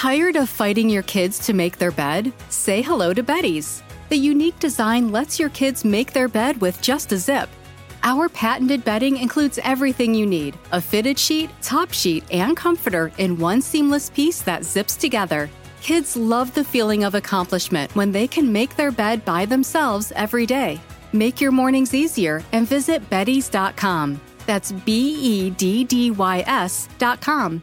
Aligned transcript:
Tired 0.00 0.36
of 0.36 0.48
fighting 0.48 0.88
your 0.88 1.02
kids 1.02 1.38
to 1.40 1.52
make 1.52 1.76
their 1.76 1.90
bed? 1.90 2.32
Say 2.48 2.80
hello 2.80 3.12
to 3.12 3.22
Betty's. 3.22 3.82
The 4.08 4.16
unique 4.16 4.58
design 4.58 5.12
lets 5.12 5.38
your 5.38 5.50
kids 5.50 5.84
make 5.84 6.14
their 6.14 6.26
bed 6.26 6.58
with 6.62 6.80
just 6.80 7.12
a 7.12 7.18
zip. 7.18 7.50
Our 8.02 8.30
patented 8.30 8.82
bedding 8.82 9.18
includes 9.18 9.58
everything 9.62 10.14
you 10.14 10.24
need 10.24 10.56
a 10.72 10.80
fitted 10.80 11.18
sheet, 11.18 11.50
top 11.60 11.92
sheet, 11.92 12.24
and 12.32 12.56
comforter 12.56 13.12
in 13.18 13.36
one 13.38 13.60
seamless 13.60 14.08
piece 14.08 14.40
that 14.40 14.64
zips 14.64 14.96
together. 14.96 15.50
Kids 15.82 16.16
love 16.16 16.54
the 16.54 16.64
feeling 16.64 17.04
of 17.04 17.14
accomplishment 17.14 17.94
when 17.94 18.10
they 18.10 18.26
can 18.26 18.50
make 18.50 18.76
their 18.76 18.90
bed 18.90 19.22
by 19.26 19.44
themselves 19.44 20.14
every 20.16 20.46
day. 20.46 20.80
Make 21.12 21.42
your 21.42 21.52
mornings 21.52 21.92
easier 21.92 22.42
and 22.52 22.66
visit 22.66 23.10
Betty's.com. 23.10 24.18
That's 24.46 24.72
B 24.72 25.14
E 25.20 25.50
D 25.50 25.84
D 25.84 26.10
Y 26.10 26.42
S.com. 26.46 27.62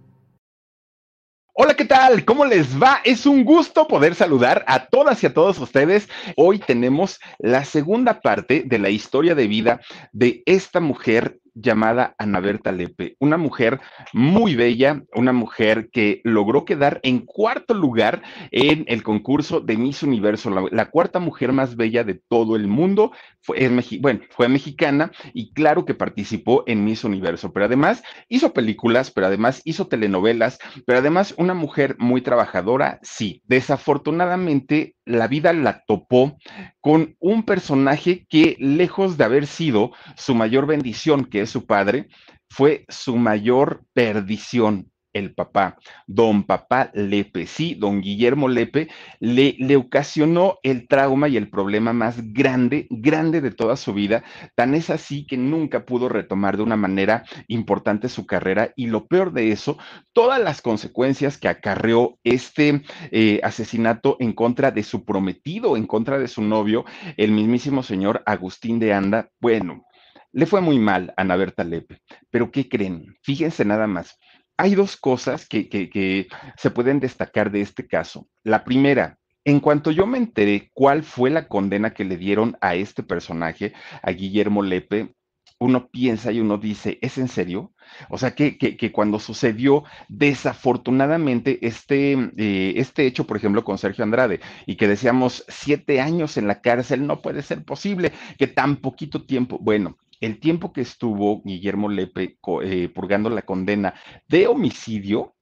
Hola, 1.53 1.73
¿qué 1.73 1.83
tal? 1.83 2.23
¿Cómo 2.23 2.45
les 2.45 2.81
va? 2.81 3.01
Es 3.03 3.25
un 3.25 3.43
gusto 3.43 3.85
poder 3.85 4.15
saludar 4.15 4.63
a 4.67 4.85
todas 4.85 5.21
y 5.21 5.25
a 5.25 5.33
todos 5.33 5.59
ustedes. 5.59 6.07
Hoy 6.37 6.59
tenemos 6.59 7.19
la 7.39 7.65
segunda 7.65 8.21
parte 8.21 8.63
de 8.65 8.79
la 8.79 8.89
historia 8.89 9.35
de 9.35 9.47
vida 9.47 9.81
de 10.13 10.43
esta 10.45 10.79
mujer 10.79 11.40
llamada 11.53 12.15
Ana 12.17 12.39
Berta 12.39 12.71
Lepe, 12.71 13.15
una 13.19 13.37
mujer 13.37 13.79
muy 14.13 14.55
bella, 14.55 15.03
una 15.13 15.33
mujer 15.33 15.89
que 15.91 16.21
logró 16.23 16.65
quedar 16.65 16.99
en 17.03 17.19
cuarto 17.19 17.73
lugar 17.73 18.21
en 18.51 18.85
el 18.87 19.03
concurso 19.03 19.59
de 19.59 19.77
Miss 19.77 20.03
Universo, 20.03 20.49
la, 20.71 20.89
cuarta 20.89 21.19
mujer 21.19 21.51
más 21.51 21.75
bella 21.75 22.03
de 22.03 22.15
todo 22.15 22.55
el 22.55 22.67
mundo, 22.67 23.11
fue, 23.41 23.69
bueno, 23.99 24.21
fue 24.29 24.47
mexicana 24.47 25.11
y 25.33 25.53
claro 25.53 25.85
que 25.85 25.93
participó 25.93 26.63
en 26.67 26.85
Miss 26.85 27.03
Universo, 27.03 27.51
pero 27.51 27.65
además 27.65 28.03
hizo 28.29 28.53
películas, 28.53 29.11
pero 29.11 29.27
además 29.27 29.61
hizo 29.65 29.87
telenovelas, 29.87 30.59
pero 30.85 30.99
además 30.99 31.33
una 31.37 31.53
mujer 31.53 31.95
muy 31.99 32.21
trabajadora, 32.21 32.99
sí, 33.01 33.41
desafortunadamente 33.45 34.95
la 35.11 35.27
vida 35.27 35.53
la 35.53 35.83
topó 35.85 36.37
con 36.79 37.15
un 37.19 37.43
personaje 37.43 38.25
que 38.29 38.55
lejos 38.59 39.17
de 39.17 39.23
haber 39.23 39.47
sido 39.47 39.91
su 40.15 40.35
mayor 40.35 40.65
bendición, 40.65 41.25
que 41.25 41.41
es 41.41 41.49
su 41.49 41.65
padre, 41.65 42.07
fue 42.49 42.85
su 42.89 43.17
mayor 43.17 43.85
perdición 43.93 44.90
el 45.13 45.33
papá, 45.33 45.77
don 46.07 46.43
papá 46.43 46.91
Lepe, 46.93 47.45
sí, 47.45 47.75
don 47.75 48.01
Guillermo 48.01 48.47
Lepe, 48.47 48.89
le, 49.19 49.55
le, 49.59 49.75
ocasionó 49.75 50.57
el 50.63 50.87
trauma 50.87 51.27
y 51.27 51.37
el 51.37 51.49
problema 51.49 51.93
más 51.93 52.33
grande, 52.33 52.87
grande 52.89 53.41
de 53.41 53.51
toda 53.51 53.75
su 53.75 53.93
vida. 53.93 54.23
Tan 54.55 54.75
es 54.75 54.89
así 54.89 55.25
que 55.25 55.37
nunca 55.37 55.85
pudo 55.85 56.09
retomar 56.09 56.57
de 56.57 56.63
una 56.63 56.77
manera 56.77 57.23
importante 57.47 58.09
su 58.09 58.25
carrera 58.25 58.71
y 58.75 58.87
lo 58.87 59.07
peor 59.07 59.33
de 59.33 59.51
eso, 59.51 59.77
todas 60.13 60.41
las 60.41 60.61
consecuencias 60.61 61.37
que 61.37 61.47
acarreó 61.47 62.17
este 62.23 62.81
eh, 63.11 63.39
asesinato 63.43 64.17
en 64.19 64.33
contra 64.33 64.71
de 64.71 64.83
su 64.83 65.05
prometido, 65.05 65.77
en 65.77 65.87
contra 65.87 66.19
de 66.19 66.27
su 66.27 66.41
novio, 66.41 66.85
el 67.17 67.31
mismísimo 67.31 67.83
señor 67.83 68.23
Agustín 68.25 68.79
de 68.79 68.93
Anda, 68.93 69.29
bueno. 69.39 69.85
Le 70.33 70.45
fue 70.45 70.61
muy 70.61 70.79
mal 70.79 71.13
a 71.17 71.23
Ana 71.23 71.35
Berta 71.35 71.65
Lepe, 71.65 71.99
pero 72.29 72.51
¿qué 72.51 72.69
creen? 72.69 73.17
Fíjense 73.21 73.65
nada 73.65 73.85
más 73.85 74.17
hay 74.61 74.75
dos 74.75 74.95
cosas 74.95 75.47
que, 75.47 76.27
se 76.55 76.69
pueden 76.69 76.99
destacar 76.99 77.49
de 77.49 77.61
este 77.61 77.87
caso. 77.87 78.27
La 78.43 78.63
primera, 78.63 79.17
en 79.43 79.59
cuanto 79.59 79.89
yo 79.89 80.05
me 80.05 80.19
enteré 80.19 80.69
cuál 80.75 81.01
fue 81.01 81.31
la 81.31 81.47
condena 81.47 81.95
que 81.95 82.05
le 82.05 82.15
dieron 82.15 82.55
a 82.61 82.75
este 82.75 83.01
personaje, 83.01 83.73
a 84.03 84.11
Guillermo 84.11 84.61
Lepe, 84.61 85.15
uno 85.57 85.89
piensa 85.89 86.31
y 86.31 86.39
uno 86.39 86.59
dice, 86.59 86.99
¿es 87.01 87.17
en 87.17 87.27
serio? 87.27 87.73
O 88.09 88.19
sea, 88.19 88.35
que, 88.35 88.91
cuando 88.93 89.19
sucedió 89.19 89.83
desafortunadamente 90.09 91.57
este, 91.65 92.13
eh, 92.37 92.73
este 92.75 93.07
hecho, 93.07 93.25
por 93.25 93.37
ejemplo, 93.37 93.63
con 93.63 93.79
Sergio 93.79 94.03
Andrade, 94.03 94.41
y 94.67 94.75
que 94.75 94.87
decíamos 94.87 95.43
siete 95.47 96.01
años 96.01 96.37
en 96.37 96.47
la 96.47 96.61
cárcel, 96.61 97.07
no 97.07 97.23
puede 97.23 97.41
ser 97.41 97.65
posible 97.65 98.11
que 98.37 98.45
tan 98.45 98.75
poquito 98.75 99.23
tiempo, 99.23 99.57
bueno, 99.59 99.97
el 100.21 100.39
tiempo 100.39 100.71
que 100.71 100.81
estuvo 100.81 101.41
Guillermo 101.43 101.89
Lepe 101.89 102.37
eh, 102.63 102.89
purgando 102.89 103.29
la 103.29 103.41
condena 103.41 103.95
de 104.27 104.47
homicidio 104.47 105.35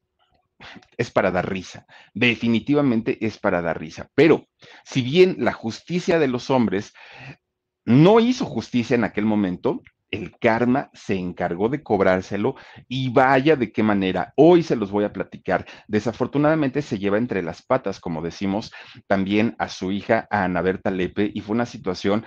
es 0.98 1.12
para 1.12 1.32
dar 1.32 1.50
risa. 1.50 1.86
Definitivamente 2.14 3.24
es 3.26 3.38
para 3.38 3.62
dar 3.62 3.80
risa. 3.80 4.10
Pero 4.16 4.48
si 4.84 5.02
bien 5.02 5.38
la 5.40 5.54
justicia 5.54 6.20
de 6.20 6.28
los 6.28 6.50
hombres 6.50 6.94
no 7.86 8.20
hizo 8.20 8.46
justicia 8.46 8.96
en 8.96 9.04
aquel 9.04 9.26
momento, 9.26 9.82
el 10.12 10.38
karma 10.40 10.90
se 10.94 11.16
encargó 11.16 11.70
de 11.70 11.84
cobrárselo 11.84 12.56
y 12.88 13.10
vaya 13.10 13.56
de 13.56 13.72
qué 13.72 13.84
manera. 13.84 14.34
Hoy 14.36 14.64
se 14.64 14.76
los 14.76 14.92
voy 14.92 15.04
a 15.04 15.14
platicar. 15.14 15.66
Desafortunadamente 15.88 16.82
se 16.82 16.98
lleva 16.98 17.18
entre 17.18 17.44
las 17.44 17.62
patas, 17.62 18.00
como 18.00 18.22
decimos, 18.22 18.72
también 19.08 19.56
a 19.60 19.70
su 19.70 19.92
hija, 19.92 20.28
Ana 20.32 20.62
Berta 20.62 20.90
Lepe, 20.90 21.32
y 21.34 21.42
fue 21.42 21.56
una 21.56 21.66
situación 21.66 22.26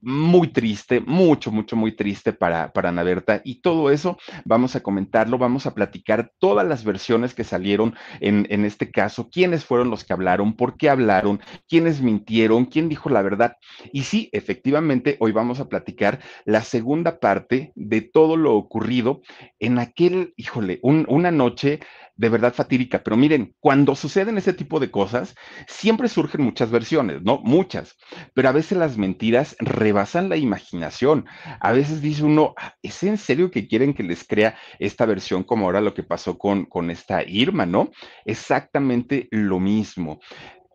muy 0.00 0.48
triste, 0.48 1.00
mucho, 1.00 1.50
mucho, 1.52 1.76
muy 1.76 1.92
triste 1.92 2.32
para, 2.32 2.72
para 2.72 2.88
Ana 2.88 3.02
Berta. 3.02 3.40
Y 3.44 3.60
todo 3.60 3.90
eso 3.90 4.18
vamos 4.44 4.76
a 4.76 4.82
comentarlo, 4.82 5.38
vamos 5.38 5.66
a 5.66 5.74
platicar 5.74 6.32
todas 6.38 6.66
las 6.66 6.84
versiones 6.84 7.34
que 7.34 7.44
salieron 7.44 7.94
en, 8.20 8.46
en 8.50 8.64
este 8.64 8.90
caso, 8.90 9.28
quiénes 9.30 9.64
fueron 9.64 9.90
los 9.90 10.04
que 10.04 10.12
hablaron, 10.12 10.54
por 10.54 10.76
qué 10.76 10.90
hablaron, 10.90 11.40
quiénes 11.68 12.00
mintieron, 12.00 12.64
quién 12.64 12.88
dijo 12.88 13.10
la 13.10 13.22
verdad. 13.22 13.56
Y 13.92 14.02
sí, 14.02 14.28
efectivamente, 14.32 15.16
hoy 15.20 15.32
vamos 15.32 15.60
a 15.60 15.68
platicar 15.68 16.20
la 16.44 16.62
segunda 16.62 17.20
parte 17.20 17.72
de 17.74 18.00
todo 18.00 18.36
lo 18.36 18.54
ocurrido 18.54 19.20
en 19.58 19.78
aquel, 19.78 20.32
híjole, 20.36 20.80
una 20.82 21.30
noche 21.30 21.80
de 22.20 22.28
verdad 22.28 22.52
fatídica. 22.52 23.02
Pero 23.02 23.16
miren, 23.16 23.54
cuando 23.60 23.96
suceden 23.96 24.36
ese 24.36 24.52
tipo 24.52 24.78
de 24.78 24.90
cosas, 24.90 25.34
siempre 25.66 26.06
surgen 26.06 26.42
muchas 26.42 26.70
versiones, 26.70 27.22
¿no? 27.22 27.40
Muchas. 27.42 27.96
Pero 28.34 28.50
a 28.50 28.52
veces 28.52 28.76
las 28.76 28.98
mentiras 28.98 29.56
rebasan 29.58 30.28
la 30.28 30.36
imaginación. 30.36 31.24
A 31.60 31.72
veces 31.72 32.02
dice 32.02 32.22
uno, 32.22 32.52
ah, 32.58 32.74
¿es 32.82 33.02
en 33.04 33.16
serio 33.16 33.50
que 33.50 33.66
quieren 33.66 33.94
que 33.94 34.02
les 34.02 34.24
crea 34.24 34.54
esta 34.78 35.06
versión 35.06 35.44
como 35.44 35.64
ahora 35.64 35.80
lo 35.80 35.94
que 35.94 36.02
pasó 36.02 36.36
con, 36.36 36.66
con 36.66 36.90
esta 36.90 37.22
Irma, 37.22 37.64
¿no? 37.64 37.90
Exactamente 38.26 39.26
lo 39.30 39.58
mismo 39.58 40.20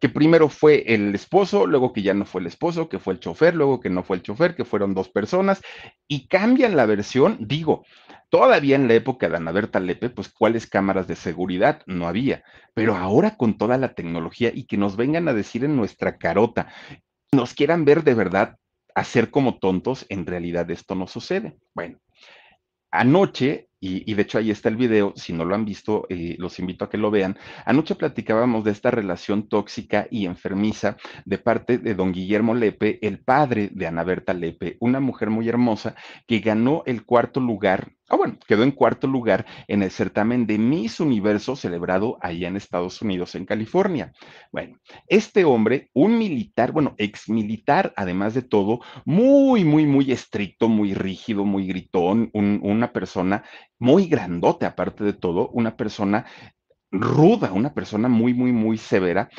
que 0.01 0.09
primero 0.09 0.49
fue 0.49 0.83
el 0.93 1.15
esposo, 1.15 1.65
luego 1.65 1.93
que 1.93 2.01
ya 2.01 2.13
no 2.13 2.25
fue 2.25 2.41
el 2.41 2.47
esposo, 2.47 2.89
que 2.89 2.99
fue 2.99 3.13
el 3.13 3.19
chofer, 3.19 3.55
luego 3.55 3.79
que 3.79 3.89
no 3.89 4.03
fue 4.03 4.17
el 4.17 4.23
chofer, 4.23 4.55
que 4.55 4.65
fueron 4.65 4.93
dos 4.93 5.09
personas, 5.09 5.61
y 6.07 6.27
cambian 6.27 6.75
la 6.75 6.85
versión, 6.85 7.37
digo, 7.39 7.85
Todavía 8.35 8.75
en 8.75 8.89
la 8.89 8.95
época 8.95 9.29
de 9.29 9.37
Ana 9.37 9.53
Berta 9.53 9.79
Lepe, 9.79 10.09
pues 10.09 10.27
cuáles 10.27 10.67
cámaras 10.67 11.07
de 11.07 11.15
seguridad 11.15 11.81
no 11.85 12.05
había, 12.05 12.43
pero 12.73 12.93
ahora 12.93 13.37
con 13.37 13.57
toda 13.57 13.77
la 13.77 13.93
tecnología 13.93 14.51
y 14.53 14.65
que 14.65 14.75
nos 14.75 14.97
vengan 14.97 15.29
a 15.29 15.33
decir 15.33 15.63
en 15.63 15.77
nuestra 15.77 16.17
carota, 16.17 16.67
nos 17.31 17.53
quieran 17.53 17.85
ver 17.85 18.03
de 18.03 18.13
verdad 18.13 18.57
hacer 18.93 19.31
como 19.31 19.57
tontos, 19.59 20.05
en 20.09 20.25
realidad 20.25 20.69
esto 20.69 20.95
no 20.95 21.07
sucede. 21.07 21.55
Bueno, 21.73 21.99
anoche 22.91 23.69
y, 23.79 24.13
de 24.13 24.21
hecho 24.21 24.37
ahí 24.37 24.51
está 24.51 24.69
el 24.69 24.77
video, 24.77 25.13
si 25.15 25.33
no 25.33 25.45
lo 25.45 25.53
han 25.53 25.65
visto, 25.65 26.05
eh, 26.09 26.35
los 26.39 26.59
invito 26.59 26.85
a 26.85 26.89
que 26.89 26.97
lo 26.97 27.11
vean. 27.11 27.37
Anoche 27.65 27.95
platicábamos 27.95 28.63
de 28.63 28.71
esta 28.71 28.89
relación 28.89 29.47
tóxica 29.47 30.07
y 30.09 30.25
enfermiza 30.25 30.97
de 31.25 31.37
parte 31.37 31.77
de 31.77 31.93
don 31.93 32.11
Guillermo 32.11 32.55
Lepe, 32.55 32.99
el 33.05 33.19
padre 33.19 33.69
de 33.71 33.87
Ana 33.87 34.03
Berta 34.03 34.33
Lepe, 34.33 34.77
una 34.79 34.99
mujer 34.99 35.29
muy 35.29 35.47
hermosa 35.49 35.95
que 36.25 36.39
ganó 36.39 36.83
el 36.85 37.05
cuarto 37.05 37.39
lugar 37.39 37.91
Ah, 38.07 38.17
bueno, 38.17 38.37
quedó 38.47 38.61
en 38.61 38.71
cuarto 38.71 39.07
lugar 39.07 39.47
en 39.67 39.81
el 39.81 39.89
certamen 39.89 40.45
de 40.45 40.59
Miss 40.59 40.99
Universo 40.99 41.55
celebrado 41.55 42.19
allá 42.21 42.47
en 42.47 42.55
Estados 42.55 43.01
Unidos, 43.01 43.33
en 43.33 43.47
California. 43.47 44.13
Bueno, 44.51 44.77
este 45.07 45.43
hombre, 45.43 45.89
un 45.93 46.19
militar, 46.19 46.71
bueno, 46.71 46.93
ex 46.99 47.29
militar, 47.29 47.93
además 47.95 48.35
de 48.35 48.43
todo, 48.43 48.81
muy, 49.05 49.63
muy, 49.63 49.87
muy 49.87 50.11
estricto, 50.11 50.69
muy 50.69 50.93
rígido, 50.93 51.45
muy 51.45 51.65
gritón, 51.65 52.29
una 52.33 52.93
persona 52.93 53.43
muy 53.79 54.07
grandote, 54.07 54.65
aparte 54.65 55.03
de 55.03 55.13
todo, 55.13 55.49
una 55.49 55.75
persona 55.75 56.25
ruda, 56.91 57.51
una 57.51 57.73
persona 57.73 58.07
muy, 58.07 58.33
muy, 58.33 58.51
muy 58.51 58.77
severa 58.77 59.29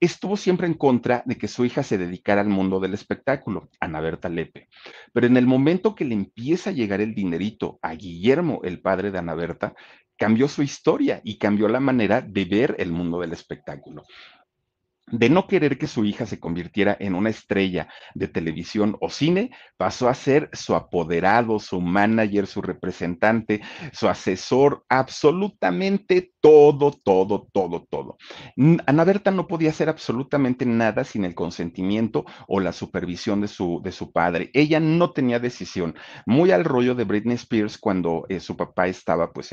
estuvo 0.00 0.36
siempre 0.36 0.66
en 0.66 0.74
contra 0.74 1.22
de 1.26 1.36
que 1.36 1.46
su 1.46 1.64
hija 1.64 1.82
se 1.82 1.98
dedicara 1.98 2.40
al 2.40 2.48
mundo 2.48 2.80
del 2.80 2.94
espectáculo, 2.94 3.68
Ana 3.78 4.00
Berta 4.00 4.30
Lepe. 4.30 4.68
Pero 5.12 5.26
en 5.26 5.36
el 5.36 5.46
momento 5.46 5.94
que 5.94 6.06
le 6.06 6.14
empieza 6.14 6.70
a 6.70 6.72
llegar 6.72 7.02
el 7.02 7.14
dinerito 7.14 7.78
a 7.82 7.94
Guillermo, 7.94 8.60
el 8.64 8.80
padre 8.80 9.10
de 9.10 9.18
Ana 9.18 9.34
Berta, 9.34 9.74
cambió 10.16 10.48
su 10.48 10.62
historia 10.62 11.20
y 11.22 11.38
cambió 11.38 11.68
la 11.68 11.80
manera 11.80 12.22
de 12.22 12.44
ver 12.46 12.76
el 12.78 12.92
mundo 12.92 13.20
del 13.20 13.32
espectáculo 13.32 14.04
de 15.10 15.28
no 15.28 15.46
querer 15.46 15.78
que 15.78 15.86
su 15.86 16.04
hija 16.04 16.26
se 16.26 16.38
convirtiera 16.38 16.96
en 17.00 17.14
una 17.14 17.30
estrella 17.30 17.88
de 18.14 18.28
televisión 18.28 18.96
o 19.00 19.10
cine, 19.10 19.50
pasó 19.76 20.08
a 20.08 20.14
ser 20.14 20.50
su 20.52 20.74
apoderado, 20.74 21.58
su 21.58 21.80
manager, 21.80 22.46
su 22.46 22.62
representante, 22.62 23.60
su 23.92 24.08
asesor, 24.08 24.84
absolutamente 24.88 26.32
todo, 26.40 26.92
todo, 26.92 27.48
todo, 27.52 27.86
todo. 27.90 28.16
Ana 28.86 29.04
Berta 29.04 29.30
no 29.30 29.46
podía 29.46 29.70
hacer 29.70 29.88
absolutamente 29.88 30.66
nada 30.66 31.04
sin 31.04 31.24
el 31.24 31.34
consentimiento 31.34 32.24
o 32.48 32.60
la 32.60 32.72
supervisión 32.72 33.40
de 33.40 33.48
su, 33.48 33.80
de 33.82 33.92
su 33.92 34.12
padre. 34.12 34.50
Ella 34.54 34.80
no 34.80 35.12
tenía 35.12 35.38
decisión, 35.38 35.94
muy 36.26 36.50
al 36.50 36.64
rollo 36.64 36.94
de 36.94 37.04
Britney 37.04 37.36
Spears 37.36 37.78
cuando 37.78 38.26
eh, 38.28 38.40
su 38.40 38.56
papá 38.56 38.86
estaba 38.86 39.32
pues 39.32 39.50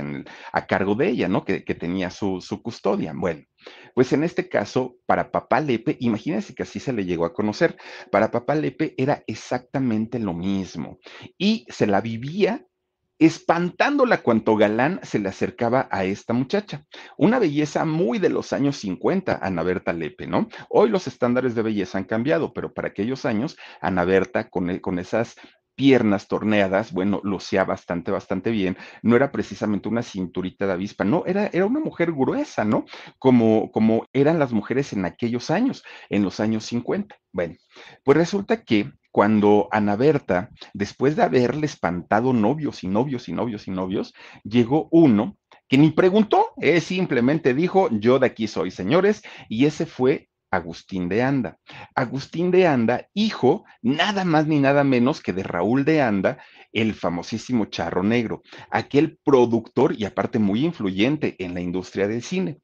a 0.54 0.68
cargo 0.68 0.96
de 0.96 1.10
ella, 1.10 1.28
¿no? 1.28 1.44
Que, 1.44 1.64
que 1.64 1.76
tenía 1.76 2.10
su, 2.10 2.42
su 2.42 2.62
custodia. 2.62 3.14
Bueno. 3.16 3.44
Pues 3.94 4.14
en 4.14 4.24
este 4.24 4.48
caso, 4.50 4.98
para 5.06 5.32
papá 5.32 5.60
Lepe, 5.60 5.98
imagínense 6.00 6.54
que 6.54 6.64
así 6.64 6.80
se 6.80 6.94
le 6.94 7.06
llegó 7.06 7.26
a 7.26 7.34
conocer, 7.34 7.78
para 8.12 8.32
papá 8.32 8.56
Lepe 8.56 8.94
era 8.98 9.24
exactamente 9.28 10.20
lo 10.20 10.34
mismo 10.34 11.00
y 11.38 11.66
se 11.70 11.88
la 11.88 12.02
vivía 12.02 12.66
espantándola 13.20 14.22
cuanto 14.22 14.56
galán 14.56 15.00
se 15.04 15.20
le 15.20 15.30
acercaba 15.30 15.88
a 15.92 16.04
esta 16.04 16.34
muchacha. 16.34 16.86
Una 17.18 17.40
belleza 17.40 17.84
muy 17.86 18.20
de 18.20 18.30
los 18.30 18.54
años 18.54 18.78
50, 18.78 19.40
Ana 19.42 19.64
Berta 19.64 19.94
Lepe, 19.94 20.28
¿no? 20.28 20.48
Hoy 20.70 20.90
los 20.90 21.08
estándares 21.08 21.56
de 21.56 21.64
belleza 21.64 21.98
han 21.98 22.04
cambiado, 22.04 22.54
pero 22.54 22.74
para 22.74 22.90
aquellos 22.90 23.26
años, 23.26 23.58
Ana 23.82 24.06
Berta, 24.06 24.50
con, 24.50 24.78
con 24.80 25.00
esas 25.00 25.36
piernas 25.78 26.28
torneadas, 26.28 26.92
bueno, 26.92 27.22
lucía 27.24 27.64
bastante, 27.64 28.10
bastante 28.12 28.50
bien. 28.50 28.76
No 29.04 29.16
era 29.16 29.32
precisamente 29.32 29.88
una 29.88 30.02
cinturita 30.02 30.66
de 30.66 30.74
avispa, 30.74 31.06
no, 31.06 31.24
era, 31.28 31.48
era 31.54 31.68
una 31.68 31.80
mujer 31.80 32.12
gruesa, 32.12 32.66
¿no? 32.66 32.86
Como, 33.20 33.72
como 33.72 34.08
eran 34.12 34.40
las 34.40 34.52
mujeres 34.52 34.92
en 34.92 35.06
aquellos 35.06 35.52
años, 35.52 35.84
en 36.10 36.24
los 36.24 36.40
años 36.40 36.66
50. 36.66 37.16
Bueno, 37.32 37.56
pues 38.04 38.18
resulta 38.18 38.64
que 38.64 38.92
cuando 39.12 39.70
Ana 39.72 39.96
Berta, 39.96 40.50
después 40.74 41.16
de 41.16 41.24
haberle 41.24 41.68
espantado 41.68 42.34
novios 42.34 42.84
y 42.84 42.88
novios 42.88 43.30
y 43.30 43.34
novios 43.34 43.68
y 43.68 43.72
novios, 43.72 44.16
llegó 44.44 44.88
uno 44.92 45.38
que 45.68 45.78
ni 45.78 45.92
preguntó, 45.92 46.54
él 46.58 46.82
simplemente 46.82 47.54
dijo, 47.54 47.90
yo 47.92 48.18
de 48.18 48.28
aquí 48.28 48.48
soy, 48.48 48.72
señores, 48.72 49.22
y 49.48 49.66
ese 49.66 49.86
fue 49.86 50.30
Agustín 50.52 51.10
de 51.10 51.24
Anda. 51.24 51.58
Agustín 51.96 52.52
de 52.52 52.68
Anda, 52.68 53.08
hijo 53.14 53.66
nada 53.82 54.24
más 54.26 54.48
ni 54.48 54.60
nada 54.60 54.84
menos 54.84 55.22
que 55.22 55.34
de 55.34 55.44
Raúl 55.44 55.86
de 55.86 56.02
Anda, 56.02 56.38
el 56.72 56.94
famosísimo 56.94 57.66
Charro 57.66 58.04
Negro, 58.04 58.44
aquel 58.70 59.18
productor 59.24 59.94
y 59.98 60.06
aparte 60.06 60.40
muy 60.40 60.66
influyente 60.66 61.36
en 61.40 61.54
la 61.54 61.62
industria 61.62 62.08
del 62.08 62.24
cine. 62.24 62.60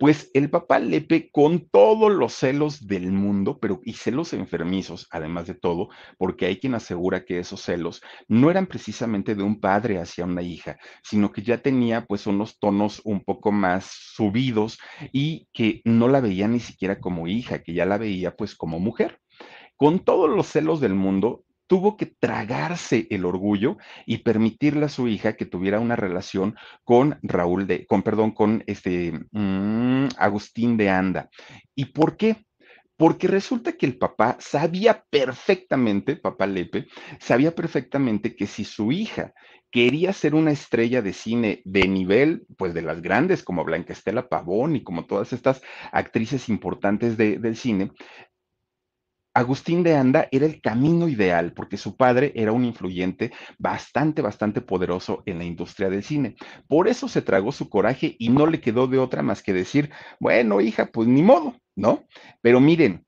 Pues 0.00 0.30
el 0.32 0.48
papá 0.48 0.78
Lepe, 0.78 1.28
con 1.30 1.68
todos 1.68 2.10
los 2.10 2.32
celos 2.32 2.86
del 2.86 3.12
mundo, 3.12 3.58
pero 3.60 3.82
y 3.84 3.92
celos 3.92 4.32
enfermizos, 4.32 5.06
además 5.10 5.46
de 5.46 5.52
todo, 5.52 5.90
porque 6.16 6.46
hay 6.46 6.58
quien 6.58 6.74
asegura 6.74 7.26
que 7.26 7.38
esos 7.38 7.60
celos 7.60 8.00
no 8.26 8.50
eran 8.50 8.66
precisamente 8.66 9.34
de 9.34 9.42
un 9.42 9.60
padre 9.60 9.98
hacia 9.98 10.24
una 10.24 10.40
hija, 10.40 10.78
sino 11.02 11.32
que 11.32 11.42
ya 11.42 11.58
tenía 11.58 12.06
pues 12.06 12.26
unos 12.26 12.58
tonos 12.58 13.02
un 13.04 13.22
poco 13.22 13.52
más 13.52 13.90
subidos 14.14 14.78
y 15.12 15.48
que 15.52 15.82
no 15.84 16.08
la 16.08 16.22
veía 16.22 16.48
ni 16.48 16.60
siquiera 16.60 16.98
como 16.98 17.28
hija, 17.28 17.62
que 17.62 17.74
ya 17.74 17.84
la 17.84 17.98
veía 17.98 18.34
pues 18.34 18.54
como 18.54 18.80
mujer. 18.80 19.20
Con 19.76 19.98
todos 20.02 20.30
los 20.30 20.46
celos 20.46 20.80
del 20.80 20.94
mundo, 20.94 21.44
tuvo 21.70 21.96
que 21.96 22.06
tragarse 22.06 23.06
el 23.10 23.24
orgullo 23.24 23.76
y 24.04 24.18
permitirle 24.18 24.86
a 24.86 24.88
su 24.88 25.06
hija 25.06 25.34
que 25.34 25.46
tuviera 25.46 25.78
una 25.78 25.94
relación 25.94 26.56
con 26.82 27.20
Raúl 27.22 27.68
de, 27.68 27.86
con, 27.86 28.02
perdón, 28.02 28.32
con 28.32 28.64
este 28.66 29.12
mm, 29.30 30.08
Agustín 30.18 30.76
de 30.76 30.90
Anda. 30.90 31.30
¿Y 31.76 31.84
por 31.84 32.16
qué? 32.16 32.44
Porque 32.96 33.28
resulta 33.28 33.74
que 33.74 33.86
el 33.86 33.98
papá 33.98 34.36
sabía 34.40 35.04
perfectamente, 35.10 36.16
papá 36.16 36.48
Lepe, 36.48 36.88
sabía 37.20 37.54
perfectamente 37.54 38.34
que 38.34 38.48
si 38.48 38.64
su 38.64 38.90
hija 38.90 39.32
quería 39.70 40.12
ser 40.12 40.34
una 40.34 40.50
estrella 40.50 41.02
de 41.02 41.12
cine 41.12 41.62
de 41.64 41.86
nivel, 41.86 42.46
pues 42.58 42.74
de 42.74 42.82
las 42.82 43.00
grandes 43.00 43.44
como 43.44 43.64
Blanca 43.64 43.92
Estela 43.92 44.28
Pavón 44.28 44.74
y 44.74 44.82
como 44.82 45.06
todas 45.06 45.32
estas 45.32 45.62
actrices 45.92 46.48
importantes 46.48 47.16
del 47.16 47.56
cine, 47.56 47.92
Agustín 49.40 49.82
de 49.82 49.96
Anda 49.96 50.28
era 50.30 50.46
el 50.46 50.60
camino 50.60 51.08
ideal 51.08 51.52
porque 51.52 51.76
su 51.76 51.96
padre 51.96 52.32
era 52.34 52.52
un 52.52 52.64
influyente 52.64 53.32
bastante, 53.58 54.22
bastante 54.22 54.60
poderoso 54.60 55.22
en 55.26 55.38
la 55.38 55.44
industria 55.44 55.90
del 55.90 56.04
cine. 56.04 56.36
Por 56.68 56.88
eso 56.88 57.08
se 57.08 57.22
tragó 57.22 57.52
su 57.52 57.68
coraje 57.68 58.16
y 58.18 58.28
no 58.28 58.46
le 58.46 58.60
quedó 58.60 58.86
de 58.86 58.98
otra 58.98 59.22
más 59.22 59.42
que 59.42 59.52
decir, 59.52 59.90
bueno, 60.20 60.60
hija, 60.60 60.86
pues 60.92 61.08
ni 61.08 61.22
modo, 61.22 61.56
¿no? 61.74 62.04
Pero 62.42 62.60
miren, 62.60 63.04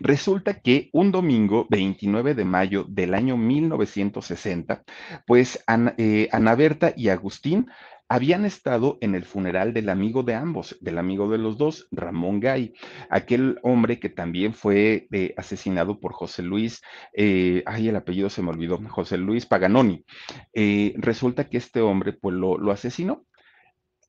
Resulta 0.00 0.60
que 0.60 0.90
un 0.92 1.12
domingo 1.12 1.66
29 1.70 2.34
de 2.34 2.44
mayo 2.44 2.84
del 2.88 3.14
año 3.14 3.36
1960, 3.36 4.82
pues 5.24 5.62
Ana, 5.68 5.94
eh, 5.98 6.28
Ana 6.32 6.56
Berta 6.56 6.92
y 6.96 7.10
Agustín 7.10 7.68
habían 8.08 8.44
estado 8.44 8.98
en 9.00 9.14
el 9.14 9.24
funeral 9.24 9.72
del 9.72 9.88
amigo 9.88 10.22
de 10.22 10.34
ambos, 10.34 10.76
del 10.80 10.98
amigo 10.98 11.30
de 11.30 11.38
los 11.38 11.56
dos, 11.56 11.88
Ramón 11.90 12.40
Gay, 12.40 12.74
aquel 13.10 13.58
hombre 13.62 13.98
que 13.98 14.10
también 14.10 14.54
fue 14.54 15.08
eh, 15.10 15.34
asesinado 15.36 16.00
por 16.00 16.12
José 16.12 16.42
Luis, 16.42 16.82
eh, 17.14 17.62
ay, 17.66 17.88
el 17.88 17.96
apellido 17.96 18.28
se 18.30 18.42
me 18.42 18.50
olvidó, 18.50 18.78
José 18.88 19.16
Luis 19.16 19.46
Paganoni. 19.46 20.04
Eh, 20.52 20.94
resulta 20.98 21.48
que 21.48 21.58
este 21.58 21.80
hombre 21.80 22.12
pues 22.12 22.34
lo, 22.34 22.70
asesinó 22.70 23.24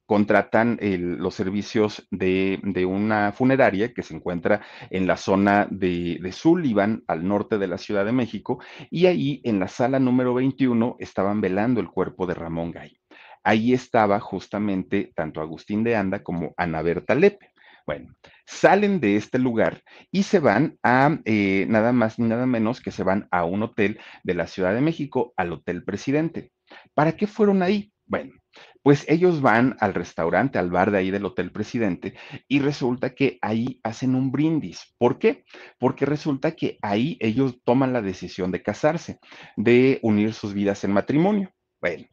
contratan 0.08 0.78
los 0.82 1.34
servicios 1.34 2.08
de, 2.12 2.60
una 2.88 3.32
funeraria 3.32 3.92
que 3.92 4.04
se 4.04 4.16
encuentra 4.16 4.62
en 4.92 5.08
la 5.08 5.18
zona 5.18 5.68
de, 5.72 6.20
de, 6.22 6.32
Sullivan, 6.32 7.04
al 7.08 7.28
norte 7.28 7.58
de 7.58 7.68
la 7.68 7.80
Ciudad 7.80 8.06
de 8.06 8.12
México, 8.12 8.60
y 8.92 9.08
ahí 9.08 9.42
en 9.44 9.60
la 9.60 9.68
sala 9.68 9.98
número 9.98 10.36
21 10.36 10.98
estaban 11.00 11.42
velando 11.42 11.82
el 11.82 11.90
cuerpo 11.90 12.28
de 12.28 12.36
Ramón 12.36 12.72
Gay 12.72 13.00
ahí 13.46 13.74
estaba 13.74 14.20
justamente 14.20 15.14
tanto 15.16 15.40
Agustín 15.40 15.84
de 15.84 15.96
Anda 15.96 16.24
como 16.24 16.54
Ana 16.58 16.82
Berta 16.82 17.16
Lepe. 17.16 17.52
Bueno, 17.86 18.16
salen 18.48 19.00
de 19.00 19.16
este 19.16 19.38
lugar 19.38 19.84
y 20.12 20.24
se 20.24 20.40
van 20.40 20.78
a 20.82 21.20
eh, 21.24 21.68
nada 21.70 21.94
más 21.94 22.18
ni 22.18 22.28
nada 22.28 22.48
menos 22.48 22.82
que 22.82 22.92
se 22.92 23.04
van 23.04 23.28
a 23.30 23.46
un 23.46 23.62
hotel 23.62 24.00
de 24.24 24.34
la 24.34 24.48
Ciudad 24.48 24.74
de 24.74 24.82
México, 24.82 25.34
al 25.38 25.54
Hotel 25.54 25.84
Presidente. 25.84 26.52
¿Para 26.96 27.16
qué 27.16 27.28
fueron 27.28 27.62
ahí? 27.62 27.94
Bueno, 28.08 28.34
pues 28.82 29.06
ellos 29.08 29.42
van 29.42 29.78
al 29.80 29.94
restaurante, 29.94 30.58
al 30.58 30.72
bar 30.72 30.92
de 30.92 30.98
ahí 30.98 31.12
del 31.12 31.26
Hotel 31.26 31.52
Presidente 31.52 32.16
y 32.48 32.60
resulta 32.60 33.14
que 33.14 33.38
ahí 33.42 33.80
hacen 33.84 34.16
un 34.16 34.32
brindis. 34.32 34.96
¿Por 34.98 35.20
qué? 35.20 35.44
Porque 35.80 36.06
resulta 36.06 36.52
que 36.52 36.78
ahí 36.82 37.18
ellos 37.20 37.60
toman 37.64 37.94
la 37.94 38.02
decisión 38.02 38.52
de 38.52 38.64
casarse, 38.64 39.20
de 39.58 40.00
unir 40.02 40.34
sus 40.34 40.54
vidas 40.54 40.84
en 40.84 40.92
matrimonio. 40.92 41.52
Bueno, 41.82 42.06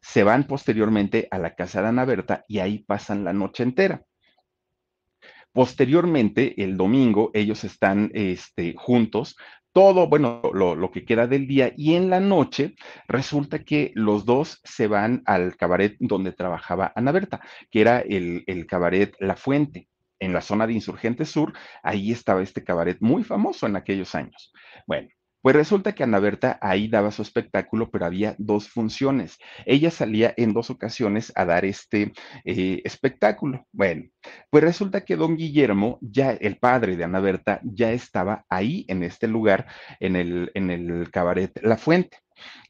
se 0.00 0.22
van 0.24 0.44
posteriormente 0.44 1.28
a 1.30 1.38
la 1.38 1.54
casa 1.54 1.82
de 1.82 1.88
Ana 1.88 2.04
Berta 2.04 2.44
y 2.48 2.60
ahí 2.60 2.80
pasan 2.80 3.24
la 3.24 3.32
noche 3.32 3.62
entera. 3.62 4.04
Posteriormente, 5.52 6.62
el 6.62 6.76
domingo, 6.76 7.30
ellos 7.34 7.64
están 7.64 8.10
este, 8.14 8.74
juntos, 8.76 9.36
todo, 9.72 10.08
bueno, 10.08 10.40
lo, 10.54 10.90
que 10.90 11.04
queda 11.04 11.26
del 11.26 11.46
día, 11.46 11.72
y 11.76 11.94
en 11.94 12.10
la 12.10 12.20
noche 12.20 12.74
resulta 13.06 13.64
que 13.64 13.92
los 13.94 14.24
dos 14.24 14.60
se 14.64 14.86
van 14.86 15.22
al 15.26 15.56
cabaret 15.56 15.96
donde 16.00 16.32
trabajaba 16.32 16.92
Ana 16.96 17.12
Berta, 17.12 17.40
que 17.70 17.80
era 17.80 18.00
el, 18.00 18.44
el 18.46 18.66
cabaret 18.66 19.14
La 19.20 19.36
Fuente 19.36 19.88
en 20.18 20.32
la 20.32 20.40
zona 20.40 20.66
de 20.66 20.72
Insurgente 20.72 21.24
Sur, 21.24 21.52
ahí 21.82 22.12
estaba 22.12 22.42
este 22.42 22.64
cabaret 22.64 22.98
muy 23.00 23.22
famoso 23.24 23.66
en 23.66 23.76
aquellos 23.76 24.14
años. 24.14 24.52
Bueno, 24.86 25.08
pues 25.42 25.54
resulta 25.54 25.94
que 25.94 26.02
Ana 26.02 26.18
Berta 26.18 26.58
ahí 26.60 26.88
daba 26.88 27.10
su 27.10 27.22
espectáculo, 27.22 27.90
pero 27.90 28.06
había 28.06 28.34
dos 28.38 28.68
funciones. 28.68 29.38
Ella 29.66 29.90
salía 29.90 30.34
en 30.36 30.52
dos 30.52 30.70
ocasiones 30.70 31.32
a 31.36 31.44
dar 31.44 31.64
este 31.64 32.12
eh, 32.44 32.80
espectáculo. 32.84 33.66
Bueno, 33.72 34.04
pues 34.50 34.64
resulta 34.64 35.02
que 35.02 35.16
don 35.16 35.36
Guillermo, 35.36 35.98
ya 36.00 36.32
el 36.32 36.58
padre 36.58 36.96
de 36.96 37.04
Ana 37.04 37.20
Berta, 37.20 37.60
ya 37.62 37.92
estaba 37.92 38.44
ahí 38.48 38.84
en 38.88 39.02
este 39.02 39.28
lugar, 39.28 39.66
en 40.00 40.16
el, 40.16 40.50
en 40.54 40.70
el 40.70 41.10
cabaret 41.10 41.52
La 41.62 41.76
Fuente. 41.76 42.18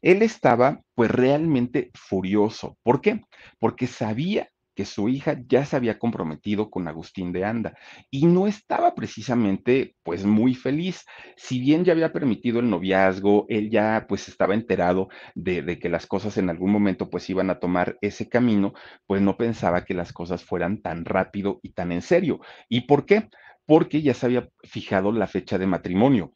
Él 0.01 0.21
estaba 0.21 0.81
pues 0.95 1.11
realmente 1.11 1.91
furioso. 1.93 2.77
¿Por 2.83 3.01
qué? 3.01 3.21
Porque 3.59 3.87
sabía 3.87 4.49
que 4.79 4.85
su 4.85 5.09
hija 5.09 5.35
ya 5.49 5.65
se 5.65 5.75
había 5.75 5.99
comprometido 5.99 6.69
con 6.69 6.87
Agustín 6.87 7.33
de 7.33 7.43
Anda 7.43 7.77
y 8.09 8.27
no 8.27 8.47
estaba 8.47 8.95
precisamente 8.95 9.97
pues 10.03 10.23
muy 10.23 10.55
feliz. 10.55 11.05
Si 11.35 11.59
bien 11.59 11.83
ya 11.83 11.91
había 11.91 12.13
permitido 12.13 12.61
el 12.61 12.69
noviazgo, 12.69 13.45
él 13.49 13.69
ya 13.69 14.05
pues 14.07 14.29
estaba 14.29 14.53
enterado 14.53 15.09
de, 15.35 15.63
de, 15.63 15.79
que 15.79 15.89
las 15.89 16.07
cosas 16.07 16.37
en 16.37 16.49
algún 16.49 16.71
momento 16.71 17.09
pues 17.09 17.29
iban 17.29 17.49
a 17.49 17.59
tomar 17.59 17.97
ese 17.99 18.29
camino, 18.29 18.73
pues 19.05 19.21
no 19.21 19.35
pensaba 19.35 19.83
que 19.83 19.93
las 19.93 20.13
cosas 20.13 20.45
fueran 20.45 20.81
tan 20.81 21.03
rápido 21.03 21.59
y 21.61 21.73
tan 21.73 21.91
en 21.91 22.01
serio. 22.01 22.39
¿Y 22.69 22.81
por 22.87 23.05
qué? 23.05 23.27
porque 23.65 24.01
ya 24.01 24.15
se 24.15 24.25
había 24.25 24.49
fijado 24.63 25.11
la 25.11 25.27
fecha 25.27 25.59
de 25.59 25.67
matrimonio. 25.67 26.33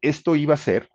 Esto 0.00 0.36
iba 0.36 0.54
a 0.54 0.58
ser 0.58 0.88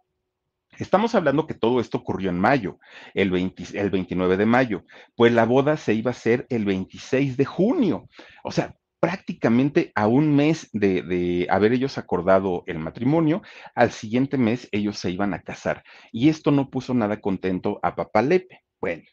Estamos 0.80 1.16
hablando 1.16 1.48
que 1.48 1.54
todo 1.54 1.80
esto 1.80 1.98
ocurrió 1.98 2.30
en 2.30 2.40
mayo, 2.40 2.80
el, 3.14 3.30
29 3.30 4.38
de 4.38 4.46
mayo, 4.46 4.84
pues 5.16 5.32
la 5.32 5.46
boda 5.46 5.78
se 5.78 5.94
iba 5.94 6.12
a 6.12 6.14
hacer 6.14 6.46
el 6.50 6.66
26 6.66 7.38
de 7.38 7.46
junio. 7.46 8.10
O 8.44 8.52
sea, 8.52 8.76
prácticamente 9.00 9.92
a 9.96 10.08
un 10.08 10.36
mes 10.36 10.70
de, 10.74 11.02
de, 11.02 11.48
haber 11.50 11.74
ellos 11.74 11.98
acordado 11.98 12.64
el 12.68 12.80
matrimonio, 12.80 13.42
al 13.76 13.92
siguiente 13.92 14.38
mes 14.38 14.68
ellos 14.72 14.98
se 14.98 15.12
iban 15.12 15.34
a 15.34 15.42
casar. 15.42 15.84
Y 16.12 16.30
esto 16.30 16.52
no 16.52 16.70
puso 16.70 16.94
nada 16.94 17.22
contento 17.22 17.80
a 17.84 17.96
Papá 17.96 18.22
Lepe. 18.22 18.62
Bueno, 18.82 19.04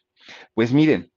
pues 0.53 0.73
miren, 0.73 1.12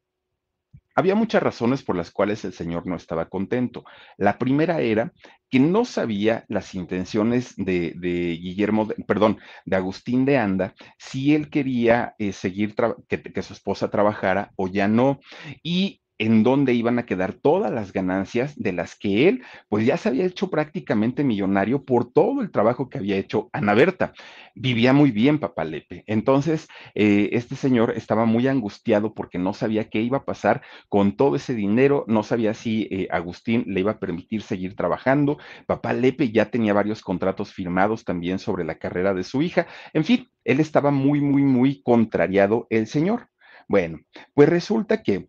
había 0.97 1.15
muchas 1.15 1.43
razones 1.43 1.83
por 1.83 1.95
las 1.95 2.11
cuales 2.11 2.45
el 2.45 2.55
señor 2.55 2.87
no 2.87 2.97
estaba 2.97 3.29
contento. 3.29 3.85
La 4.17 4.38
primera 4.38 4.81
era 4.81 5.12
que 5.50 5.61
no 5.61 5.85
sabía 5.85 6.45
las 6.49 6.75
intenciones 6.75 7.55
de, 7.57 7.93
Guillermo, 8.41 8.88
perdón, 9.07 9.38
de 9.67 9.76
Agustín 9.76 10.25
de 10.25 10.38
Anda, 10.38 10.75
si 10.99 11.35
él 11.35 11.50
quería 11.50 12.15
eh, 12.19 12.33
seguir 12.33 12.75
que, 13.09 13.23
que, 13.23 13.43
su 13.43 13.53
esposa 13.53 13.91
trabajara 13.91 14.53
o 14.57 14.69
ya 14.69 14.88
no. 14.88 15.21
Y 15.62 16.00
en 16.18 16.42
dónde 16.42 16.73
iban 16.75 16.99
a 16.99 17.06
quedar 17.06 17.35
todas 17.35 17.73
las 17.73 17.92
ganancias 17.92 18.54
de 18.56 18.73
las 18.73 18.96
que 18.96 19.28
él, 19.28 19.42
pues 19.68 19.87
ya 19.87 19.96
se 19.96 20.08
había 20.08 20.25
hecho 20.25 20.50
prácticamente 20.50 21.25
millonario 21.25 21.85
por 21.85 22.12
todo 22.12 22.40
el 22.40 22.50
trabajo 22.50 22.88
que 22.88 22.99
había 22.99 23.16
hecho 23.16 23.50
Ana 23.52 23.75
Berta. 23.75 24.12
Vivía 24.54 24.92
muy 24.92 25.11
bien 25.11 25.38
Papá 25.38 25.64
Lepe. 25.64 26.04
Entonces, 26.06 26.68
eh, 26.94 27.30
este 27.32 27.56
señor 27.56 27.92
estaba 27.96 28.25
muy 28.25 28.49
angustiado 28.49 29.14
porque 29.14 29.38
no 29.38 29.52
sabía 29.52 29.88
qué 29.90 30.00
iba 30.00 30.18
a 30.18 30.25
pasar 30.25 30.62
con 30.88 31.16
todo 31.16 31.37
ese 31.37 31.54
dinero, 31.54 32.04
no 32.08 32.23
sabía 32.23 32.54
si 32.54 32.88
eh, 32.90 33.08
Agustín 33.11 33.64
le 33.66 33.80
iba 33.80 33.92
a 33.92 33.99
permitir 33.99 34.42
seguir 34.42 34.75
trabajando. 34.75 35.38
Papá 35.66 35.92
Lepe 35.92 36.30
ya 36.30 36.50
tenía 36.50 36.73
varios 36.73 37.02
contratos 37.02 37.52
firmados 37.52 38.04
también 38.04 38.38
sobre 38.38 38.64
la 38.64 38.76
carrera 38.76 39.14
de 39.14 39.25
su 39.25 39.42
hija. 39.42 39.66
En 39.92 40.04
fin, 40.04 40.28
él 40.44 40.61
estaba 40.61 40.90
muy, 40.90 41.20
muy, 41.20 41.42
muy 41.42 41.82
contrariado 41.82 42.66
el 42.70 42.87
señor. 42.87 43.28
Bueno, 43.68 44.00
pues 44.32 44.49
resulta 44.49 45.02
que 45.02 45.28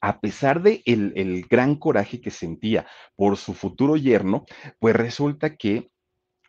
a 0.00 0.20
pesar 0.20 0.62
de 0.62 0.82
el, 0.84 1.46
gran 1.48 1.76
coraje 1.76 2.20
que 2.20 2.30
sentía 2.30 2.86
por 3.16 3.36
su 3.36 3.54
futuro 3.54 3.96
yerno, 3.96 4.44
pues 4.78 4.94
resulta 4.94 5.56
que 5.56 5.90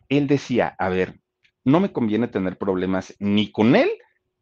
él 0.08 0.26
decía, 0.26 0.74
a 0.78 0.88
ver, 0.88 1.20
no 1.64 1.80
me 1.80 1.92
conviene 1.92 2.28
tener 2.28 2.58
problemas 2.58 3.14
ni 3.18 3.50
con 3.50 3.76
él 3.76 3.90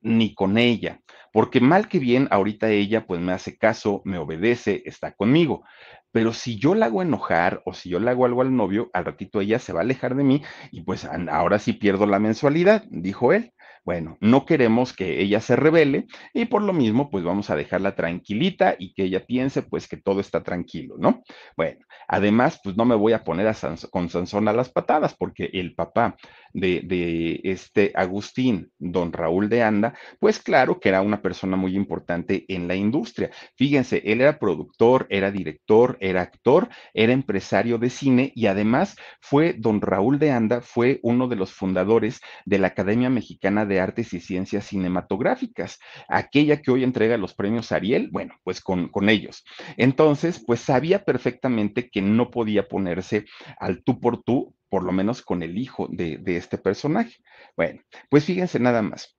ni 0.01 0.33
con 0.35 0.59
ella, 0.59 1.01
porque 1.33 1.61
mal 1.61 1.89
que 1.89 1.99
bien, 1.99 2.29
ahorita 2.31 2.71
ella 2.71 3.05
pues 3.05 3.21
me 3.21 3.33
hace 3.33 3.59
caso, 3.59 4.01
me 4.05 4.17
obedece, 4.19 4.83
está 4.87 5.13
conmigo, 5.13 5.65
pero 6.13 6.33
si 6.33 6.59
yo 6.59 6.75
la 6.75 6.87
hago 6.87 7.03
enojar 7.03 7.63
o 7.65 7.75
si 7.75 7.91
yo 7.91 7.99
le 7.99 8.11
hago 8.11 8.25
algo 8.25 8.43
al 8.43 8.55
novio, 8.55 8.91
al 8.93 9.05
ratito 9.05 9.41
ella 9.41 9.59
se 9.59 9.73
va 9.73 9.81
a 9.81 9.83
alejar 9.83 10.15
de 10.15 10.25
mí 10.25 10.43
y 10.71 10.83
pues 10.83 11.05
ahora 11.05 11.59
sí 11.59 11.73
pierdo 11.73 12.07
la 12.07 12.19
mensualidad, 12.19 12.85
dijo 12.91 13.33
él. 13.33 13.53
Bueno, 13.89 14.19
no 14.21 14.45
queremos 14.45 14.93
que 14.93 15.23
ella 15.23 15.41
se 15.41 15.57
revele 15.57 16.09
y 16.35 16.45
por 16.45 16.61
lo 16.61 16.75
mismo, 16.75 17.09
pues 17.11 17.25
vamos 17.25 17.49
a 17.49 17.57
dejarla 17.57 17.95
tranquilita 17.97 18.77
y 18.79 18.93
que 18.93 19.05
ella 19.05 19.25
piense, 19.25 19.63
pues 19.63 19.89
que 19.89 19.97
todo 19.97 20.21
está 20.21 20.43
tranquilo, 20.43 20.97
¿no? 20.99 21.23
Bueno, 21.57 21.87
además, 22.07 22.61
pues 22.63 22.77
no 22.77 22.85
me 22.85 22.95
voy 22.95 23.15
a 23.15 23.25
poner 23.25 23.49
a 23.49 23.55
con 23.91 24.11
Sansón 24.11 24.47
a 24.47 24.53
las 24.53 24.69
patadas 24.69 25.15
porque 25.15 25.49
el 25.55 25.75
papá 25.75 26.17
de, 26.53 27.41
este 27.45 27.93
Agustín, 27.95 28.73
don 28.79 29.13
Raúl 29.13 29.49
de 29.49 29.63
Anda, 29.63 29.95
pues 30.19 30.39
claro 30.39 30.81
que 30.81 30.89
era 30.89 31.03
una 31.03 31.23
persona 31.23 31.57
muy 31.57 31.77
importante 31.77 32.45
en 32.49 32.69
la 32.69 32.75
industria. 32.75 33.31
Fíjense, 33.57 34.03
él 34.05 34.21
era 34.21 34.39
productor, 34.39 35.07
era 35.11 35.31
director, 35.31 35.97
era 36.01 36.23
actor, 36.23 36.69
era 36.95 37.13
empresario 37.13 37.79
de 37.79 37.91
cine 37.91 38.33
y 38.35 38.47
además 38.47 38.97
fue 39.21 39.55
don 39.55 39.81
Raúl 39.81 40.19
de 40.19 40.31
Anda, 40.33 40.61
fue 40.61 41.01
uno 41.03 41.29
de 41.29 41.37
los 41.37 41.53
fundadores 41.53 42.21
de 42.45 42.59
la 42.59 42.69
Academia 42.69 43.11
Mexicana 43.11 43.67
de 43.67 43.81
Artes 43.81 44.13
y 44.13 44.21
Ciencias 44.21 44.67
Cinematográficas, 44.67 45.79
aquella 46.09 46.61
que 46.61 46.71
hoy 46.71 46.85
entrega 46.85 47.17
los 47.17 47.35
premios 47.35 47.73
Ariel, 47.73 48.09
bueno, 48.11 48.35
pues 48.45 48.61
con, 48.61 48.89
con 48.89 49.09
ellos. 49.09 49.45
Entonces, 49.77 50.43
pues 50.45 50.61
sabía 50.61 51.05
perfectamente 51.05 51.91
que 51.91 52.03
no 52.03 52.31
podía 52.31 52.69
ponerse 52.69 53.27
al 53.59 53.83
tú 53.83 54.01
por 54.01 54.23
tú, 54.23 54.55
por 54.69 54.83
lo 54.83 54.93
menos 54.93 55.23
con 55.23 55.43
el 55.43 55.59
hijo 55.59 55.89
de, 55.91 56.21
este 56.27 56.59
personaje. 56.59 57.17
Bueno, 57.57 57.81
pues 58.09 58.25
fíjense 58.25 58.59
nada 58.59 58.83
más. 58.83 59.19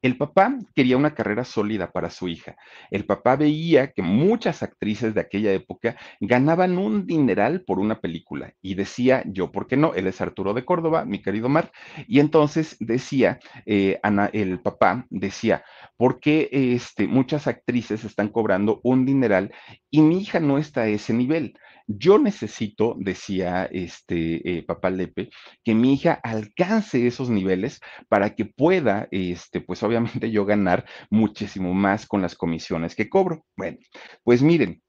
El 0.00 0.16
papá 0.16 0.56
quería 0.76 0.96
una 0.96 1.14
carrera 1.14 1.44
sólida 1.44 1.90
para 1.90 2.08
su 2.10 2.28
hija. 2.28 2.56
El 2.92 3.04
papá 3.04 3.34
veía 3.34 3.90
que 3.90 4.00
muchas 4.00 4.62
actrices 4.62 5.12
de 5.12 5.20
aquella 5.20 5.52
época 5.52 5.96
ganaban 6.20 6.78
un 6.78 7.04
dineral 7.04 7.62
por 7.62 7.80
una 7.80 8.00
película 8.00 8.54
y 8.62 8.76
decía, 8.76 9.24
yo, 9.26 9.50
¿por 9.50 9.66
qué 9.66 9.76
no? 9.76 9.94
Él 9.94 10.06
es 10.06 10.20
Arturo 10.20 10.54
de 10.54 10.64
Córdoba, 10.64 11.04
mi 11.04 11.20
querido 11.20 11.48
Mar. 11.48 11.72
Y 12.06 12.20
entonces 12.20 12.76
decía, 12.78 13.40
eh, 13.66 13.98
Ana, 14.04 14.30
el 14.32 14.60
papá 14.60 15.04
decía, 15.10 15.64
¿por 15.96 16.20
qué 16.20 16.48
este, 16.52 17.08
muchas 17.08 17.48
actrices 17.48 18.04
están 18.04 18.28
cobrando 18.28 18.80
un 18.84 19.04
dineral 19.04 19.52
y 19.90 20.02
mi 20.02 20.20
hija 20.20 20.38
no 20.38 20.58
está 20.58 20.82
a 20.82 20.88
ese 20.88 21.12
nivel? 21.12 21.58
Yo 21.90 22.18
necesito, 22.18 22.96
decía 22.98 23.64
este 23.64 24.58
eh, 24.58 24.62
papá 24.62 24.90
Lepe, 24.90 25.30
que 25.64 25.74
mi 25.74 25.94
hija 25.94 26.20
alcance 26.22 27.06
esos 27.06 27.30
niveles 27.30 27.80
para 28.08 28.34
que 28.34 28.44
pueda, 28.44 29.08
este, 29.10 29.62
pues 29.62 29.82
obviamente 29.82 30.30
yo 30.30 30.44
ganar 30.44 30.84
muchísimo 31.10 31.72
más 31.72 32.06
con 32.06 32.20
las 32.20 32.34
comisiones 32.34 32.94
que 32.94 33.08
cobro. 33.08 33.46
Bueno, 33.56 33.78
pues 34.22 34.42
miren, 34.42 34.82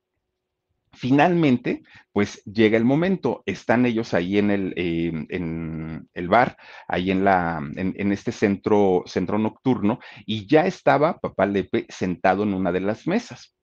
Finalmente, 0.92 1.84
pues 2.12 2.44
llega 2.46 2.76
el 2.76 2.84
momento, 2.84 3.44
están 3.46 3.86
ellos 3.86 4.14
ahí 4.14 4.38
en 4.38 4.50
el, 4.50 4.74
em, 4.76 5.28
en 5.30 6.10
el 6.14 6.28
bar, 6.28 6.58
ahí 6.88 7.12
en, 7.12 7.24
la, 7.24 7.62
en, 7.76 7.94
en, 7.96 8.12
este 8.12 8.32
centro, 8.32 9.04
centro 9.06 9.38
nocturno, 9.38 10.00
y 10.26 10.48
ya 10.48 10.66
estaba 10.66 11.20
papá 11.20 11.46
Lepe 11.46 11.86
sentado 11.90 12.44
en 12.44 12.54
una 12.54 12.72
de 12.72 12.82
las 12.82 13.08
mesas. 13.08 13.56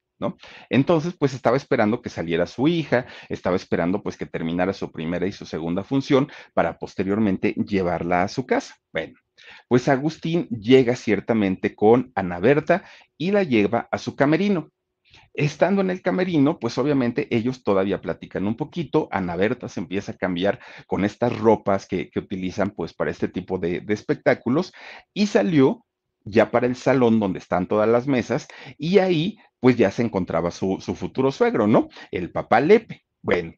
Entonces, 0.71 1.15
pues 1.19 1.35
estaba 1.35 1.57
esperando 1.57 2.01
que 2.01 2.09
saliera 2.09 2.47
su 2.47 2.69
hija, 2.69 3.07
estaba 3.29 3.57
esperando 3.57 4.03
pues 4.03 4.17
que 4.17 4.27
terminara 4.27 4.73
su 4.73 4.91
primera 4.91 5.27
y 5.27 5.33
su 5.33 5.47
segunda 5.47 5.85
función 5.85 6.31
para 6.55 6.79
posteriormente 6.79 7.53
llevarla 7.53 8.23
a 8.23 8.29
su 8.29 8.47
casa. 8.47 8.77
Bueno, 8.93 9.15
pues 9.69 9.89
Agustín 9.89 10.49
llega 10.49 10.97
ciertamente 10.97 11.75
con 11.75 12.13
Ana 12.15 12.39
Berta 12.39 12.85
y 13.19 13.31
la 13.31 13.43
lleva 13.43 13.89
a 13.91 13.99
su 13.99 14.17
camerino. 14.17 14.71
Estando 15.35 15.83
en 15.83 15.91
el 15.91 16.01
camerino, 16.01 16.59
pues 16.59 16.79
obviamente 16.79 17.29
ellos 17.35 17.63
todavía 17.63 18.01
platican 18.01 18.47
un 18.47 18.57
poquito. 18.57 19.09
Ana 19.11 19.37
Berta 19.37 19.69
se 19.69 19.81
empieza 19.81 20.13
a 20.13 20.17
cambiar 20.17 20.61
con 20.87 21.05
estas 21.05 21.39
ropas 21.39 21.87
que, 21.87 22.11
utilizan 22.17 22.71
pues 22.71 22.95
para 22.95 23.11
este 23.11 23.29
tipo 23.29 23.59
de 23.59 23.85
espectáculos 23.89 24.73
y 25.13 25.27
salió 25.27 25.87
ya 26.27 26.51
para 26.51 26.67
el 26.67 26.77
salón 26.77 27.21
donde 27.21 27.39
están 27.39 27.67
todas 27.69 27.89
las 27.89 28.07
mesas 28.07 28.49
y 28.77 28.99
ahí 28.99 29.39
pues 29.61 29.77
ya 29.77 29.91
se 29.91 30.03
encontraba 30.03 30.51
su, 30.51 30.79
futuro 30.79 31.33
suegro, 31.33 31.67
¿no? 31.67 31.89
El 32.11 32.31
papá 32.31 32.61
Lepe. 32.61 33.03
Bueno, 33.23 33.55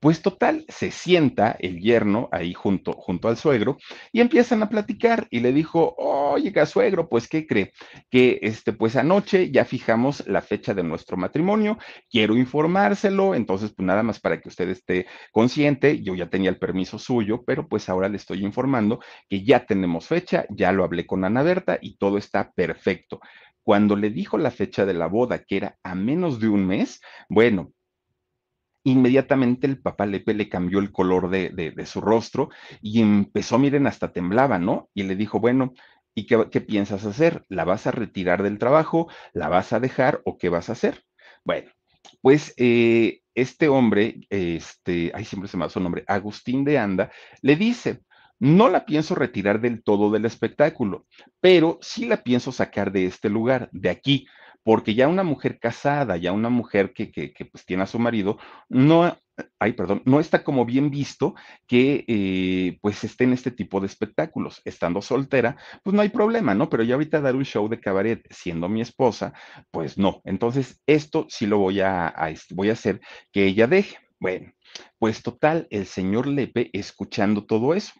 pues 0.00 0.22
total, 0.22 0.64
se 0.68 0.90
sienta 0.90 1.56
el 1.58 1.80
yerno 1.80 2.28
ahí 2.32 2.54
junto, 2.54 2.92
junto 2.92 3.28
al 3.28 3.36
suegro 3.36 3.76
y 4.12 4.20
empiezan 4.20 4.62
a 4.62 4.68
platicar 4.68 5.26
y 5.30 5.40
le 5.40 5.52
dijo, 5.52 5.94
oye, 5.98 6.52
suegro, 6.66 7.08
pues 7.08 7.28
¿qué 7.28 7.46
cree? 7.46 7.72
Que 8.10 8.38
este, 8.42 8.72
pues 8.72 8.96
anoche 8.96 9.50
ya 9.50 9.64
fijamos 9.64 10.26
la 10.26 10.40
fecha 10.42 10.74
de 10.74 10.82
nuestro 10.82 11.16
matrimonio, 11.16 11.78
quiero 12.10 12.36
informárselo, 12.36 13.34
entonces 13.34 13.72
pues 13.74 13.86
nada 13.86 14.02
más 14.02 14.20
para 14.20 14.40
que 14.40 14.48
usted 14.48 14.68
esté 14.68 15.06
consciente, 15.32 16.02
yo 16.02 16.14
ya 16.14 16.28
tenía 16.28 16.50
el 16.50 16.58
permiso 16.58 16.98
suyo, 16.98 17.42
pero 17.46 17.66
pues 17.68 17.88
ahora 17.88 18.08
le 18.08 18.16
estoy 18.16 18.44
informando 18.44 19.00
que 19.28 19.44
ya 19.44 19.66
tenemos 19.66 20.06
fecha, 20.06 20.46
ya 20.50 20.72
lo 20.72 20.84
hablé 20.84 21.06
con 21.06 21.24
Ana 21.24 21.42
Berta 21.42 21.78
y 21.80 21.96
todo 21.96 22.18
está 22.18 22.52
perfecto. 22.52 23.20
Cuando 23.68 23.96
le 23.96 24.08
dijo 24.08 24.38
la 24.38 24.50
fecha 24.50 24.86
de 24.86 24.94
la 24.94 25.08
boda, 25.08 25.44
que 25.44 25.58
era 25.58 25.78
a 25.82 25.94
menos 25.94 26.40
de 26.40 26.48
un 26.48 26.66
mes, 26.66 27.02
bueno, 27.28 27.74
inmediatamente 28.82 29.66
el 29.66 29.78
papá 29.78 30.06
Lepe 30.06 30.32
le 30.32 30.48
cambió 30.48 30.78
el 30.78 30.90
color 30.90 31.28
de, 31.28 31.74
su 31.84 32.00
rostro 32.00 32.48
y 32.80 33.02
empezó, 33.02 33.58
miren, 33.58 33.86
hasta 33.86 34.10
temblaba, 34.10 34.58
¿no? 34.58 34.88
Y 34.94 35.02
le 35.02 35.16
dijo, 35.16 35.38
bueno, 35.38 35.74
¿y 36.14 36.24
qué, 36.24 36.62
piensas 36.62 37.04
hacer? 37.04 37.44
¿La 37.50 37.66
vas 37.66 37.86
a 37.86 37.90
retirar 37.90 38.42
del 38.42 38.58
trabajo? 38.58 39.08
¿La 39.34 39.50
vas 39.50 39.74
a 39.74 39.80
dejar 39.80 40.22
o 40.24 40.38
qué 40.38 40.48
vas 40.48 40.70
a 40.70 40.72
hacer? 40.72 41.04
Bueno, 41.44 41.70
pues 42.22 42.54
eh, 42.56 43.20
este 43.34 43.68
hombre, 43.68 44.20
este, 44.30 45.12
ay, 45.12 45.26
siempre 45.26 45.50
se 45.50 45.58
me 45.58 45.64
va 45.64 45.68
su 45.68 45.80
nombre, 45.80 46.04
Agustín 46.06 46.64
de 46.64 46.78
Anda, 46.78 47.12
le 47.42 47.54
dice, 47.54 48.00
no 48.38 48.68
la 48.68 48.84
pienso 48.86 49.14
retirar 49.14 49.60
del 49.60 49.82
todo 49.82 50.10
del 50.10 50.24
espectáculo, 50.24 51.06
pero 51.40 51.78
sí 51.80 52.06
la 52.06 52.22
pienso 52.22 52.52
sacar 52.52 52.92
de 52.92 53.06
este 53.06 53.28
lugar, 53.28 53.68
de 53.72 53.90
aquí, 53.90 54.26
porque 54.62 54.94
ya 54.94 55.08
una 55.08 55.22
mujer 55.22 55.58
casada, 55.58 56.16
ya 56.16 56.32
una 56.32 56.50
mujer 56.50 56.92
que, 56.92 57.10
que, 57.10 57.32
pues 57.46 57.64
tiene 57.64 57.84
a 57.84 57.86
su 57.86 57.98
marido, 57.98 58.38
no, 58.68 59.16
ay, 59.58 59.72
perdón, 59.72 60.02
no 60.04 60.20
está 60.20 60.44
como 60.44 60.66
bien 60.66 60.90
visto 60.90 61.34
que 61.66 62.04
eh, 62.06 62.78
pues 62.82 63.02
esté 63.04 63.24
en 63.24 63.32
este 63.32 63.50
tipo 63.50 63.80
de 63.80 63.86
espectáculos. 63.86 64.60
Estando 64.64 65.00
soltera, 65.00 65.56
pues 65.82 65.94
no 65.94 66.02
hay 66.02 66.10
problema, 66.10 66.54
¿no? 66.54 66.68
Pero 66.68 66.82
ya 66.82 66.94
ahorita 66.94 67.20
dar 67.20 67.36
un 67.36 67.44
show 67.44 67.68
de 67.68 67.80
cabaret 67.80 68.26
siendo 68.30 68.68
mi 68.68 68.80
esposa, 68.82 69.32
pues 69.70 69.96
no. 69.96 70.20
Entonces, 70.24 70.82
esto 70.86 71.26
sí 71.30 71.46
lo 71.46 71.58
voy 71.58 71.80
a, 71.80 72.08
a 72.08 72.34
voy 72.50 72.70
a 72.70 72.74
hacer 72.74 73.00
que 73.32 73.46
ella 73.46 73.66
deje. 73.66 73.96
Bueno, 74.20 74.52
pues 74.98 75.22
total, 75.22 75.66
el 75.70 75.86
señor 75.86 76.26
Lepe 76.26 76.70
escuchando 76.72 77.46
todo 77.46 77.74
eso. 77.74 77.92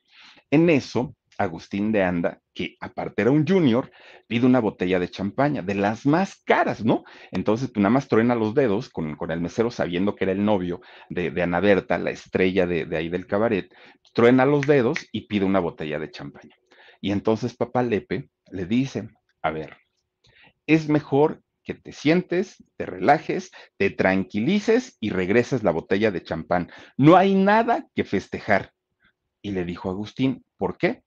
En 0.51 0.71
eso, 0.71 1.15
Agustín 1.39 1.93
de 1.93 2.03
Anda, 2.03 2.41
que 2.53 2.77
aparte 2.81 3.23
era 3.23 3.31
un 3.31 3.47
junior, 3.47 3.91
pide 4.27 4.45
una 4.45 4.61
botella 4.61 4.99
de 4.99 5.09
champaña, 5.09 5.63
de 5.63 5.75
las 5.75 6.05
más 6.05 6.43
caras, 6.45 6.85
¿no? 6.85 7.05
Entonces, 7.31 7.69
pues 7.69 7.81
nada 7.81 7.93
más 7.93 8.09
truena 8.09 8.35
los 8.35 8.55
dedos 8.55 8.89
con, 8.89 9.15
con 9.15 9.31
el 9.31 9.41
mesero 9.41 9.71
sabiendo 9.71 10.17
que 10.17 10.25
era 10.25 10.33
el 10.33 10.45
novio 10.45 10.81
de, 11.09 11.31
de 11.31 11.43
Ana 11.43 11.61
Berta, 11.61 11.97
la 11.99 12.11
estrella 12.11 12.67
de, 12.67 12.87
de 12.87 12.97
ahí 12.97 13.09
del 13.09 13.27
cabaret, 13.27 13.73
truena 14.13 14.45
los 14.45 14.67
dedos 14.67 14.99
y 15.13 15.29
pide 15.29 15.45
una 15.45 15.61
botella 15.61 15.99
de 15.99 16.11
champaña. 16.11 16.57
Y 17.01 17.13
entonces 17.13 17.57
papá 17.57 17.83
Lepe 17.83 18.31
le 18.51 18.67
dice, 18.67 19.09
a 19.43 19.51
ver, 19.51 19.77
es 20.67 20.89
mejor 20.89 21.43
que 21.63 21.75
te 21.75 21.93
sientes, 21.93 22.65
te 22.77 22.87
relajes, 22.87 23.51
te 23.77 23.91
tranquilices 23.91 24.97
y 25.01 25.11
regreses 25.11 25.63
la 25.63 25.71
botella 25.71 26.11
de 26.11 26.23
champán. 26.23 26.71
No 26.97 27.17
hay 27.17 27.35
nada 27.35 27.87
que 27.95 28.05
festejar. 28.05 28.73
Y 29.49 29.51
le 29.51 29.65
dijo 29.65 29.89
Agustín, 29.89 30.45
¿por 30.59 30.77
qué? 30.77 31.03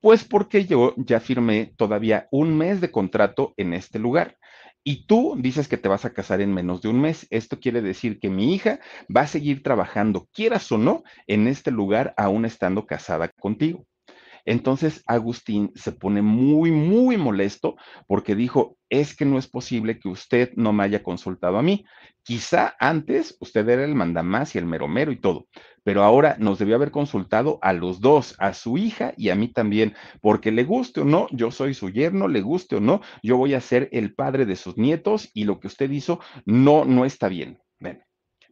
Pues 0.00 0.24
porque 0.24 0.64
yo 0.64 0.94
ya 0.96 1.20
firmé 1.20 1.74
todavía 1.76 2.26
un 2.30 2.56
mes 2.56 2.80
de 2.80 2.90
contrato 2.90 3.52
en 3.58 3.74
este 3.74 3.98
lugar. 3.98 4.38
Y 4.82 5.06
tú 5.06 5.36
dices 5.38 5.68
que 5.68 5.76
te 5.76 5.86
vas 5.86 6.06
a 6.06 6.14
casar 6.14 6.40
en 6.40 6.54
menos 6.54 6.80
de 6.80 6.88
un 6.88 6.98
mes. 6.98 7.26
Esto 7.28 7.60
quiere 7.60 7.82
decir 7.82 8.20
que 8.20 8.30
mi 8.30 8.54
hija 8.54 8.80
va 9.14 9.20
a 9.20 9.26
seguir 9.26 9.62
trabajando, 9.62 10.30
quieras 10.32 10.72
o 10.72 10.78
no, 10.78 11.02
en 11.26 11.46
este 11.46 11.70
lugar 11.70 12.14
aún 12.16 12.46
estando 12.46 12.86
casada 12.86 13.28
contigo. 13.38 13.84
Entonces 14.48 15.02
Agustín 15.06 15.72
se 15.74 15.92
pone 15.92 16.22
muy, 16.22 16.70
muy 16.70 17.18
molesto 17.18 17.76
porque 18.06 18.34
dijo, 18.34 18.78
es 18.88 19.14
que 19.14 19.26
no 19.26 19.36
es 19.38 19.46
posible 19.46 19.98
que 19.98 20.08
usted 20.08 20.52
no 20.56 20.72
me 20.72 20.84
haya 20.84 21.02
consultado 21.02 21.58
a 21.58 21.62
mí. 21.62 21.84
Quizá 22.22 22.74
antes 22.80 23.36
usted 23.40 23.68
era 23.68 23.84
el 23.84 23.94
mandamás 23.94 24.54
y 24.54 24.58
el 24.58 24.64
meromero 24.64 25.12
y 25.12 25.20
todo, 25.20 25.48
pero 25.84 26.02
ahora 26.02 26.36
nos 26.38 26.58
debió 26.58 26.76
haber 26.76 26.90
consultado 26.90 27.58
a 27.60 27.74
los 27.74 28.00
dos, 28.00 28.36
a 28.38 28.54
su 28.54 28.78
hija 28.78 29.12
y 29.18 29.28
a 29.28 29.34
mí 29.34 29.48
también, 29.48 29.94
porque 30.22 30.50
le 30.50 30.64
guste 30.64 31.02
o 31.02 31.04
no, 31.04 31.26
yo 31.30 31.50
soy 31.50 31.74
su 31.74 31.90
yerno, 31.90 32.26
le 32.26 32.40
guste 32.40 32.76
o 32.76 32.80
no, 32.80 33.02
yo 33.22 33.36
voy 33.36 33.52
a 33.52 33.60
ser 33.60 33.90
el 33.92 34.14
padre 34.14 34.46
de 34.46 34.56
sus 34.56 34.78
nietos 34.78 35.30
y 35.34 35.44
lo 35.44 35.60
que 35.60 35.66
usted 35.66 35.90
hizo 35.90 36.20
no, 36.46 36.86
no 36.86 37.04
está 37.04 37.28
bien. 37.28 37.58
Bueno, 37.80 38.00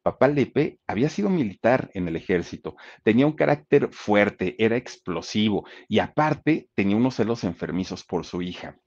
Papá 0.06 0.28
Lepe 0.28 0.78
había 0.86 1.08
sido 1.08 1.30
militar 1.30 1.90
en 1.92 2.06
el 2.06 2.14
ejército, 2.14 2.76
tenía 3.02 3.26
un 3.26 3.32
carácter 3.32 3.88
fuerte, 3.90 4.54
era 4.56 4.76
explosivo 4.76 5.66
y 5.88 5.98
aparte 5.98 6.68
tenía 6.76 6.94
unos 6.94 7.16
celos 7.16 7.42
enfermizos 7.42 8.04
por 8.04 8.24
su 8.24 8.40
hija. 8.40 8.78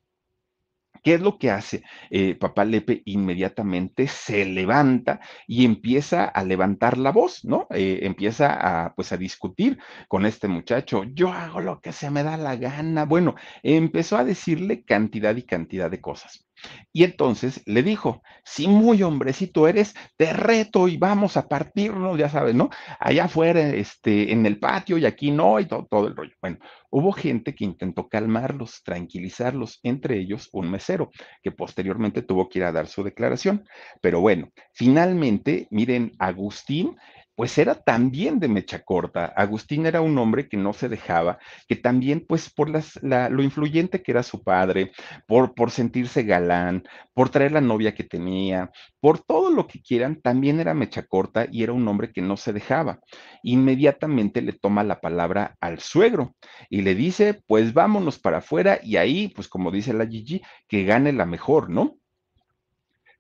¿Qué 1.04 1.16
es 1.16 1.20
lo 1.20 1.38
que 1.38 1.52
hace? 1.52 1.84
Eh, 2.10 2.36
papá 2.36 2.64
Lepe 2.64 3.02
inmediatamente 3.04 4.08
se 4.08 4.46
levanta 4.46 5.20
y 5.46 5.66
empieza 5.66 6.24
a 6.24 6.42
levantar 6.46 6.98
la 6.98 7.12
voz, 7.12 7.44
¿no? 7.44 7.68
Eh, 7.72 8.00
empieza 8.04 8.54
a, 8.54 8.96
pues, 8.96 9.12
a 9.12 9.18
discutir 9.18 9.78
con 10.08 10.26
este 10.26 10.48
muchacho. 10.48 11.04
Yo 11.04 11.34
hago 11.34 11.60
lo 11.60 11.82
que 11.82 11.92
se 11.92 12.10
me 12.10 12.24
da 12.24 12.38
la 12.38 12.56
gana. 12.56 13.04
Bueno, 13.04 13.36
empezó 13.62 14.16
a 14.16 14.24
decirle 14.24 14.86
cantidad 14.86 15.36
y 15.36 15.44
cantidad 15.44 15.92
de 15.92 16.00
cosas. 16.00 16.49
Y 16.92 17.04
entonces 17.04 17.62
le 17.66 17.84
dijo, 17.84 18.22
si 18.44 18.68
muy 18.68 19.04
hombrecito 19.04 19.68
eres, 19.68 19.94
te 20.18 20.34
reto 20.34 20.88
y 20.88 20.98
vamos 20.98 21.38
a 21.38 21.48
partirnos, 21.48 22.18
ya 22.18 22.30
sabes, 22.30 22.56
¿no? 22.56 22.70
Allá 23.00 23.26
afuera, 23.26 23.70
este, 23.70 24.32
en 24.32 24.46
el 24.46 24.60
patio 24.60 24.98
y 24.98 25.06
aquí 25.06 25.32
no, 25.32 25.60
y 25.60 25.66
todo, 25.66 25.88
todo 25.90 26.08
el 26.08 26.16
rollo. 26.16 26.34
Bueno, 26.42 26.58
hubo 26.90 27.12
gente 27.12 27.54
que 27.54 27.66
intentó 27.66 28.10
calmarlos, 28.10 28.82
tranquilizarlos, 28.84 29.80
entre 29.84 30.20
ellos 30.20 30.50
un 30.52 30.72
mesero, 30.72 31.12
que 31.44 31.52
posteriormente 31.52 32.22
tuvo 32.22 32.50
que 32.50 32.60
ir 32.60 32.66
a 32.66 32.72
dar 32.72 32.88
su 32.88 33.04
declaración. 33.04 33.66
Pero 34.02 34.22
bueno, 34.22 34.50
finalmente, 34.74 35.68
miren, 35.72 36.12
Agustín 36.20 36.96
pues 37.40 37.58
era 37.58 37.74
también 37.74 38.38
de 38.42 38.50
mecha 38.50 38.84
corta. 38.84 39.28
Agustín 39.28 39.86
era 39.86 40.02
un 40.02 40.18
hombre 40.18 40.50
que 40.50 40.58
no 40.58 40.74
se 40.74 40.90
dejaba, 40.90 41.40
que 41.70 41.78
también, 41.78 42.26
pues, 42.28 42.50
por 42.50 42.70
las, 42.70 43.02
la, 43.02 43.30
lo 43.30 43.42
influyente 43.42 44.04
que 44.04 44.12
era 44.12 44.24
su 44.24 44.44
padre, 44.44 44.92
por, 45.26 45.72
sentirse 45.72 46.24
galán, 46.24 46.84
por 47.14 47.30
traer 47.30 47.54
la 47.54 47.62
novia 47.62 47.96
que 47.96 48.04
tenía, 48.04 48.72
por 49.00 49.20
todo 49.22 49.52
lo 49.52 49.68
que 49.68 49.82
quieran, 49.82 50.20
también 50.22 50.60
era 50.60 50.74
mecha 50.74 51.04
corta 51.04 51.48
y 51.50 51.64
era 51.64 51.72
un 51.72 51.88
hombre 51.88 52.12
que 52.12 52.22
no 52.22 52.36
se 52.36 52.52
dejaba. 52.52 53.00
Inmediatamente 53.42 54.42
le 54.42 54.52
toma 54.52 54.84
la 54.84 55.00
palabra 55.00 55.56
al 55.62 55.80
suegro 55.80 56.36
y 56.70 56.82
le 56.82 56.94
dice, 56.94 57.42
pues 57.48 57.74
vámonos 57.74 58.20
para 58.20 58.40
afuera 58.40 58.82
y 58.84 58.98
ahí, 58.98 59.30
pues 59.30 59.48
como 59.48 59.72
dice 59.72 59.94
la 59.94 60.06
Gigi, 60.06 60.42
que 60.68 60.84
gane 60.84 61.14
la 61.14 61.26
mejor, 61.26 61.70
¿no? 61.70 62.00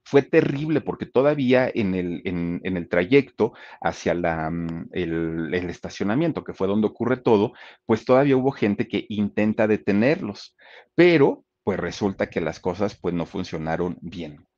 Fue 0.04 0.22
terrible 0.22 0.82
porque 0.82 1.06
todavía 1.06 1.70
en 1.74 1.94
el, 1.96 2.22
en, 2.26 2.62
el 2.64 2.90
trayecto 2.90 3.54
hacia 3.82 4.14
la, 4.14 4.50
mm, 4.50 4.90
el, 4.92 5.54
el, 5.54 5.70
estacionamiento, 5.70 6.44
que 6.44 6.54
fue 6.54 6.68
donde 6.68 6.88
ocurre 6.88 7.18
todo, 7.18 7.54
pues 7.86 8.06
todavía 8.06 8.38
hubo 8.38 8.52
gente 8.52 8.88
que 8.88 9.06
intenta 9.10 9.68
detenerlos, 9.68 10.56
pero 10.96 11.46
pues 11.64 11.80
resulta 11.80 12.30
que 12.30 12.42
las 12.42 12.60
cosas 12.60 12.98
pues 13.00 13.14
no 13.14 13.26
funcionaron 13.26 13.98
bien. 14.02 14.49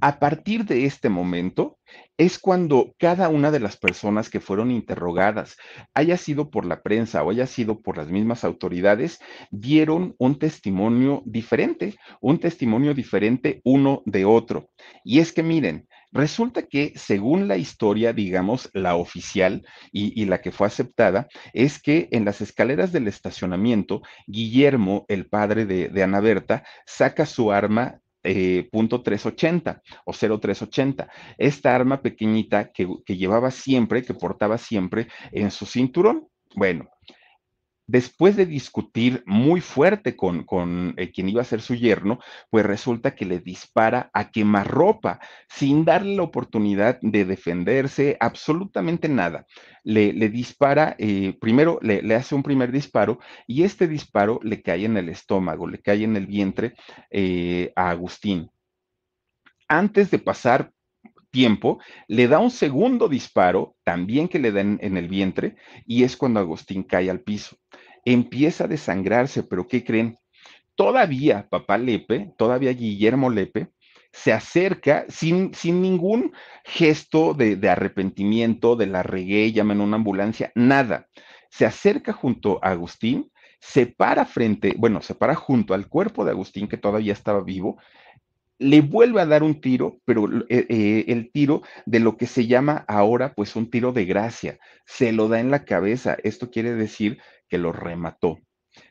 A 0.00 0.18
partir 0.18 0.64
de 0.64 0.84
este 0.84 1.08
momento 1.08 1.78
es 2.16 2.38
cuando 2.38 2.94
cada 2.98 3.28
una 3.28 3.50
de 3.50 3.60
las 3.60 3.76
personas 3.76 4.30
que 4.30 4.40
fueron 4.40 4.70
interrogadas, 4.70 5.56
haya 5.94 6.16
sido 6.16 6.50
por 6.50 6.64
la 6.64 6.82
prensa 6.82 7.22
o 7.22 7.30
haya 7.30 7.46
sido 7.46 7.80
por 7.80 7.96
las 7.96 8.08
mismas 8.08 8.44
autoridades, 8.44 9.18
dieron 9.50 10.14
un 10.18 10.38
testimonio 10.38 11.22
diferente, 11.24 11.96
un 12.20 12.38
testimonio 12.38 12.94
diferente 12.94 13.60
uno 13.64 14.02
de 14.06 14.24
otro. 14.24 14.68
Y 15.04 15.20
es 15.20 15.32
que 15.32 15.42
miren, 15.42 15.86
Resulta 16.14 16.62
que 16.62 16.92
según 16.94 17.48
la 17.48 17.56
historia, 17.56 18.12
digamos, 18.12 18.70
la 18.72 18.94
oficial 18.94 19.66
y, 19.90 20.24
la 20.26 20.40
que 20.40 20.52
fue 20.52 20.68
aceptada, 20.68 21.26
es 21.52 21.82
que 21.82 22.08
en 22.12 22.24
las 22.24 22.40
escaleras 22.40 22.92
del 22.92 23.08
estacionamiento, 23.08 24.00
Guillermo, 24.28 25.06
el 25.08 25.26
padre 25.26 25.66
de, 25.66 25.88
de 25.88 26.02
Ana 26.04 26.20
Berta, 26.20 26.62
saca 26.86 27.26
su 27.26 27.50
arma 27.50 27.98
eh, 28.24 28.68
punto 28.72 29.02
380 29.02 29.82
o 30.04 30.12
0380. 30.12 31.08
Esta 31.38 31.74
arma 31.74 32.02
pequeñita 32.02 32.72
que, 32.72 32.88
que 33.04 33.16
llevaba 33.16 33.50
siempre, 33.50 34.02
que 34.02 34.14
portaba 34.14 34.58
siempre 34.58 35.08
en 35.30 35.50
su 35.50 35.66
cinturón. 35.66 36.28
Bueno, 36.56 36.88
después 37.86 38.36
de 38.36 38.46
discutir 38.46 39.22
muy 39.26 39.60
fuerte 39.60 40.16
con, 40.16 40.44
con 40.44 40.94
eh, 40.96 41.10
quien 41.10 41.28
iba 41.28 41.42
a 41.42 41.44
ser 41.44 41.60
su 41.60 41.74
yerno, 41.74 42.18
pues 42.50 42.64
resulta 42.64 43.14
que 43.14 43.24
le 43.24 43.40
dispara 43.40 44.10
a 44.12 44.30
quemarropa 44.30 45.20
sin 45.48 45.84
darle 45.84 46.16
la 46.16 46.22
oportunidad 46.22 46.98
de 47.02 47.24
defenderse, 47.24 48.16
absolutamente 48.20 49.08
nada. 49.08 49.46
Le, 49.82 50.12
le 50.12 50.28
dispara, 50.30 50.96
eh, 50.98 51.36
primero 51.40 51.78
le, 51.82 52.02
le, 52.02 52.14
hace 52.14 52.34
un 52.34 52.42
primer 52.42 52.72
disparo 52.72 53.18
y 53.46 53.64
este 53.64 53.86
disparo 53.86 54.40
le 54.42 54.62
cae 54.62 54.84
en 54.86 54.96
el 54.96 55.08
estómago, 55.08 55.66
le 55.66 55.80
cae 55.80 56.04
en 56.04 56.16
el 56.16 56.26
vientre 56.26 56.74
eh, 57.10 57.72
a 57.76 57.90
Agustín. 57.90 58.50
Antes 59.68 60.10
de 60.10 60.18
pasar 60.18 60.73
tiempo, 61.34 61.80
le 62.06 62.28
da 62.28 62.38
un 62.38 62.52
segundo 62.52 63.08
disparo, 63.08 63.74
también 63.82 64.28
que 64.28 64.38
le 64.38 64.52
den 64.52 64.78
en 64.80 64.96
el 64.96 65.08
vientre, 65.08 65.56
y 65.84 66.04
es 66.04 66.16
cuando 66.16 66.38
Agustín 66.38 66.84
cae 66.84 67.10
al 67.10 67.22
piso. 67.22 67.56
Empieza 68.04 68.64
a 68.64 68.68
desangrarse, 68.68 69.42
pero 69.42 69.66
¿qué 69.66 69.82
creen? 69.82 70.16
Todavía 70.76 71.48
papá 71.50 71.76
Lepe, 71.76 72.32
todavía 72.38 72.72
Guillermo 72.72 73.30
Lepe, 73.30 73.70
se 74.12 74.32
acerca 74.32 75.06
sin, 75.08 75.52
sin 75.54 75.82
ningún 75.82 76.32
gesto 76.64 77.34
de, 77.34 77.58
arrepentimiento, 77.68 78.76
de 78.76 78.86
la 78.86 79.02
regué, 79.02 79.50
llaman 79.50 79.80
a 79.80 79.84
una 79.84 79.96
ambulancia, 79.96 80.52
nada. 80.54 81.08
Se 81.50 81.66
acerca 81.66 82.12
junto 82.12 82.60
a 82.62 82.70
Agustín, 82.70 83.32
se 83.58 83.86
para 83.86 84.24
frente, 84.24 84.74
bueno, 84.78 85.02
se 85.02 85.16
para 85.16 85.34
junto 85.34 85.74
al 85.74 85.88
cuerpo 85.88 86.24
de 86.24 86.30
Agustín, 86.30 86.68
que 86.68 86.76
todavía 86.76 87.12
estaba 87.12 87.42
vivo, 87.42 87.76
le 88.58 88.80
vuelve 88.80 89.20
a 89.20 89.26
dar 89.26 89.42
un 89.42 89.60
tiro, 89.60 90.00
pero 90.04 90.28
eh, 90.48 90.66
eh, 90.68 91.04
el 91.08 91.30
tiro 91.32 91.62
de 91.86 92.00
lo 92.00 92.16
que 92.16 92.26
se 92.26 92.46
llama 92.46 92.84
ahora 92.88 93.34
pues 93.34 93.56
un 93.56 93.70
tiro 93.70 93.92
de 93.92 94.04
gracia, 94.04 94.58
se 94.86 95.12
lo 95.12 95.28
da 95.28 95.40
en 95.40 95.50
la 95.50 95.64
cabeza, 95.64 96.16
esto 96.22 96.50
quiere 96.50 96.74
decir 96.74 97.18
que 97.48 97.58
lo 97.58 97.72
remató. 97.72 98.38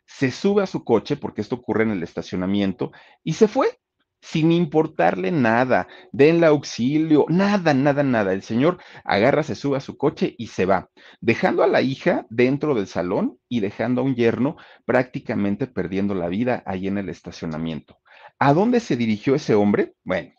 Se 0.06 0.32
sube 0.32 0.64
a 0.64 0.68
su 0.68 0.84
coche, 0.84 1.18
porque 1.18 1.42
esto 1.42 1.56
ocurre 1.56 1.84
en 1.84 1.92
el 1.92 2.04
estacionamiento, 2.04 2.92
y 3.24 3.34
se 3.34 3.48
fue, 3.48 3.80
sin 4.22 4.54
importarle 4.54 5.32
nada, 5.32 5.88
denle 6.14 6.46
auxilio, 6.46 7.26
nada, 7.28 7.74
nada, 7.74 8.04
nada. 8.04 8.32
El 8.32 8.42
señor 8.42 8.78
agarra, 9.04 9.44
se 9.44 9.56
sube 9.56 9.78
a 9.78 9.82
su 9.82 9.98
coche 9.98 10.34
y 10.38 10.48
se 10.48 10.66
va, 10.66 10.90
dejando 11.20 11.62
a 11.64 11.68
la 11.68 11.82
hija 11.82 12.26
dentro 12.30 12.74
del 12.74 12.88
salón 12.88 13.38
y 13.50 13.60
dejando 13.60 14.02
a 14.02 14.06
un 14.06 14.16
yerno 14.16 14.56
prácticamente 14.86 15.68
perdiendo 15.68 16.16
la 16.16 16.30
vida 16.30 16.64
ahí 16.66 16.88
en 16.88 16.98
el 16.98 17.10
estacionamiento. 17.10 17.98
¿A 18.46 18.54
dónde 18.54 18.82
se 18.82 18.98
dirigió 18.98 19.36
ese 19.36 19.56
hombre? 19.56 19.94
Bueno, 20.04 20.34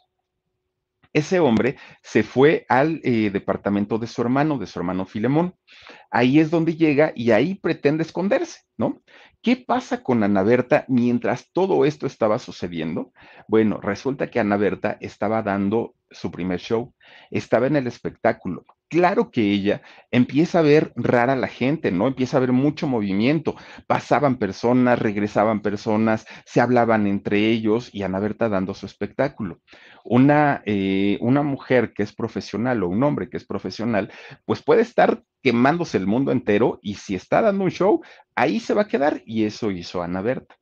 ese 1.14 1.40
hombre 1.40 1.78
se 2.02 2.22
fue 2.22 2.66
al 2.68 3.00
eh, 3.02 3.30
departamento 3.30 3.96
de 3.96 4.06
su 4.06 4.20
hermano, 4.20 4.58
de 4.58 4.66
su 4.66 4.78
hermano 4.78 5.06
Filemón. 5.06 5.54
Ahí 6.10 6.38
es 6.38 6.50
donde 6.50 6.76
llega 6.76 7.14
y 7.16 7.30
ahí 7.30 7.54
pretende 7.54 8.02
esconderse, 8.02 8.60
¿no? 8.76 9.02
¿Qué 9.44 9.56
pasa 9.56 10.02
con 10.02 10.22
Ana 10.22 10.42
Berta 10.42 10.86
mientras 10.88 11.50
todo 11.52 11.84
esto 11.84 12.06
estaba 12.06 12.38
sucediendo? 12.38 13.12
Bueno, 13.46 13.78
resulta 13.78 14.30
que 14.30 14.40
Ana 14.40 14.56
Berta 14.56 14.96
estaba 15.02 15.42
dando 15.42 15.94
su 16.10 16.30
primer 16.30 16.60
show, 16.60 16.94
estaba 17.30 17.66
en 17.66 17.76
el 17.76 17.86
espectáculo. 17.86 18.64
Claro 18.88 19.30
que 19.30 19.42
ella 19.42 19.82
empieza 20.10 20.60
a 20.60 20.62
ver 20.62 20.94
rara 20.96 21.36
la 21.36 21.48
gente, 21.48 21.90
¿no? 21.90 22.06
Empieza 22.06 22.38
a 22.38 22.40
ver 22.40 22.52
mucho 22.52 22.86
movimiento. 22.86 23.54
Pasaban 23.86 24.36
personas, 24.38 24.98
regresaban 24.98 25.60
personas, 25.60 26.24
se 26.46 26.62
hablaban 26.62 27.06
entre 27.06 27.50
ellos 27.50 27.90
y 27.92 28.02
Ana 28.02 28.20
Berta 28.20 28.48
dando 28.48 28.72
su 28.72 28.86
espectáculo. 28.86 29.60
Una, 30.04 30.62
eh, 30.64 31.18
una 31.20 31.42
mujer 31.42 31.92
que 31.92 32.02
es 32.02 32.14
profesional 32.14 32.82
o 32.82 32.88
un 32.88 33.02
hombre 33.02 33.28
que 33.28 33.36
es 33.36 33.44
profesional, 33.44 34.10
pues 34.46 34.62
puede 34.62 34.80
estar 34.80 35.22
quemándose 35.44 35.98
el 35.98 36.06
mundo 36.06 36.32
entero 36.32 36.80
y 36.82 36.94
si 36.94 37.14
está 37.14 37.42
dando 37.42 37.64
un 37.64 37.70
show, 37.70 38.00
ahí 38.34 38.58
se 38.60 38.72
va 38.72 38.82
a 38.82 38.88
quedar 38.88 39.22
y 39.26 39.44
eso 39.44 39.70
hizo 39.70 40.02
Ana 40.02 40.22
Berta. 40.22 40.56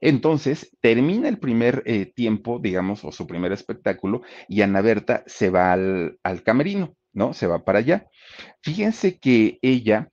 Entonces, 0.00 0.76
termina 0.80 1.28
el 1.28 1.38
primer 1.38 1.84
eh, 1.86 2.04
tiempo, 2.04 2.58
digamos, 2.58 3.04
o 3.04 3.12
su 3.12 3.28
primer 3.28 3.52
espectáculo, 3.52 4.22
y 4.48 4.60
Ana 4.62 4.82
Berta 4.82 5.22
se 5.26 5.50
va 5.50 5.72
al, 5.72 6.18
al 6.24 6.42
camerino, 6.42 6.96
¿no? 7.12 7.32
Se 7.32 7.46
va 7.46 7.64
para 7.64 7.78
allá. 7.78 8.08
Fíjense 8.60 9.18
que 9.20 9.58
ella 9.62 10.10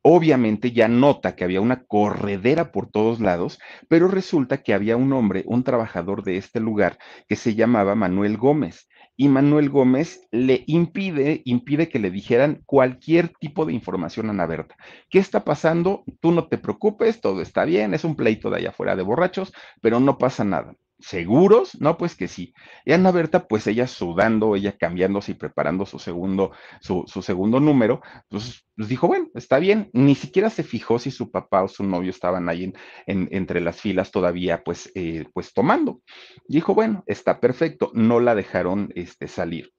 obviamente 0.00 0.70
ya 0.70 0.86
nota 0.86 1.34
que 1.34 1.42
había 1.42 1.60
una 1.60 1.82
corredera 1.82 2.70
por 2.70 2.88
todos 2.88 3.18
lados, 3.18 3.58
pero 3.88 4.06
resulta 4.06 4.62
que 4.62 4.72
había 4.72 4.96
un 4.96 5.12
hombre, 5.12 5.42
un 5.46 5.64
trabajador 5.64 6.22
de 6.22 6.36
este 6.36 6.60
lugar, 6.60 6.98
que 7.28 7.34
se 7.34 7.56
llamaba 7.56 7.96
Manuel 7.96 8.36
Gómez 8.36 8.86
y 9.16 9.28
Manuel 9.28 9.70
Gómez 9.70 10.26
le 10.30 10.64
impide, 10.66 11.42
impide 11.44 11.88
que 11.88 11.98
le 11.98 12.10
dijeran 12.10 12.62
cualquier 12.66 13.28
tipo 13.28 13.64
de 13.64 13.72
información 13.72 14.28
a 14.28 14.30
Ana 14.30 14.46
Berta. 14.46 14.76
¿Qué 15.10 15.18
está 15.18 15.44
pasando? 15.44 16.04
Tú 16.20 16.32
no 16.32 16.48
te 16.48 16.58
preocupes, 16.58 17.20
todo 17.20 17.40
está 17.42 17.64
bien, 17.64 17.94
es 17.94 18.04
un 18.04 18.16
pleito 18.16 18.50
de 18.50 18.58
allá 18.58 18.70
afuera 18.70 18.96
de 18.96 19.02
borrachos, 19.02 19.52
pero 19.80 20.00
no 20.00 20.18
pasa 20.18 20.44
nada. 20.44 20.74
¿Seguros? 20.98 21.78
No, 21.80 21.98
pues 21.98 22.14
que 22.16 22.26
sí. 22.26 22.54
Y 22.84 22.92
Ana 22.92 23.10
Berta, 23.10 23.46
pues 23.46 23.66
ella 23.66 23.86
sudando, 23.86 24.56
ella 24.56 24.76
cambiándose 24.78 25.32
y 25.32 25.34
preparando 25.34 25.84
su 25.84 25.98
segundo, 25.98 26.52
su, 26.80 27.04
segundo 27.22 27.60
número, 27.60 28.00
pues, 28.28 28.64
pues, 28.74 28.88
dijo, 28.88 29.06
bueno, 29.06 29.28
está 29.34 29.58
bien. 29.58 29.90
Ni 29.92 30.14
siquiera 30.14 30.48
se 30.48 30.62
fijó 30.62 30.98
si 30.98 31.10
su 31.10 31.30
papá 31.30 31.62
o 31.62 31.68
su 31.68 31.84
novio 31.84 32.10
estaban 32.10 32.48
ahí 32.48 32.72
en, 33.06 33.28
entre 33.30 33.60
las 33.60 33.80
filas 33.80 34.10
todavía, 34.10 34.64
pues, 34.64 34.90
eh, 34.94 35.26
pues 35.34 35.52
tomando. 35.52 36.00
Dijo, 36.48 36.74
bueno, 36.74 37.04
está 37.06 37.40
perfecto. 37.40 37.90
No 37.94 38.18
la 38.20 38.34
dejaron 38.34 38.90
este, 38.94 39.28
salir. 39.28 39.72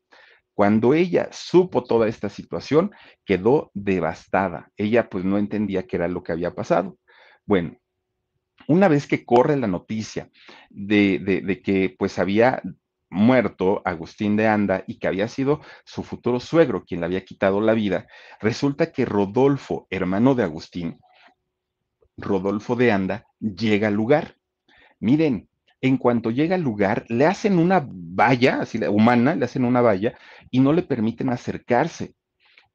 Cuando 0.54 0.94
ella 0.94 1.30
supo 1.32 1.84
toda 1.84 2.08
esta 2.08 2.30
situación, 2.30 2.92
quedó 3.26 3.72
devastada. 3.74 4.72
Ella 4.76 5.10
pues 5.10 5.24
no 5.24 5.38
entendía 5.38 5.86
qué 5.88 5.98
era 5.98 6.08
lo 6.08 6.24
que 6.24 6.32
había 6.32 6.56
pasado. 6.56 6.98
Bueno, 7.46 7.78
una 8.68 8.88
vez 8.88 9.08
que 9.08 9.26
corre 9.26 9.58
la 9.58 9.68
noticia 9.68 10.30
de, 10.70 11.62
que 11.64 11.96
pues 11.98 12.20
había 12.20 12.62
muerto 13.10 13.82
Agustín 13.86 14.36
de 14.36 14.48
Anda 14.48 14.84
y 14.86 15.00
que 15.00 15.08
había 15.08 15.30
sido 15.30 15.62
su 15.86 16.04
futuro 16.04 16.40
suegro 16.40 16.84
quien 16.84 17.00
le 17.00 17.06
había 17.06 17.26
quitado 17.26 17.62
la 17.62 17.74
vida, 17.74 18.08
resulta 18.42 18.92
que 18.92 19.06
Rodolfo, 19.06 19.88
hermano 19.90 20.36
de 20.36 20.44
Agustín, 20.44 21.00
Rodolfo 22.18 22.76
de 22.76 22.92
Anda, 22.92 23.26
llega 23.40 23.88
al 23.88 23.94
lugar. 23.94 24.36
Miren, 25.00 25.48
en 25.80 25.98
cuanto 25.98 26.32
llega 26.32 26.56
al 26.56 26.62
lugar, 26.62 27.06
le 27.08 27.26
hacen 27.26 27.60
una 27.60 27.88
valla, 27.90 28.62
así 28.62 28.84
humana, 28.86 29.36
le 29.36 29.46
hacen 29.46 29.64
una 29.64 29.82
valla 29.82 30.18
y 30.52 30.60
no 30.60 30.74
le 30.74 30.84
permiten 30.84 31.30
acercarse. 31.30 32.16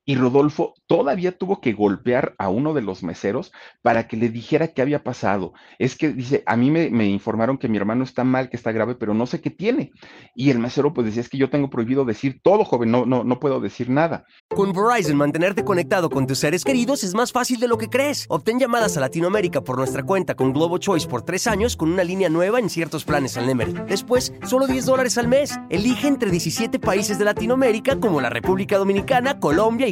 Y 0.05 0.17
Rodolfo 0.17 0.75
todavía 0.87 1.37
tuvo 1.37 1.61
que 1.61 1.73
golpear 1.73 2.35
a 2.39 2.49
uno 2.49 2.75
de 2.75 2.83
los 2.83 3.03
meseros 3.03 3.53
para 3.83 4.09
que 4.09 4.17
le 4.17 4.29
dijera 4.29 4.69
qué 4.69 4.83
había 4.83 5.05
pasado. 5.05 5.53
Es 5.79 5.97
que 5.97 6.09
dice, 6.09 6.43
a 6.47 6.57
mí 6.57 6.71
me, 6.71 7.07
informaron 7.07 7.59
que 7.59 7.69
mi 7.69 7.77
hermano 7.77 8.03
está 8.05 8.25
mal, 8.25 8.51
que 8.51 8.57
está 8.57 8.73
grave, 8.73 8.97
pero 8.97 9.15
no 9.15 9.27
sé 9.27 9.41
qué 9.41 9.51
tiene. 9.51 9.93
Y 10.35 10.51
el 10.51 10.59
mesero 10.59 10.93
pues 10.93 11.07
decía, 11.07 11.23
es 11.23 11.29
que 11.29 11.39
yo 11.39 11.51
tengo 11.51 11.71
prohibido 11.71 12.05
decir 12.05 12.41
todo, 12.43 12.65
joven, 12.65 12.91
no, 12.91 13.07
no, 13.07 13.23
no 13.23 13.39
puedo 13.39 13.61
decir 13.61 13.91
nada. 13.91 14.25
Con 14.49 14.73
Verizon, 14.73 15.17
mantenerte 15.17 15.65
conectado 15.65 16.11
con 16.11 16.27
tus 16.27 16.39
seres 16.39 16.65
queridos 16.65 17.05
es 17.05 17.15
más 17.15 17.33
fácil 17.33 17.61
de 17.61 17.69
lo 17.69 17.79
que 17.79 17.89
crees. 17.89 18.27
Obtén 18.29 18.59
llamadas 18.59 18.97
a 18.97 19.01
Latinoamérica 19.01 19.63
por 19.63 19.79
nuestra 19.79 20.03
cuenta 20.03 20.35
con 20.35 20.53
Globo 20.53 20.79
Choice 20.79 21.07
por 21.07 21.23
tres 21.23 21.47
años 21.47 21.77
con 21.77 21.93
una 21.93 22.05
línea 22.05 22.29
nueva 22.29 22.59
en 22.59 22.69
ciertos 22.69 23.05
planes 23.05 23.37
al 23.37 23.47
Nemer. 23.47 23.87
Después, 23.87 24.35
solo 24.47 24.67
10 24.67 24.87
dólares 24.87 25.17
al 25.19 25.29
mes. 25.29 25.59
Elige 25.71 26.09
entre 26.09 26.31
17 26.31 26.79
países 26.79 27.19
de 27.19 27.25
Latinoamérica 27.25 28.01
como 28.01 28.21
la 28.21 28.31
República 28.31 28.79
Dominicana, 28.79 29.39
Colombia 29.39 29.87
y 29.87 29.92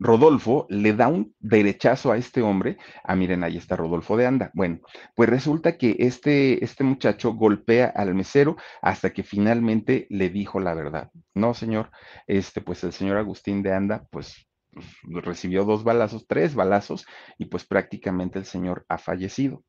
Rodolfo 0.00 0.66
le 0.70 0.94
da 0.94 1.08
un 1.08 1.34
derechazo 1.38 2.10
a 2.10 2.16
este 2.16 2.40
hombre. 2.40 2.78
Ah, 3.04 3.14
miren, 3.14 3.44
ahí 3.44 3.58
está 3.58 3.76
Rodolfo 3.76 4.16
de 4.16 4.26
Anda. 4.26 4.50
Bueno, 4.54 4.80
pues 5.14 5.28
resulta 5.28 5.76
que 5.76 5.94
este, 5.98 6.64
este 6.64 6.84
muchacho 6.84 7.34
golpea 7.34 7.92
al 7.94 8.14
mesero 8.14 8.56
hasta 8.80 9.12
que 9.12 9.22
finalmente 9.22 10.06
le 10.08 10.30
dijo 10.30 10.58
la 10.58 10.72
verdad. 10.72 11.10
No, 11.34 11.52
señor, 11.52 11.90
este, 12.26 12.62
pues 12.62 12.82
el 12.82 12.92
señor 12.92 13.18
Agustín 13.18 13.62
de 13.62 13.74
Anda, 13.74 14.06
pues, 14.10 14.48
recibió 15.04 15.64
dos 15.64 15.84
balazos, 15.84 16.26
tres 16.26 16.54
balazos, 16.54 17.04
y 17.36 17.46
pues 17.46 17.64
prácticamente 17.66 18.38
el 18.38 18.46
señor 18.46 18.86
ha 18.88 18.96
fallecido. 18.96 19.64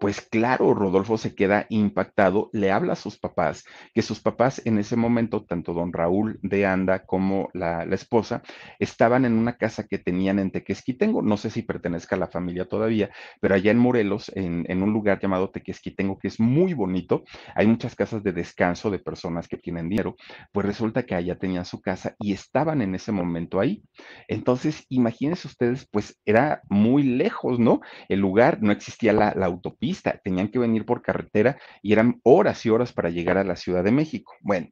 Pues 0.00 0.20
claro, 0.20 0.74
Rodolfo 0.74 1.16
se 1.16 1.34
queda 1.34 1.66
impactado, 1.68 2.50
le 2.52 2.70
habla 2.70 2.94
a 2.94 2.96
sus 2.96 3.18
papás, 3.18 3.64
que 3.94 4.02
sus 4.02 4.20
papás 4.20 4.60
en 4.64 4.78
ese 4.78 4.96
momento, 4.96 5.44
tanto 5.44 5.72
don 5.72 5.92
Raúl 5.92 6.38
de 6.42 6.66
Anda 6.66 7.06
como 7.06 7.48
la, 7.54 7.84
esposa, 7.84 8.42
estaban 8.78 9.24
en 9.24 9.34
una 9.34 9.56
casa 9.56 9.86
que 9.86 9.98
tenían 9.98 10.38
en 10.38 10.50
Tequesquitengo, 10.50 11.22
no 11.22 11.36
sé 11.36 11.48
si 11.48 11.62
pertenezca 11.62 12.16
a 12.16 12.18
la 12.18 12.26
familia 12.26 12.66
todavía, 12.66 13.10
pero 13.40 13.54
allá 13.54 13.70
en 13.70 13.78
Morelos, 13.78 14.32
en, 14.34 14.82
un 14.82 14.92
lugar 14.92 15.20
llamado 15.20 15.50
Tequesquitengo, 15.50 16.18
que 16.18 16.28
es 16.28 16.40
muy 16.40 16.74
bonito, 16.74 17.24
hay 17.54 17.66
muchas 17.66 17.94
casas 17.94 18.22
de 18.24 18.32
descanso 18.32 18.90
de 18.90 18.98
personas 18.98 19.48
que 19.48 19.56
tienen 19.56 19.88
dinero, 19.88 20.16
pues 20.52 20.66
resulta 20.66 21.04
que 21.04 21.14
allá 21.14 21.38
tenían 21.38 21.64
su 21.64 21.80
casa 21.80 22.16
y 22.18 22.32
estaban 22.32 22.82
en 22.82 22.94
ese 22.94 23.12
momento 23.12 23.60
ahí. 23.60 23.82
Entonces, 24.28 24.84
imagínense 24.88 25.46
ustedes, 25.46 25.88
pues 25.90 26.20
era 26.24 26.62
muy 26.68 27.04
lejos, 27.04 27.58
¿no? 27.58 27.80
El 28.08 28.20
lugar, 28.20 28.58
no 28.60 28.72
existía 28.72 29.12
la, 29.12 29.32
la 29.34 29.48
autopista 29.84 30.20
tenían 30.22 30.48
que 30.48 30.58
venir 30.58 30.84
por 30.84 31.02
carretera 31.02 31.58
y 31.82 31.92
eran 31.92 32.20
horas 32.22 32.64
y 32.64 32.70
horas 32.70 32.92
para 32.92 33.10
llegar 33.10 33.36
a 33.38 33.44
la 33.44 33.56
Ciudad 33.56 33.84
de 33.84 33.92
México. 33.92 34.34
Bueno, 34.40 34.68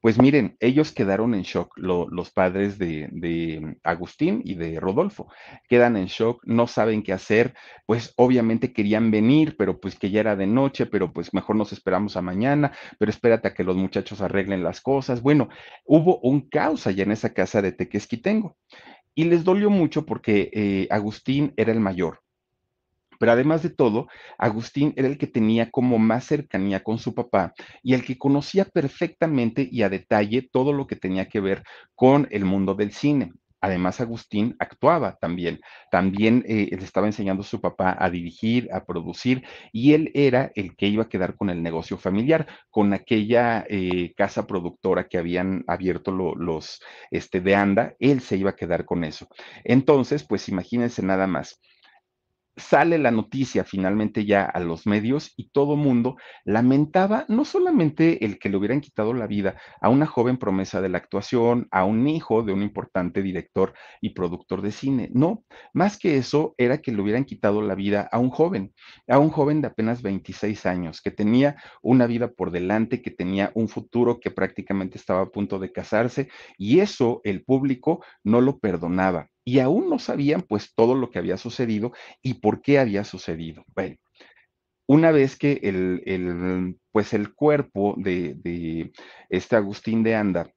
pues 0.00 0.18
miren, 0.18 0.56
ellos 0.60 0.92
quedaron 0.92 1.34
en 1.34 1.42
shock, 1.42 1.76
los 1.76 2.30
padres 2.30 2.78
de, 2.78 3.08
de 3.12 3.76
Agustín 3.82 4.42
y 4.44 4.54
de 4.54 4.80
Rodolfo, 4.80 5.28
quedan 5.68 5.96
en 5.96 6.06
shock, 6.06 6.42
no 6.44 6.66
saben 6.66 7.02
qué 7.02 7.12
hacer, 7.12 7.54
pues 7.86 8.12
obviamente 8.16 8.72
querían 8.72 9.10
venir, 9.10 9.56
pero 9.56 9.80
pues 9.80 9.98
que 9.98 10.10
ya 10.10 10.20
era 10.20 10.36
de 10.36 10.46
noche, 10.46 10.86
pero 10.86 11.12
pues 11.12 11.32
mejor 11.34 11.56
nos 11.56 11.72
esperamos 11.72 12.16
a 12.16 12.22
mañana, 12.22 12.72
pero 12.98 13.10
espérate 13.10 13.48
a 13.48 13.54
que 13.54 13.64
los 13.64 13.76
muchachos 13.76 14.20
arreglen 14.20 14.62
las 14.62 14.80
cosas. 14.80 15.22
Bueno, 15.22 15.48
hubo 15.84 16.18
un 16.20 16.48
caos 16.48 16.86
allá 16.86 17.02
en 17.02 17.12
esa 17.12 17.32
casa 17.32 17.62
de 17.62 17.72
Tequesquitengo. 17.72 18.56
Y 19.16 19.24
les 19.24 19.44
dolió 19.44 19.70
mucho 19.70 20.04
porque 20.04 20.50
eh, 20.52 20.88
Agustín 20.90 21.52
era 21.56 21.70
el 21.70 21.78
mayor 21.78 22.23
pero 23.18 23.32
además 23.32 23.62
de 23.62 23.70
todo, 23.70 24.08
Agustín 24.38 24.92
era 24.96 25.08
el 25.08 25.18
que 25.18 25.26
tenía 25.26 25.70
como 25.70 25.98
más 25.98 26.24
cercanía 26.26 26.82
con 26.82 26.98
su 26.98 27.14
papá 27.14 27.54
y 27.82 27.94
el 27.94 28.04
que 28.04 28.18
conocía 28.18 28.64
perfectamente 28.64 29.68
y 29.70 29.82
a 29.82 29.88
detalle 29.88 30.48
todo 30.50 30.72
lo 30.72 30.86
que 30.86 30.96
tenía 30.96 31.28
que 31.28 31.40
ver 31.40 31.62
con 31.94 32.28
el 32.30 32.44
mundo 32.44 32.74
del 32.74 32.92
cine. 32.92 33.32
Además, 33.64 33.98
Agustín 33.98 34.56
actuaba 34.58 35.16
también. 35.16 35.58
También 35.90 36.44
eh, 36.46 36.68
le 36.70 36.84
estaba 36.84 37.06
enseñando 37.06 37.42
a 37.42 37.46
su 37.46 37.62
papá 37.62 37.96
a 37.98 38.10
dirigir, 38.10 38.68
a 38.70 38.84
producir, 38.84 39.42
y 39.72 39.94
él 39.94 40.10
era 40.12 40.52
el 40.54 40.76
que 40.76 40.86
iba 40.86 41.04
a 41.04 41.08
quedar 41.08 41.34
con 41.34 41.48
el 41.48 41.62
negocio 41.62 41.96
familiar, 41.96 42.46
con 42.68 42.92
aquella 42.92 43.64
eh, 43.70 44.12
casa 44.18 44.46
productora 44.46 45.08
que 45.08 45.16
habían 45.16 45.64
abierto 45.66 46.12
los 46.12 46.82
este, 47.10 47.40
de 47.40 47.54
Anda, 47.54 47.94
él 48.00 48.20
se 48.20 48.36
iba 48.36 48.50
a 48.50 48.56
quedar 48.56 48.84
con 48.84 49.02
eso. 49.02 49.28
Entonces, 49.64 50.24
pues 50.24 50.46
imagínense 50.50 51.02
nada 51.02 51.26
más 51.26 51.58
sale 52.56 52.98
la 52.98 53.10
noticia 53.10 53.64
finalmente 53.64 54.24
ya 54.24 54.44
a 54.44 54.60
los 54.60 54.86
medios 54.86 55.32
y 55.36 55.50
todo 55.50 55.76
mundo 55.76 56.16
lamentaba 56.44 57.24
no 57.28 57.44
solamente 57.44 58.24
el 58.24 58.38
que 58.38 58.48
le 58.48 58.56
hubieran 58.56 58.80
quitado 58.80 59.12
la 59.12 59.26
vida 59.26 59.56
a 59.80 59.88
una 59.88 60.06
joven 60.06 60.38
promesa 60.38 60.80
de 60.80 60.88
la 60.88 60.98
actuación, 60.98 61.68
a 61.70 61.84
un 61.84 62.06
hijo 62.06 62.42
de 62.42 62.52
un 62.52 62.62
importante 62.62 63.22
director 63.22 63.74
y 64.00 64.10
productor 64.10 64.62
de 64.62 64.70
cine, 64.70 65.10
no, 65.12 65.44
más 65.72 65.98
que 65.98 66.16
eso 66.16 66.54
era 66.58 66.78
que 66.78 66.92
le 66.92 67.02
hubieran 67.02 67.24
quitado 67.24 67.62
la 67.62 67.74
vida 67.74 68.08
a 68.12 68.18
un 68.18 68.30
joven, 68.30 68.72
a 69.08 69.18
un 69.18 69.30
joven 69.30 69.60
de 69.60 69.68
apenas 69.68 70.02
26 70.02 70.66
años, 70.66 71.00
que 71.00 71.10
tenía 71.10 71.56
una 71.82 72.06
vida 72.06 72.32
por 72.32 72.50
delante, 72.50 73.02
que 73.02 73.10
tenía 73.10 73.50
un 73.54 73.68
futuro, 73.68 74.20
que 74.20 74.30
prácticamente 74.30 74.98
estaba 74.98 75.22
a 75.22 75.30
punto 75.30 75.58
de 75.58 75.72
casarse 75.72 76.28
y 76.56 76.80
eso 76.80 77.20
el 77.24 77.44
público 77.44 78.04
no 78.22 78.40
lo 78.40 78.58
perdonaba 78.58 79.30
y 79.44 79.58
aún 79.60 79.90
no 79.90 79.98
sabían 79.98 80.42
pues 80.42 80.74
todo 80.74 80.94
lo 80.94 81.10
que 81.10 81.18
había 81.18 81.36
sucedido 81.36 81.92
y 82.22 82.34
por 82.34 82.62
qué 82.62 82.78
había 82.78 83.04
sucedido. 83.04 83.64
Bueno, 83.74 83.96
una 84.86 85.10
vez 85.10 85.36
que 85.36 85.60
el, 85.62 86.02
el 86.06 86.78
pues 86.92 87.12
el 87.12 87.34
cuerpo 87.34 87.94
de, 87.96 88.34
de, 88.34 88.92
este 89.28 89.56
Agustín 89.56 90.02
de 90.02 90.14
Anda 90.14 90.50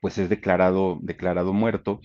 pues 0.00 0.18
es 0.18 0.28
declarado, 0.28 0.98
declarado 1.00 1.52
muerto 1.52 2.00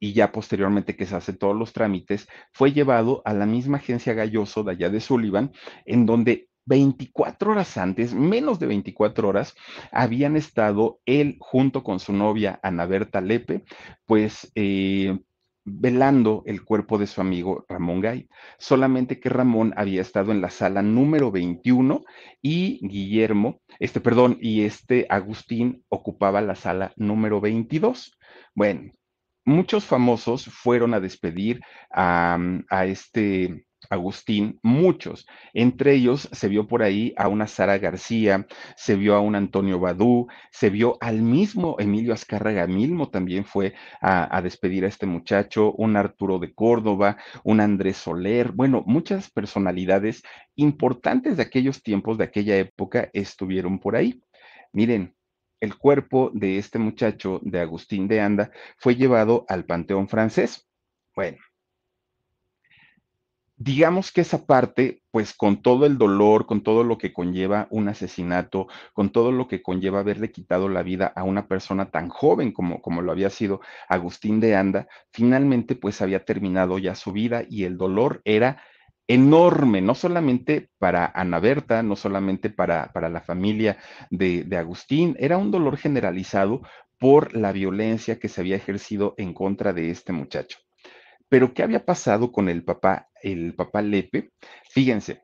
y 0.00 0.12
ya 0.12 0.32
posteriormente 0.32 0.96
que 0.96 1.06
se 1.06 1.16
hace 1.16 1.32
todos 1.32 1.56
los 1.56 1.72
trámites, 1.72 2.28
fue 2.52 2.72
llevado 2.72 3.22
a 3.24 3.32
la 3.32 3.46
misma 3.46 3.78
agencia 3.78 4.12
Galloso 4.12 4.62
de 4.62 4.72
allá 4.72 4.90
de 4.90 5.00
Sullivan, 5.00 5.52
en 5.86 6.04
donde 6.04 6.48
24 6.66 7.52
horas 7.52 7.76
antes, 7.76 8.14
menos 8.14 8.58
de 8.58 8.66
24 8.66 9.28
horas, 9.28 9.54
habían 9.92 10.36
estado 10.36 11.00
él 11.06 11.36
junto 11.40 11.82
con 11.82 12.00
su 12.00 12.12
novia 12.12 12.58
Ana 12.62 12.86
Berta 12.86 13.20
Lepe, 13.20 13.64
pues 14.06 14.50
eh, 14.54 15.18
velando 15.64 16.42
el 16.46 16.64
cuerpo 16.64 16.98
de 16.98 17.06
su 17.06 17.20
amigo 17.20 17.64
Ramón 17.68 18.00
Gay. 18.00 18.28
Solamente 18.58 19.18
que 19.18 19.28
Ramón 19.28 19.72
había 19.76 20.02
estado 20.02 20.32
en 20.32 20.40
la 20.40 20.50
sala 20.50 20.82
número 20.82 21.30
21 21.30 22.04
y 22.42 22.86
Guillermo, 22.86 23.60
este, 23.78 24.00
perdón, 24.00 24.38
y 24.40 24.62
este 24.62 25.06
Agustín 25.08 25.84
ocupaba 25.88 26.40
la 26.42 26.54
sala 26.54 26.92
número 26.96 27.40
22. 27.40 28.18
Bueno, 28.54 28.92
muchos 29.44 29.84
famosos 29.84 30.46
fueron 30.46 30.94
a 30.94 31.00
despedir 31.00 31.60
a, 31.90 32.38
a 32.68 32.86
este 32.86 33.66
Agustín, 33.90 34.58
muchos. 34.62 35.26
Entre 35.52 35.94
ellos 35.94 36.28
se 36.32 36.48
vio 36.48 36.66
por 36.66 36.82
ahí 36.82 37.14
a 37.16 37.28
una 37.28 37.46
Sara 37.46 37.78
García, 37.78 38.46
se 38.76 38.96
vio 38.96 39.14
a 39.14 39.20
un 39.20 39.34
Antonio 39.34 39.78
Badú, 39.78 40.26
se 40.50 40.70
vio 40.70 40.96
al 41.00 41.22
mismo 41.22 41.76
Emilio 41.78 42.12
Azcárraga 42.12 42.66
Milmo 42.66 43.10
también 43.10 43.44
fue 43.44 43.74
a, 44.00 44.36
a, 44.36 44.42
despedir 44.42 44.84
a 44.84 44.88
este 44.88 45.06
muchacho, 45.06 45.72
un 45.72 45.96
Arturo 45.96 46.38
de 46.38 46.54
Córdoba, 46.54 47.16
un 47.42 47.60
Andrés 47.60 47.96
Soler, 47.98 48.52
bueno, 48.52 48.82
muchas 48.86 49.30
personalidades 49.30 50.22
importantes 50.56 51.36
de 51.36 51.42
aquellos 51.42 51.82
tiempos, 51.82 52.18
de 52.18 52.24
aquella 52.24 52.56
época, 52.56 53.10
estuvieron 53.12 53.78
por 53.78 53.96
ahí. 53.96 54.20
Miren, 54.72 55.14
el 55.60 55.76
cuerpo 55.78 56.30
de 56.34 56.58
este 56.58 56.78
muchacho, 56.78 57.40
de 57.42 57.60
Agustín 57.60 58.08
de 58.08 58.20
Anda, 58.20 58.50
fue 58.78 58.96
llevado 58.96 59.44
al 59.48 59.64
Panteón 59.64 60.08
francés. 60.08 60.68
Bueno, 61.14 61.38
digamos 63.64 64.12
que 64.12 64.20
esa 64.20 64.44
parte, 64.44 65.00
pues 65.10 65.32
con 65.32 65.62
todo 65.62 65.86
el 65.86 65.96
dolor, 65.96 66.44
con 66.44 66.62
todo 66.62 66.84
lo 66.84 66.98
que 66.98 67.14
conlleva 67.14 67.66
un 67.70 67.88
asesinato, 67.88 68.66
con 68.92 69.08
todo 69.08 69.32
lo 69.32 69.48
que 69.48 69.62
conlleva 69.62 70.00
haberle 70.00 70.30
quitado 70.30 70.68
la 70.68 70.82
vida 70.82 71.06
a 71.16 71.22
una 71.22 71.48
persona 71.48 71.90
tan 71.90 72.10
joven 72.10 72.52
como, 72.52 72.82
como 72.82 73.00
lo 73.00 73.10
había 73.10 73.30
sido 73.30 73.62
Agustín 73.88 74.38
de 74.38 74.54
Anda, 74.54 74.86
finalmente 75.12 75.76
pues 75.76 76.02
había 76.02 76.26
terminado 76.26 76.78
ya 76.78 76.94
su 76.94 77.12
vida 77.12 77.42
y 77.48 77.64
el 77.64 77.78
dolor 77.78 78.20
era 78.26 78.62
enorme, 79.08 79.80
no 79.80 79.94
solamente 79.94 80.68
para 80.78 81.10
Ana 81.14 81.40
Berta, 81.40 81.82
no 81.82 81.96
solamente 81.96 82.50
para, 82.50 82.92
para 82.92 83.08
la 83.08 83.22
familia 83.22 83.78
de, 84.10 84.44
de 84.44 84.58
Agustín, 84.58 85.16
era 85.18 85.38
un 85.38 85.50
dolor 85.50 85.78
generalizado 85.78 86.60
por 86.98 87.34
la 87.34 87.50
violencia 87.50 88.18
que 88.18 88.28
se 88.28 88.42
había 88.42 88.56
ejercido 88.56 89.14
en 89.16 89.32
contra 89.32 89.72
de 89.72 89.90
este 89.90 90.12
muchacho. 90.12 90.58
Pero, 91.28 91.54
¿qué 91.54 91.62
había 91.62 91.84
pasado 91.84 92.32
con 92.32 92.48
el 92.48 92.64
papá, 92.64 93.08
el 93.22 93.54
papá 93.54 93.82
Lepe? 93.82 94.30
Fíjense, 94.70 95.22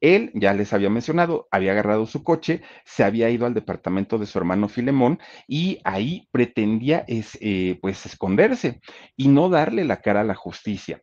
él, 0.00 0.30
ya 0.34 0.52
les 0.54 0.72
había 0.72 0.90
mencionado, 0.90 1.48
había 1.50 1.72
agarrado 1.72 2.06
su 2.06 2.22
coche, 2.22 2.62
se 2.84 3.04
había 3.04 3.30
ido 3.30 3.46
al 3.46 3.54
departamento 3.54 4.18
de 4.18 4.26
su 4.26 4.38
hermano 4.38 4.68
Filemón 4.68 5.18
y 5.48 5.80
ahí 5.84 6.28
pretendía 6.32 7.04
es, 7.08 7.38
eh, 7.40 7.78
pues 7.82 8.04
esconderse 8.06 8.80
y 9.16 9.28
no 9.28 9.48
darle 9.48 9.84
la 9.84 10.02
cara 10.02 10.20
a 10.20 10.24
la 10.24 10.34
justicia. 10.34 11.02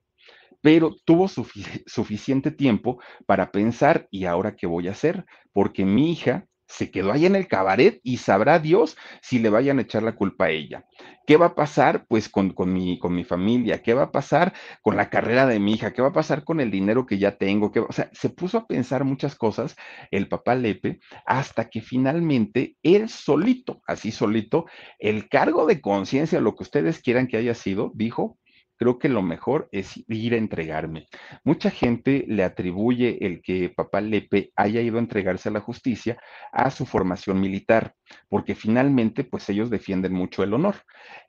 Pero 0.61 0.95
tuvo 1.05 1.27
sufic 1.27 1.83
suficiente 1.87 2.51
tiempo 2.51 2.99
para 3.25 3.51
pensar, 3.51 4.07
¿y 4.11 4.25
ahora 4.25 4.55
qué 4.55 4.67
voy 4.67 4.87
a 4.87 4.91
hacer? 4.91 5.25
Porque 5.53 5.85
mi 5.85 6.11
hija 6.11 6.47
se 6.67 6.91
quedó 6.91 7.11
ahí 7.11 7.25
en 7.25 7.35
el 7.35 7.47
cabaret 7.47 7.99
y 8.03 8.17
sabrá 8.17 8.59
Dios 8.59 8.97
si 9.21 9.39
le 9.39 9.49
vayan 9.49 9.79
a 9.79 9.83
echar 9.83 10.03
la 10.03 10.15
culpa 10.15 10.45
a 10.45 10.49
ella. 10.49 10.85
¿Qué 11.25 11.37
va 11.37 11.47
a 11.47 11.55
pasar 11.55 12.05
pues 12.07 12.27
con, 12.27 12.51
con, 12.51 12.73
mi, 12.73 12.99
con 12.99 13.15
mi 13.15 13.23
familia? 13.23 13.81
¿Qué 13.81 13.93
va 13.93 14.03
a 14.03 14.11
pasar 14.11 14.53
con 14.81 14.97
la 14.97 15.09
carrera 15.09 15.45
de 15.45 15.59
mi 15.59 15.73
hija? 15.73 15.93
¿Qué 15.93 16.01
va 16.01 16.09
a 16.09 16.13
pasar 16.13 16.43
con 16.43 16.59
el 16.59 16.69
dinero 16.69 17.05
que 17.05 17.17
ya 17.17 17.37
tengo? 17.37 17.71
¿Qué, 17.71 17.79
o 17.79 17.91
sea, 17.91 18.09
se 18.11 18.29
puso 18.29 18.57
a 18.57 18.67
pensar 18.67 19.05
muchas 19.05 19.35
cosas 19.35 19.75
el 20.11 20.27
papá 20.27 20.55
Lepe 20.55 20.99
hasta 21.25 21.69
que 21.69 21.81
finalmente 21.81 22.75
él 22.83 23.07
solito, 23.07 23.81
así 23.87 24.11
solito, 24.11 24.65
el 24.99 25.29
cargo 25.29 25.65
de 25.65 25.79
conciencia, 25.79 26.41
lo 26.41 26.55
que 26.55 26.63
ustedes 26.63 27.01
quieran 27.01 27.27
que 27.27 27.37
haya 27.37 27.53
sido, 27.53 27.91
dijo, 27.95 28.37
creo 28.83 28.99
que 28.99 29.07
lo 29.07 29.21
mejor 29.21 29.69
es 29.71 30.03
ir 30.09 30.33
a 30.33 30.37
entregarme. 30.37 31.07
Mucha 31.45 31.69
gente 31.71 32.25
le 32.27 32.43
atribuye 32.43 33.17
el 33.25 33.41
que 33.41 33.69
papá 33.69 34.01
Lepe 34.01 34.51
haya 34.57 34.81
ido 34.81 34.97
a 34.97 34.99
entregarse 34.99 35.47
a 35.47 35.53
la 35.53 35.61
justicia 35.61 36.17
a 36.51 36.69
su 36.69 36.85
formación 36.85 37.39
militar, 37.39 37.95
porque 38.27 38.55
finalmente, 38.55 39.23
pues 39.23 39.49
ellos 39.49 39.69
defienden 39.69 40.11
mucho 40.11 40.43
el 40.43 40.53
honor. 40.53 40.75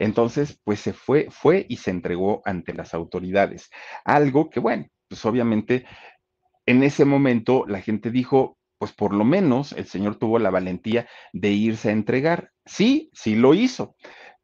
Entonces, 0.01 0.61
pues 0.65 0.81
se 0.81 0.93
fue, 0.93 1.29
fue 1.31 1.65
y 1.69 1.77
se 1.77 1.93
entregó 1.93 2.43
ante 2.45 2.75
las 2.75 2.93
autoridades. 2.93 3.71
Algo 4.05 4.51
que, 4.51 4.59
bueno, 4.59 4.89
pues 5.09 5.25
obviamente 5.25 5.87
en 6.67 6.83
ese 6.83 7.05
momento 7.05 7.67
la 7.69 7.81
gente 7.83 8.11
dijo, 8.11 8.59
pues 8.79 8.93
por 8.93 9.15
lo 9.15 9.25
menos 9.25 9.71
el 9.75 9.87
señor 9.87 10.17
tuvo 10.17 10.41
la 10.41 10.51
valentía 10.51 11.07
de 11.33 11.51
irse 11.51 11.91
a 11.91 11.93
entregar. 11.93 12.51
Sí, 12.67 13.11
sí 13.13 13.37
lo 13.37 13.55
hizo. 13.55 13.95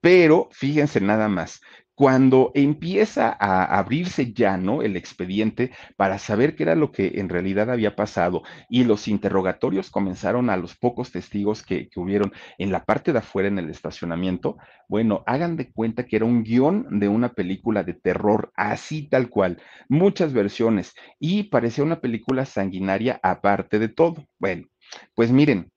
Pero 0.01 0.49
fíjense 0.53 1.01
nada 1.01 1.29
más, 1.29 1.61
cuando 2.01 2.51
empieza 2.55 3.37
a 3.39 3.79
abrirse 3.79 4.33
ya, 4.33 4.57
¿no? 4.57 4.81
El 4.81 4.97
expediente 4.97 5.71
para 5.99 6.19
saber 6.19 6.57
qué 6.57 6.63
era 6.63 6.75
lo 6.75 6.93
que 6.93 7.13
en 7.17 7.29
realidad 7.29 7.71
había 7.71 7.95
pasado 7.95 8.43
y 8.71 8.85
los 8.85 9.07
interrogatorios 9.07 9.91
comenzaron 9.91 10.49
a 10.49 10.57
los 10.57 10.75
pocos 10.75 11.13
testigos 11.13 11.63
que, 11.63 11.91
que 11.91 12.01
hubieron 12.01 12.33
en 12.57 12.73
la 12.73 12.87
parte 12.87 13.13
de 13.13 13.19
afuera 13.19 13.49
en 13.49 13.59
el 13.59 13.69
estacionamiento, 13.69 14.57
bueno, 14.89 15.23
hagan 15.27 15.59
de 15.59 15.71
cuenta 15.71 16.07
que 16.07 16.17
era 16.17 16.25
un 16.25 16.43
guion 16.43 17.01
de 17.01 17.09
una 17.09 17.35
película 17.35 17.85
de 17.85 17.93
terror, 17.93 18.51
así 18.57 19.07
tal 19.07 19.29
cual, 19.29 19.61
muchas 19.91 20.33
versiones 20.33 20.95
y 21.19 21.43
parecía 21.51 21.85
una 21.85 22.01
película 22.01 22.47
sanguinaria 22.47 23.21
aparte 23.23 23.79
de 23.79 23.89
todo. 23.89 24.25
Bueno, 24.39 24.69
pues 25.15 25.31
miren, 25.33 25.71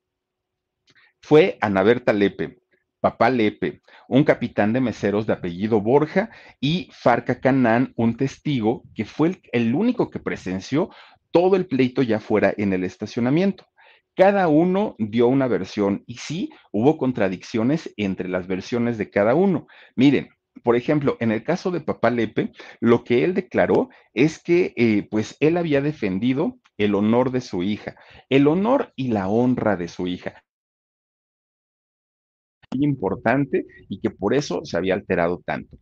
fue 1.22 1.58
Ana 1.60 1.84
Berta 1.84 2.14
Lepe, 2.14 2.63
Papá 3.04 3.30
Lepe, 3.30 3.82
un 4.08 4.24
capitán 4.24 4.72
de 4.72 4.80
meseros 4.80 5.28
de 5.28 5.34
apellido 5.34 5.82
Borja, 5.82 6.30
y 6.62 6.88
Farca 6.94 7.42
Canán, 7.42 7.92
un 7.98 8.16
testigo 8.16 8.84
que 8.96 9.04
fue 9.04 9.42
el, 9.52 9.76
único 9.76 10.10
que 10.10 10.20
presenció 10.20 10.90
todo 11.30 11.58
el 11.58 11.66
pleito 11.66 12.02
ya 12.02 12.22
fuera 12.22 12.54
en 12.56 12.72
el 12.72 12.86
estacionamiento. 12.86 13.66
Cada 14.16 14.48
uno 14.48 14.96
dio 15.00 15.28
una 15.28 15.48
versión 15.48 16.06
y 16.08 16.16
sí, 16.16 16.52
hubo 16.72 16.98
contradicciones 16.98 17.94
entre 17.98 18.30
las 18.30 18.48
versiones 18.48 18.98
de 18.98 19.10
cada 19.10 19.36
uno. 19.36 19.68
Miren, 19.98 20.30
por 20.64 20.78
ejemplo, 20.78 21.18
en 21.20 21.34
el 21.34 21.44
caso 21.44 21.72
de 21.72 21.82
Papá 21.82 22.10
Lepe, 22.10 22.54
lo 22.80 23.04
que 23.04 23.26
él 23.26 23.34
declaró 23.34 23.90
es 24.14 24.42
que 24.42 24.74
eh, 24.78 25.06
pues 25.12 25.36
él 25.42 25.58
había 25.58 25.82
defendido 25.82 26.58
el 26.78 26.96
honor 26.96 27.32
de 27.32 27.42
su 27.42 27.64
hija, 27.64 27.98
el 28.30 28.48
honor 28.48 28.94
y 28.96 29.10
la 29.10 29.28
honra 29.28 29.76
de 29.76 29.90
su 29.90 30.08
hija 30.08 30.42
importante 32.82 33.66
y 33.90 34.00
que 34.00 34.10
por 34.10 34.34
eso 34.34 34.62
se 34.64 34.78
había 34.78 34.94
alterado 34.94 35.42
tanto. 35.46 35.78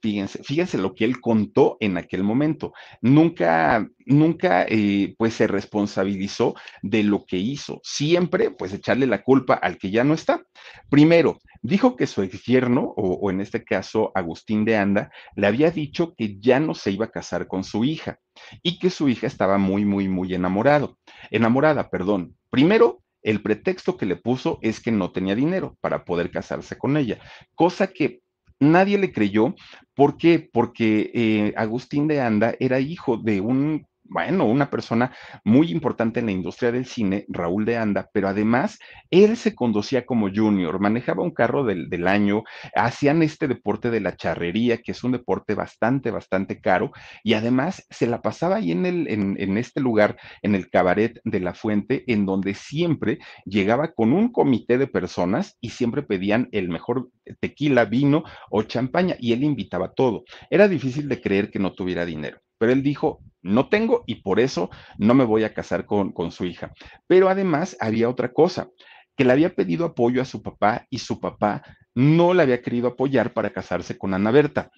Fíjense, 0.00 0.44
fíjense 0.44 0.78
lo 0.78 0.94
que 0.94 1.04
él 1.04 1.20
contó 1.20 1.76
en 1.80 1.96
aquel 1.96 2.22
momento. 2.22 2.72
Nunca, 3.02 3.88
nunca, 4.06 4.64
eh, 4.68 5.14
pues 5.18 5.34
se 5.34 5.48
responsabilizó 5.48 6.54
de 6.82 7.02
lo 7.02 7.24
que 7.26 7.38
hizo. 7.38 7.80
Siempre, 7.82 8.52
pues 8.52 8.72
echarle 8.72 9.06
la 9.08 9.22
culpa 9.24 9.54
al 9.54 9.76
que 9.76 9.90
ya 9.90 10.04
no 10.04 10.14
está. 10.14 10.44
Primero, 10.88 11.38
dijo 11.62 11.96
que 11.96 12.06
su 12.06 12.22
ex 12.22 12.44
yerno, 12.44 12.82
o, 12.96 13.14
o 13.14 13.30
en 13.30 13.40
este 13.40 13.64
caso 13.64 14.12
Agustín 14.14 14.64
de 14.64 14.76
Anda, 14.76 15.10
le 15.34 15.48
había 15.48 15.72
dicho 15.72 16.14
que 16.16 16.38
ya 16.38 16.60
no 16.60 16.74
se 16.74 16.92
iba 16.92 17.06
a 17.06 17.10
casar 17.10 17.48
con 17.48 17.64
su 17.64 17.84
hija 17.84 18.20
y 18.62 18.78
que 18.78 18.90
su 18.90 19.08
hija 19.08 19.26
estaba 19.26 19.58
muy, 19.58 19.84
muy, 19.84 20.08
muy 20.08 20.32
enamorado, 20.32 20.96
enamorada, 21.30 21.90
perdón. 21.90 22.36
Primero, 22.50 23.02
el 23.22 23.42
pretexto 23.42 23.96
que 23.96 24.06
le 24.06 24.16
puso 24.16 24.58
es 24.62 24.80
que 24.80 24.92
no 24.92 25.12
tenía 25.12 25.34
dinero 25.34 25.76
para 25.80 26.04
poder 26.04 26.30
casarse 26.30 26.78
con 26.78 26.96
ella, 26.96 27.18
cosa 27.54 27.88
que 27.88 28.20
nadie 28.60 28.98
le 28.98 29.12
creyó. 29.12 29.54
¿Por 29.94 30.16
qué? 30.16 30.48
Porque 30.52 31.10
eh, 31.14 31.54
Agustín 31.56 32.08
de 32.08 32.20
Anda 32.20 32.54
era 32.58 32.80
hijo 32.80 33.16
de 33.16 33.40
un 33.40 33.86
bueno, 34.08 34.44
una 34.46 34.70
persona 34.70 35.12
muy 35.44 35.70
importante 35.70 36.20
en 36.20 36.26
la 36.26 36.32
industria 36.32 36.72
del 36.72 36.86
cine, 36.86 37.26
Raúl 37.28 37.64
de 37.64 37.76
Anda, 37.76 38.08
pero 38.12 38.28
además 38.28 38.78
él 39.10 39.36
se 39.36 39.54
conducía 39.54 40.06
como 40.06 40.30
junior, 40.34 40.80
manejaba 40.80 41.22
un 41.22 41.32
carro 41.32 41.64
del, 41.64 42.08
año, 42.08 42.44
hacían 42.74 43.22
este 43.22 43.48
deporte 43.48 43.90
de 43.90 44.00
la 44.00 44.16
charrería, 44.16 44.78
que 44.78 44.92
es 44.92 45.04
un 45.04 45.12
deporte 45.12 45.54
bastante, 45.54 46.10
bastante 46.10 46.60
caro, 46.60 46.92
y 47.22 47.34
además 47.34 47.86
se 47.90 48.06
la 48.06 48.22
pasaba 48.22 48.56
ahí 48.56 48.72
en, 48.72 48.86
el, 48.86 49.08
en, 49.08 49.36
en 49.38 49.58
este 49.58 49.80
lugar, 49.80 50.16
en 50.42 50.54
el 50.54 50.70
cabaret 50.70 51.20
de 51.24 51.40
la 51.40 51.54
fuente, 51.54 52.04
en 52.06 52.24
donde 52.24 52.54
siempre 52.54 53.18
llegaba 53.44 53.92
con 53.92 54.12
un 54.12 54.32
comité 54.32 54.78
de 54.78 54.86
personas 54.86 55.56
y 55.60 55.70
siempre 55.70 56.02
pedían 56.02 56.48
el 56.52 56.68
mejor 56.68 57.10
tequila, 57.40 57.84
vino 57.84 58.24
o 58.50 58.62
champaña, 58.62 59.16
y 59.18 59.32
él 59.32 59.44
invitaba 59.44 59.92
todo. 59.92 60.24
Era 60.50 60.68
difícil 60.68 61.08
de 61.08 61.20
creer 61.20 61.50
que 61.50 61.58
no 61.58 61.72
tuviera 61.72 62.06
dinero 62.06 62.40
pero 62.58 62.72
él 62.72 62.82
dijo, 62.82 63.20
no 63.42 63.68
tengo 63.68 64.04
y 64.06 64.16
por 64.16 64.40
eso 64.40 64.70
no 64.98 65.14
me 65.14 65.24
voy 65.24 65.44
a 65.44 65.54
casar 65.54 65.86
con, 65.86 66.12
con 66.12 66.32
su 66.32 66.44
hija. 66.44 66.72
Pero 67.06 67.28
además 67.28 67.76
había 67.80 68.08
otra 68.08 68.32
cosa, 68.32 68.68
que 69.16 69.24
le 69.24 69.32
había 69.32 69.54
pedido 69.54 69.86
apoyo 69.86 70.22
a 70.22 70.24
su 70.24 70.42
papá 70.42 70.86
y 70.90 70.98
su 70.98 71.20
papá 71.20 71.62
no 71.94 72.34
le 72.34 72.42
había 72.42 72.62
querido 72.62 72.88
apoyar 72.88 73.32
para 73.32 73.50
casarse 73.50 73.98
con 73.98 74.14
Ana 74.14 74.30
Berta 74.30 74.70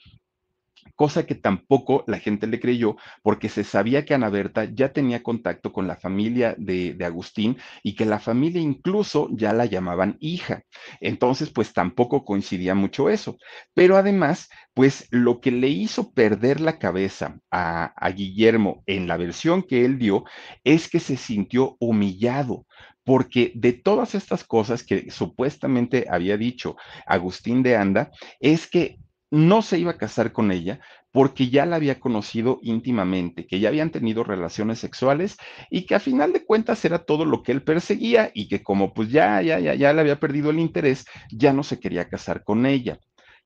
cosa 1.00 1.24
que 1.24 1.34
tampoco 1.34 2.04
la 2.06 2.18
gente 2.18 2.46
le 2.46 2.60
creyó 2.60 2.98
porque 3.22 3.48
se 3.48 3.64
sabía 3.64 4.04
que 4.04 4.12
Ana 4.12 4.28
Berta 4.28 4.64
ya 4.64 4.92
tenía 4.92 5.22
contacto 5.22 5.72
con 5.72 5.86
la 5.86 5.96
familia 5.96 6.54
de, 6.58 6.92
de, 6.92 7.04
Agustín 7.06 7.56
y 7.82 7.94
que 7.94 8.04
la 8.04 8.18
familia 8.18 8.60
incluso 8.60 9.30
ya 9.32 9.54
la 9.54 9.64
llamaban 9.64 10.18
hija. 10.20 10.62
Entonces, 11.00 11.48
pues 11.48 11.72
tampoco 11.72 12.26
coincidía 12.26 12.74
mucho 12.74 13.08
eso. 13.08 13.38
Pero 13.72 13.96
además, 13.96 14.50
pues 14.74 15.06
lo 15.10 15.40
que 15.40 15.52
le 15.52 15.68
hizo 15.68 16.12
perder 16.12 16.60
la 16.60 16.78
cabeza 16.78 17.40
a, 17.50 17.94
a 17.96 18.10
Guillermo 18.10 18.82
en 18.84 19.08
la 19.08 19.16
versión 19.16 19.62
que 19.62 19.86
él 19.86 19.98
dio 19.98 20.24
es 20.64 20.90
que 20.90 21.00
se 21.00 21.16
sintió 21.16 21.78
humillado 21.80 22.66
porque 23.04 23.52
de 23.54 23.72
todas 23.72 24.14
estas 24.14 24.44
cosas 24.44 24.84
que 24.84 25.10
supuestamente 25.10 26.04
había 26.10 26.36
dicho 26.36 26.76
Agustín 27.06 27.62
de 27.62 27.74
Anda, 27.74 28.10
es 28.38 28.66
que 28.66 28.98
no 29.30 29.62
se 29.62 29.78
iba 29.78 29.92
a 29.92 29.98
casar 29.98 30.32
con 30.32 30.50
ella 30.52 30.80
porque 31.12 31.48
ya 31.48 31.66
la 31.66 31.76
había 31.76 31.98
conocido 31.98 32.58
íntimamente, 32.62 33.46
que 33.46 33.58
ya 33.58 33.68
habían 33.68 33.90
tenido 33.90 34.22
relaciones 34.24 34.78
sexuales 34.78 35.36
y 35.70 35.86
que 35.86 35.94
a 35.94 36.00
final 36.00 36.32
de 36.32 36.44
cuentas 36.44 36.84
era 36.84 37.00
todo 37.00 37.24
lo 37.24 37.42
que 37.42 37.52
él 37.52 37.62
perseguía 37.62 38.30
y 38.34 38.48
que 38.48 38.62
como 38.62 38.94
pues 38.94 39.10
ya, 39.10 39.42
ya, 39.42 39.58
ya, 39.58 39.74
ya 39.74 39.92
le 39.92 40.00
había 40.00 40.20
perdido 40.20 40.50
el 40.50 40.60
interés, 40.60 41.06
ya 41.30 41.52
no 41.52 41.62
se 41.62 41.80
quería 41.80 42.08
casar 42.08 42.44
con 42.44 42.66
ella. 42.66 42.98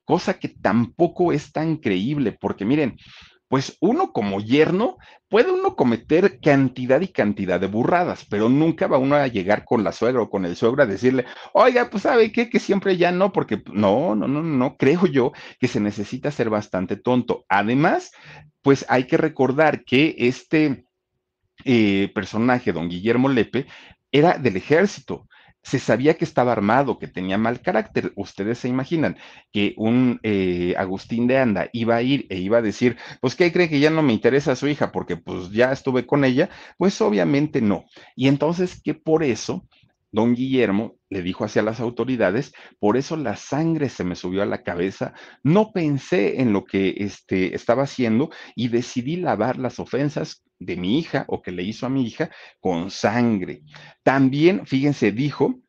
Cosa 0.05 0.35
que 0.35 0.49
tampoco 0.49 1.33
es 1.33 1.53
tan 1.53 1.79
creíble, 1.79 2.33
porque 2.39 2.67
miren, 2.67 2.97
pues 3.49 3.77
uno 3.81 4.13
como 4.13 4.41
yerno 4.41 4.97
puede 5.29 5.51
uno 5.53 5.77
cometer 5.77 6.41
cantidad 6.41 7.01
y 7.01 7.09
cantidad 7.09 7.61
de 7.61 7.67
burradas, 7.67 8.25
pero 8.29 8.49
nunca 8.49 8.87
va 8.87 8.99
uno 8.99 9.17
a 9.17 9.27
llegar 9.27 9.65
con 9.65 9.85
la 9.85 9.93
suegra 9.93 10.23
o 10.23 10.31
con 10.31 10.45
el 10.45 10.57
suegro 10.57 10.83
a 10.83 10.87
decirle, 10.87 11.25
oiga, 11.53 11.91
pues 11.91 12.05
sabe 12.05 12.33
que 12.33 12.59
siempre 12.59 12.97
ya 12.97 13.13
no, 13.13 13.33
porque 13.33 13.63
no, 13.73 14.15
no, 14.15 14.29
no, 14.29 14.43
no, 14.43 14.77
creo 14.77 15.07
yo 15.07 15.33
que 15.59 15.69
se 15.69 15.81
necesita 15.81 16.31
ser 16.31 16.51
bastante 16.51 16.97
tonto. 16.97 17.45
Además, 17.49 18.13
pues 18.63 18.87
hay 18.89 19.05
que 19.05 19.17
recordar 19.17 19.85
que 19.85 20.15
este 20.19 20.87
eh, 21.65 22.11
personaje, 22.15 22.73
don 22.73 22.89
Guillermo 22.89 23.29
Lepe, 23.29 23.67
era 24.11 24.39
del 24.39 24.57
ejército 24.57 25.27
se 25.65 25.79
sabía 25.79 26.15
que 26.15 26.25
estaba 26.25 26.53
armado, 26.53 26.99
que 26.99 27.09
tenía 27.09 27.39
mal 27.39 27.61
carácter. 27.61 28.13
Ustedes 28.17 28.59
se 28.59 28.69
imaginan 28.69 29.17
que 29.51 29.75
un 29.77 30.21
eh, 30.23 30.75
Agustín 30.77 31.27
de 31.27 31.39
Anda 31.39 31.71
iba 31.73 31.97
a 31.97 32.03
ir 32.03 32.27
e 32.29 32.39
iba 32.39 32.59
a 32.59 32.63
decir, 32.63 32.97
pues, 33.21 33.35
¿qué 33.35 33.53
cree 33.53 33.69
que 33.69 33.81
ya 33.81 33.91
no 33.91 34.03
me 34.03 34.13
interesa 34.13 34.55
su 34.55 34.69
hija 34.69 34.93
porque 34.93 35.17
pues 35.17 35.51
ya 35.51 35.73
estuve 35.73 36.07
con 36.07 36.25
ella? 36.25 36.51
Pues 36.79 37.01
obviamente 37.01 37.63
no. 37.63 37.87
Y 38.15 38.29
entonces 38.29 38.81
que 38.81 38.95
por 38.95 39.25
eso 39.25 39.67
don 40.15 40.35
Guillermo 40.35 40.95
le 41.11 41.23
dijo 41.23 41.45
hacia 41.45 41.63
las 41.63 41.81
autoridades, 41.81 42.53
por 42.79 42.97
eso 42.97 43.17
la 43.17 43.35
sangre 43.35 43.89
se 43.89 44.05
me 44.05 44.15
subió 44.15 44.43
a 44.43 44.47
la 44.47 44.63
cabeza, 44.63 45.13
no 45.43 45.73
pensé 45.73 46.41
en 46.41 46.53
lo 46.53 46.65
que 46.65 46.95
este, 46.99 47.57
estaba 47.57 47.83
haciendo 47.83 48.31
y 48.55 48.69
decidí 48.69 49.17
lavar 49.17 49.59
las 49.59 49.81
ofensas 49.81 50.45
de 50.59 50.77
mi 50.77 50.99
hija 50.99 51.25
o 51.29 51.43
que 51.43 51.53
le 51.53 51.63
hizo 51.63 51.87
a 51.87 51.91
mi 51.91 52.07
hija 52.07 52.31
con 52.61 52.91
sangre. 52.91 53.63
También, 54.03 54.67
fíjense, 54.67 55.13
dijo 55.13 55.61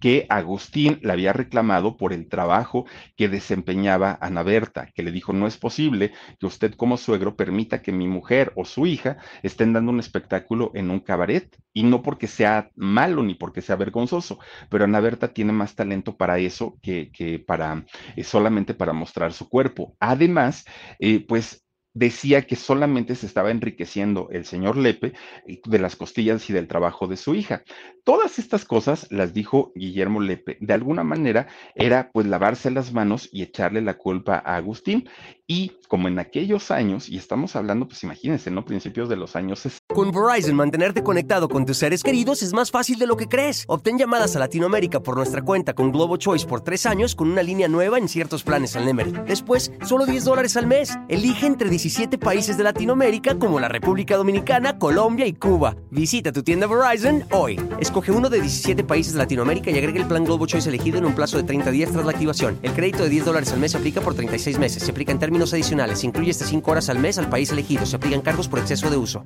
que 0.00 0.26
Agustín 0.28 0.98
le 1.02 1.12
había 1.12 1.32
reclamado 1.32 1.96
por 1.96 2.12
el 2.12 2.28
trabajo 2.28 2.86
que 3.16 3.28
desempeñaba 3.28 4.18
Ana 4.20 4.42
Berta, 4.42 4.90
que 4.94 5.02
le 5.02 5.12
dijo, 5.12 5.32
no 5.32 5.46
es 5.46 5.56
posible 5.56 6.12
que 6.38 6.46
usted 6.46 6.74
como 6.74 6.96
suegro 6.96 7.36
permita 7.36 7.82
que 7.82 7.92
mi 7.92 8.08
mujer 8.08 8.52
o 8.56 8.64
su 8.64 8.86
hija 8.86 9.18
estén 9.42 9.72
dando 9.72 9.92
un 9.92 10.00
espectáculo 10.00 10.70
en 10.74 10.90
un 10.90 11.00
cabaret, 11.00 11.56
y 11.72 11.82
no 11.82 12.02
porque 12.02 12.26
sea 12.26 12.70
malo 12.74 13.22
ni 13.22 13.34
porque 13.34 13.62
sea 13.62 13.76
vergonzoso, 13.76 14.38
pero 14.70 14.84
Ana 14.84 15.00
Berta 15.00 15.28
tiene 15.28 15.52
más 15.52 15.74
talento 15.74 16.16
para 16.16 16.38
eso 16.38 16.78
que, 16.82 17.10
que 17.12 17.38
para 17.38 17.84
eh, 18.16 18.24
solamente 18.24 18.74
para 18.74 18.92
mostrar 18.92 19.32
su 19.32 19.48
cuerpo. 19.48 19.96
Además, 20.00 20.64
eh, 20.98 21.24
pues 21.26 21.65
decía 21.96 22.42
que 22.42 22.56
solamente 22.56 23.14
se 23.14 23.24
estaba 23.24 23.50
enriqueciendo 23.50 24.28
el 24.30 24.44
señor 24.44 24.76
Lepe 24.76 25.14
eh, 25.46 25.60
de 25.64 25.78
las 25.78 25.96
costillas 25.96 26.48
y 26.50 26.52
del 26.52 26.68
trabajo 26.68 27.06
de 27.06 27.16
su 27.16 27.34
hija. 27.34 27.64
Todas 28.04 28.38
estas 28.38 28.66
cosas 28.66 29.06
las 29.10 29.32
dijo 29.32 29.72
Guillermo 29.74 30.20
Lepe. 30.20 30.58
De 30.60 30.74
alguna 30.74 31.04
manera 31.04 31.48
era 31.74 32.10
pues 32.12 32.26
lavarse 32.26 32.70
las 32.70 32.92
manos 32.92 33.30
y 33.32 33.42
echarle 33.42 33.80
la 33.80 33.94
culpa 33.94 34.42
a 34.44 34.56
Agustín. 34.56 35.08
Y 35.48 35.74
como 35.86 36.08
en 36.08 36.18
aquellos 36.18 36.72
años, 36.72 37.08
y 37.08 37.16
estamos 37.16 37.54
hablando, 37.54 37.86
pues 37.86 38.02
imagínense, 38.02 38.50
¿no? 38.50 38.64
Principios 38.64 39.08
de 39.08 39.14
los 39.14 39.36
años 39.36 39.60
60. 39.60 39.94
Con 39.94 40.10
Verizon, 40.10 40.56
mantenerte 40.56 41.04
conectado 41.04 41.48
con 41.48 41.64
tus 41.64 41.76
seres 41.76 42.02
queridos 42.02 42.42
es 42.42 42.52
más 42.52 42.72
fácil 42.72 42.98
de 42.98 43.06
lo 43.06 43.16
que 43.16 43.28
crees. 43.28 43.64
Obtén 43.68 43.96
llamadas 43.96 44.34
a 44.34 44.40
Latinoamérica 44.40 44.98
por 44.98 45.16
nuestra 45.16 45.42
cuenta 45.42 45.74
con 45.74 45.92
Globo 45.92 46.16
Choice 46.16 46.46
por 46.46 46.62
tres 46.62 46.84
años 46.86 47.14
con 47.14 47.30
una 47.30 47.44
línea 47.44 47.68
nueva 47.68 47.98
en 47.98 48.08
ciertos 48.08 48.42
planes 48.42 48.74
al 48.74 48.86
Nemery. 48.86 49.12
Después, 49.26 49.70
solo 49.84 50.04
10 50.04 50.24
dólares 50.24 50.56
al 50.56 50.66
mes. 50.66 50.98
Elige 51.08 51.46
entre 51.46 51.70
17 51.70 52.18
países 52.18 52.56
de 52.56 52.64
Latinoamérica 52.64 53.38
como 53.38 53.60
la 53.60 53.68
República 53.68 54.16
Dominicana, 54.16 54.80
Colombia 54.80 55.26
y 55.26 55.34
Cuba. 55.34 55.76
Visita 55.92 56.32
tu 56.32 56.42
tienda 56.42 56.66
Verizon 56.66 57.24
hoy. 57.30 57.60
Escoge 57.78 58.10
uno 58.10 58.28
de 58.28 58.40
17 58.40 58.82
países 58.82 59.12
de 59.12 59.20
Latinoamérica 59.20 59.70
y 59.70 59.78
agrega 59.78 60.00
el 60.00 60.08
plan 60.08 60.24
Globo 60.24 60.46
Choice 60.46 60.68
elegido 60.68 60.98
en 60.98 61.04
un 61.04 61.14
plazo 61.14 61.36
de 61.36 61.44
30 61.44 61.70
días 61.70 61.92
tras 61.92 62.04
la 62.04 62.10
activación. 62.10 62.58
El 62.62 62.72
crédito 62.72 63.04
de 63.04 63.10
10 63.10 63.24
dólares 63.26 63.52
al 63.52 63.60
mes 63.60 63.76
aplica 63.76 64.00
por 64.00 64.14
36 64.14 64.58
meses. 64.58 64.82
Se 64.82 64.90
aplica 64.90 65.12
en 65.12 65.20
términos 65.20 65.35
adicionales. 65.44 66.00
Se 66.00 66.06
incluye 66.06 66.30
hasta 66.30 66.44
5 66.44 66.70
horas 66.70 66.88
al 66.88 66.98
mes 66.98 67.18
al 67.18 67.28
país 67.28 67.50
elegido. 67.50 67.86
Se 67.86 67.96
aplican 67.96 68.22
cargos 68.22 68.48
por 68.48 68.58
exceso 68.58 68.90
de 68.90 68.96
uso. 68.96 69.24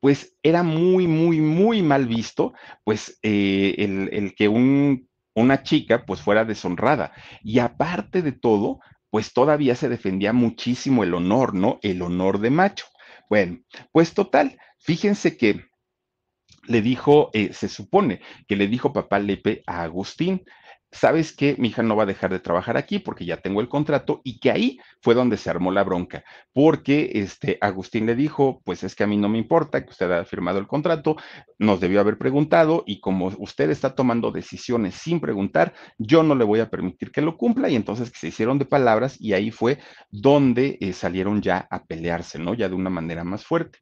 Pues 0.00 0.36
era 0.42 0.62
muy, 0.62 1.06
muy, 1.06 1.40
muy 1.40 1.82
mal 1.82 2.06
visto, 2.06 2.54
pues 2.84 3.18
eh, 3.22 3.74
el, 3.78 4.34
que 4.34 4.48
un, 4.48 5.08
una 5.34 5.62
chica 5.62 6.06
pues 6.06 6.22
fuera 6.22 6.44
deshonrada. 6.44 7.12
Y 7.42 7.58
aparte 7.58 8.22
de 8.22 8.32
todo, 8.32 8.80
pues 9.10 9.32
todavía 9.32 9.74
se 9.74 9.88
defendía 9.88 10.32
muchísimo 10.32 11.04
el 11.04 11.14
honor, 11.14 11.54
¿no? 11.54 11.78
El 11.82 12.00
honor 12.02 12.38
de 12.38 12.50
macho. 12.50 12.86
Bueno, 13.28 13.58
pues 13.92 14.14
total, 14.14 14.58
fíjense 14.78 15.36
que 15.36 15.66
le 16.66 16.82
dijo, 16.82 17.30
eh, 17.32 17.52
se 17.52 17.68
supone 17.68 18.20
que 18.46 18.56
le 18.56 18.68
dijo 18.68 18.92
papá 18.92 19.18
Lepe 19.18 19.62
a 19.66 19.82
Agustín, 19.82 20.44
¿sabes 20.92 21.34
qué? 21.34 21.54
Mi 21.58 21.68
hija 21.68 21.82
no 21.82 21.96
va 21.96 22.02
a 22.02 22.06
dejar 22.06 22.30
de 22.30 22.40
trabajar 22.40 22.76
aquí 22.76 22.98
porque 22.98 23.24
ya 23.24 23.36
tengo 23.38 23.60
el 23.60 23.68
contrato 23.68 24.20
y 24.24 24.40
que 24.40 24.50
ahí 24.50 24.78
fue 25.00 25.14
donde 25.14 25.36
se 25.36 25.50
armó 25.50 25.70
la 25.70 25.84
bronca, 25.84 26.24
porque 26.52 27.10
este 27.14 27.58
Agustín 27.60 28.06
le 28.06 28.14
dijo, 28.14 28.60
pues 28.64 28.82
es 28.82 28.94
que 28.94 29.04
a 29.04 29.06
mí 29.06 29.16
no 29.16 29.28
me 29.28 29.38
importa 29.38 29.84
que 29.84 29.90
usted 29.90 30.10
haya 30.10 30.24
firmado 30.24 30.58
el 30.58 30.66
contrato, 30.66 31.16
nos 31.58 31.80
debió 31.80 32.00
haber 32.00 32.18
preguntado 32.18 32.84
y 32.86 33.00
como 33.00 33.26
usted 33.38 33.70
está 33.70 33.94
tomando 33.94 34.32
decisiones 34.32 34.94
sin 34.94 35.20
preguntar, 35.20 35.74
yo 35.98 36.22
no 36.22 36.34
le 36.34 36.44
voy 36.44 36.60
a 36.60 36.70
permitir 36.70 37.12
que 37.12 37.22
lo 37.22 37.36
cumpla 37.36 37.68
y 37.68 37.76
entonces 37.76 38.10
que 38.10 38.18
se 38.18 38.28
hicieron 38.28 38.58
de 38.58 38.64
palabras 38.64 39.16
y 39.20 39.32
ahí 39.32 39.50
fue 39.50 39.78
donde 40.10 40.78
eh, 40.80 40.92
salieron 40.92 41.40
ya 41.40 41.66
a 41.70 41.84
pelearse, 41.84 42.38
¿no? 42.38 42.54
Ya 42.54 42.68
de 42.68 42.74
una 42.74 42.90
manera 42.90 43.24
más 43.24 43.44
fuerte. 43.44 43.78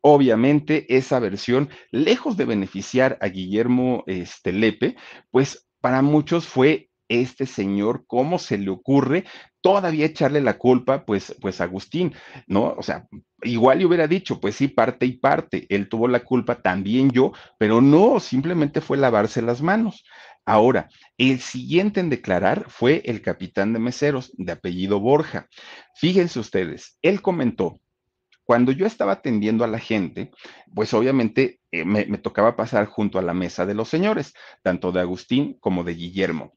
Obviamente, 0.00 0.86
esa 0.96 1.18
versión, 1.18 1.70
lejos 1.90 2.36
de 2.36 2.44
beneficiar 2.44 3.18
a 3.20 3.28
Guillermo 3.28 4.04
este, 4.06 4.52
Lepe, 4.52 4.96
pues 5.30 5.67
para 5.80 6.02
muchos 6.02 6.46
fue 6.46 6.88
este 7.08 7.46
señor, 7.46 8.04
¿cómo 8.06 8.38
se 8.38 8.58
le 8.58 8.70
ocurre 8.70 9.24
todavía 9.60 10.06
echarle 10.06 10.40
la 10.40 10.58
culpa, 10.58 11.04
pues, 11.04 11.34
pues 11.40 11.60
Agustín, 11.60 12.14
¿no? 12.46 12.74
O 12.76 12.82
sea, 12.82 13.06
igual 13.42 13.78
le 13.78 13.86
hubiera 13.86 14.06
dicho, 14.06 14.40
pues 14.40 14.56
sí, 14.56 14.68
parte 14.68 15.06
y 15.06 15.12
parte, 15.12 15.66
él 15.68 15.88
tuvo 15.88 16.06
la 16.06 16.20
culpa, 16.20 16.56
también 16.56 17.10
yo, 17.10 17.32
pero 17.58 17.80
no, 17.80 18.20
simplemente 18.20 18.80
fue 18.80 18.98
lavarse 18.98 19.42
las 19.42 19.62
manos. 19.62 20.04
Ahora, 20.44 20.88
el 21.18 21.40
siguiente 21.40 22.00
en 22.00 22.08
declarar 22.08 22.66
fue 22.68 23.02
el 23.04 23.20
capitán 23.20 23.72
de 23.72 23.78
meseros, 23.78 24.32
de 24.36 24.52
apellido 24.52 25.00
Borja. 25.00 25.48
Fíjense 25.96 26.38
ustedes, 26.40 26.98
él 27.02 27.20
comentó 27.20 27.80
cuando 28.44 28.72
yo 28.72 28.86
estaba 28.86 29.12
atendiendo 29.12 29.62
a 29.62 29.68
la 29.68 29.78
gente, 29.78 30.30
pues 30.74 30.94
obviamente 30.94 31.57
eh, 31.70 31.84
me, 31.84 32.04
tocaba 32.18 32.56
pasar 32.56 32.86
junto 32.86 33.18
a 33.18 33.22
la 33.22 33.34
mesa 33.34 33.66
de 33.66 33.74
los 33.74 33.88
señores, 33.88 34.34
tanto 34.62 34.92
de 34.92 35.00
Agustín 35.00 35.56
como 35.60 35.84
de 35.84 35.94
Guillermo. 35.94 36.54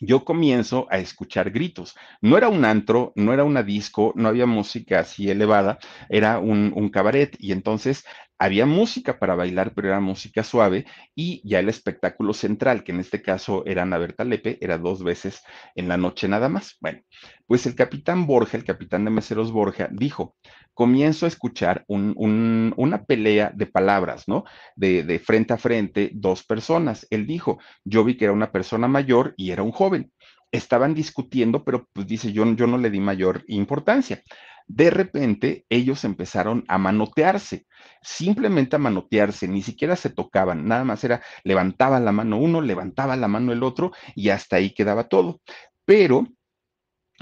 yo 0.00 0.24
comienzo 0.24 0.86
a 0.90 0.98
escuchar 0.98 1.50
gritos. 1.50 1.94
No 2.20 2.36
era 2.36 2.48
un 2.48 2.64
antro, 2.64 3.12
no 3.14 3.32
era 3.32 3.44
una 3.44 3.62
disco, 3.62 4.12
no 4.16 4.28
había 4.28 4.46
música 4.46 5.00
así 5.00 5.30
elevada, 5.30 5.78
era 6.08 6.38
un, 6.38 6.72
un 6.74 6.88
cabaret 6.90 7.36
y 7.38 7.52
entonces 7.52 8.04
había 8.42 8.66
música 8.66 9.20
para 9.20 9.36
bailar, 9.36 9.72
pero 9.72 9.86
era 9.86 10.00
música 10.00 10.42
suave 10.42 10.84
y 11.14 11.40
ya 11.48 11.60
el 11.60 11.68
espectáculo 11.68 12.34
central, 12.34 12.82
que 12.82 12.90
en 12.90 12.98
este 12.98 13.22
caso 13.22 13.62
era 13.66 13.82
Ana 13.82 13.98
Berta 13.98 14.24
Lepe, 14.24 14.58
era 14.60 14.78
dos 14.78 15.04
veces 15.04 15.44
en 15.76 15.86
la 15.88 15.96
noche 15.96 16.26
nada 16.26 16.48
más. 16.48 16.76
Bueno, 16.80 17.02
pues 17.46 17.66
el 17.66 17.76
capitán 17.76 18.26
Borja, 18.26 18.56
el 18.56 18.64
capitán 18.64 19.04
de 19.04 19.12
meseros 19.12 19.52
Borja, 19.52 19.88
dijo, 19.92 20.34
comienzo 20.74 21.26
a 21.26 21.28
escuchar 21.28 21.84
una 21.88 23.04
pelea 23.04 23.52
de 23.54 23.66
palabras, 23.66 24.28
¿no? 24.28 24.44
De, 24.76 25.20
frente 25.24 25.54
a 25.54 25.58
frente, 25.58 26.10
dos 26.14 26.44
personas. 26.44 27.06
Él 27.10 27.26
dijo, 27.26 27.58
yo 27.84 28.04
vi 28.04 28.16
que 28.16 28.24
era 28.24 28.32
una 28.32 28.52
persona 28.52 28.88
mayor 28.88 29.34
y 29.36 29.50
era 29.50 29.62
un 29.62 29.72
joven 29.72 30.12
estaban 30.52 30.92
discutiendo, 30.94 31.64
pero 31.64 31.88
pues 31.94 32.06
dice, 32.06 32.30
yo, 32.30 32.44
yo 32.54 32.66
no 32.66 32.76
le 32.76 32.90
di 32.90 33.00
mayor 33.00 33.42
importancia. 33.48 34.22
De 34.66 34.90
repente, 34.90 35.64
ellos 35.70 36.04
empezaron 36.04 36.64
a 36.68 36.78
manotearse, 36.78 37.66
simplemente 38.02 38.76
a 38.76 38.78
manotearse, 38.78 39.48
ni 39.48 39.62
siquiera 39.62 39.96
se 39.96 40.10
tocaban, 40.10 40.68
nada 40.68 40.84
más 40.84 41.02
era 41.04 41.22
levantaba 41.42 41.98
la 42.00 42.12
mano 42.12 42.38
uno, 42.38 42.60
levantaba 42.60 43.16
la 43.16 43.28
mano 43.28 43.52
el 43.52 43.62
otro 43.62 43.92
y 44.14 44.28
hasta 44.28 44.56
ahí 44.56 44.72
quedaba 44.72 45.08
todo. 45.08 45.40
Pero 45.84 46.28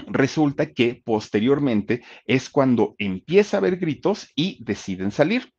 resulta 0.07 0.71
que 0.73 1.01
posteriormente 1.03 2.03
es 2.25 2.49
cuando 2.49 2.95
empieza 2.97 3.57
a 3.57 3.59
haber 3.59 3.77
gritos 3.77 4.31
y 4.35 4.63
deciden 4.63 5.11
salir. 5.11 5.51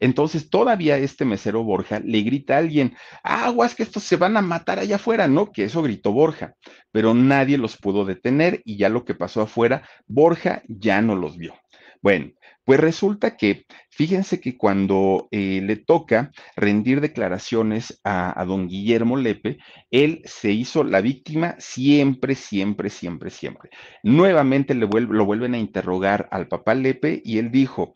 Entonces 0.00 0.50
todavía 0.50 0.98
este 0.98 1.24
mesero 1.24 1.62
Borja 1.62 2.00
le 2.00 2.22
grita 2.22 2.56
a 2.56 2.58
alguien, 2.58 2.96
aguas 3.22 3.76
que 3.76 3.84
estos 3.84 4.02
se 4.02 4.16
van 4.16 4.36
a 4.36 4.42
matar 4.42 4.80
allá 4.80 4.96
afuera, 4.96 5.28
¿no? 5.28 5.52
Que 5.52 5.62
eso 5.64 5.80
gritó 5.80 6.12
Borja, 6.12 6.54
pero 6.90 7.14
nadie 7.14 7.56
los 7.56 7.76
pudo 7.76 8.04
detener 8.04 8.62
y 8.64 8.78
ya 8.78 8.88
lo 8.88 9.04
que 9.04 9.14
pasó 9.14 9.42
afuera, 9.42 9.88
Borja 10.08 10.62
ya 10.66 11.00
no 11.02 11.14
los 11.14 11.36
vio. 11.36 11.54
Bueno, 12.02 12.32
pues 12.64 12.80
resulta 12.80 13.36
que, 13.36 13.64
fíjense 13.90 14.40
que 14.40 14.56
cuando 14.56 15.28
eh, 15.30 15.60
le 15.62 15.76
toca 15.76 16.32
rendir 16.56 17.00
declaraciones 17.00 18.00
a, 18.04 18.44
don 18.44 18.68
Guillermo 18.68 19.16
Lepe, 19.16 19.58
él 19.90 20.20
se 20.24 20.50
hizo 20.50 20.82
la 20.84 21.00
víctima 21.00 21.54
siempre, 21.58 22.34
siempre, 22.34 22.90
siempre, 22.90 23.30
siempre. 23.30 23.70
Nuevamente 24.02 24.74
le 24.74 24.86
lo 24.86 25.24
vuelven 25.24 25.54
a 25.54 25.58
interrogar 25.58 26.28
al 26.32 26.48
papá 26.48 26.74
Lepe 26.74 27.22
y 27.24 27.38
él 27.38 27.52
dijo, 27.52 27.94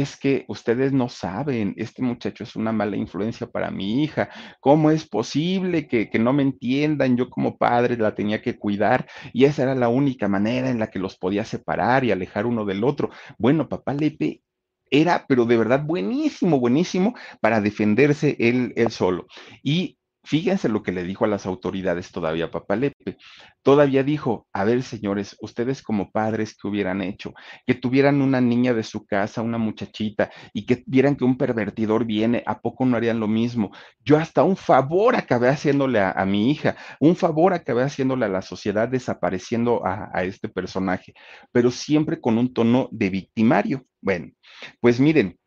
es 0.00 0.16
que 0.16 0.44
ustedes 0.48 0.92
no 0.92 1.08
saben, 1.08 1.74
este 1.76 2.02
muchacho 2.02 2.42
es 2.42 2.56
una 2.56 2.72
mala 2.72 2.96
influencia 2.96 3.46
para 3.46 3.70
mi 3.70 4.02
hija, 4.02 4.28
¿cómo 4.60 4.90
es 4.90 5.06
posible 5.06 5.86
que, 5.86 6.10
no 6.18 6.32
me 6.32 6.42
entiendan? 6.42 7.16
Yo 7.16 7.30
como 7.30 7.56
padre 7.56 7.96
la 7.96 8.14
tenía 8.14 8.42
que 8.42 8.58
cuidar 8.58 9.06
y 9.32 9.44
esa 9.44 9.62
era 9.62 9.74
la 9.76 9.88
única 9.88 10.26
manera 10.26 10.68
en 10.68 10.80
la 10.80 10.88
que 10.88 10.98
los 10.98 11.16
podía 11.16 11.44
separar 11.44 12.04
y 12.04 12.10
alejar 12.10 12.46
uno 12.46 12.64
del 12.64 12.82
otro. 12.82 13.10
Bueno, 13.38 13.68
papá 13.68 13.94
Lepe 13.94 14.42
era, 14.90 15.26
pero 15.28 15.44
de 15.44 15.56
verdad 15.56 15.84
buenísimo, 15.84 16.58
buenísimo 16.58 17.14
para 17.40 17.60
defenderse 17.60 18.36
él, 18.40 18.72
él 18.76 18.90
solo. 18.90 19.26
Y 19.62 19.98
Fíjense 20.24 20.70
lo 20.70 20.82
que 20.82 20.90
le 20.90 21.04
dijo 21.04 21.26
a 21.26 21.28
las 21.28 21.44
autoridades 21.44 22.10
todavía 22.10 22.50
Papalepe. 22.50 23.18
Todavía 23.62 24.02
dijo, 24.02 24.46
a 24.54 24.64
ver 24.64 24.82
señores, 24.82 25.36
ustedes 25.40 25.82
como 25.82 26.10
padres 26.10 26.56
que 26.56 26.66
hubieran 26.66 27.02
hecho, 27.02 27.34
que 27.66 27.74
tuvieran 27.74 28.22
una 28.22 28.40
niña 28.40 28.72
de 28.72 28.84
su 28.84 29.04
casa, 29.04 29.42
una 29.42 29.58
muchachita, 29.58 30.30
y 30.54 30.64
que 30.64 30.82
vieran 30.86 31.16
que 31.16 31.24
un 31.24 31.36
pervertidor 31.36 32.06
viene, 32.06 32.42
¿a 32.46 32.60
poco 32.60 32.86
no 32.86 32.96
harían 32.96 33.20
lo 33.20 33.28
mismo? 33.28 33.70
Yo 34.02 34.16
hasta 34.16 34.42
un 34.44 34.56
favor 34.56 35.14
acabé 35.14 35.48
haciéndole 35.50 36.00
a, 36.00 36.24
mi 36.24 36.50
hija, 36.50 36.74
un 37.00 37.16
favor 37.16 37.52
acabé 37.52 37.82
haciéndole 37.82 38.24
a 38.24 38.30
la 38.30 38.42
sociedad 38.42 38.88
desapareciendo 38.88 39.86
a, 39.86 40.10
a 40.14 40.24
este 40.24 40.48
personaje, 40.48 41.12
pero 41.52 41.70
siempre 41.70 42.18
con 42.18 42.38
un 42.38 42.54
tono 42.54 42.88
de 42.92 43.10
victimario. 43.10 43.84
Bueno, 44.00 44.32
pues 44.80 44.98
miren, 45.00 45.38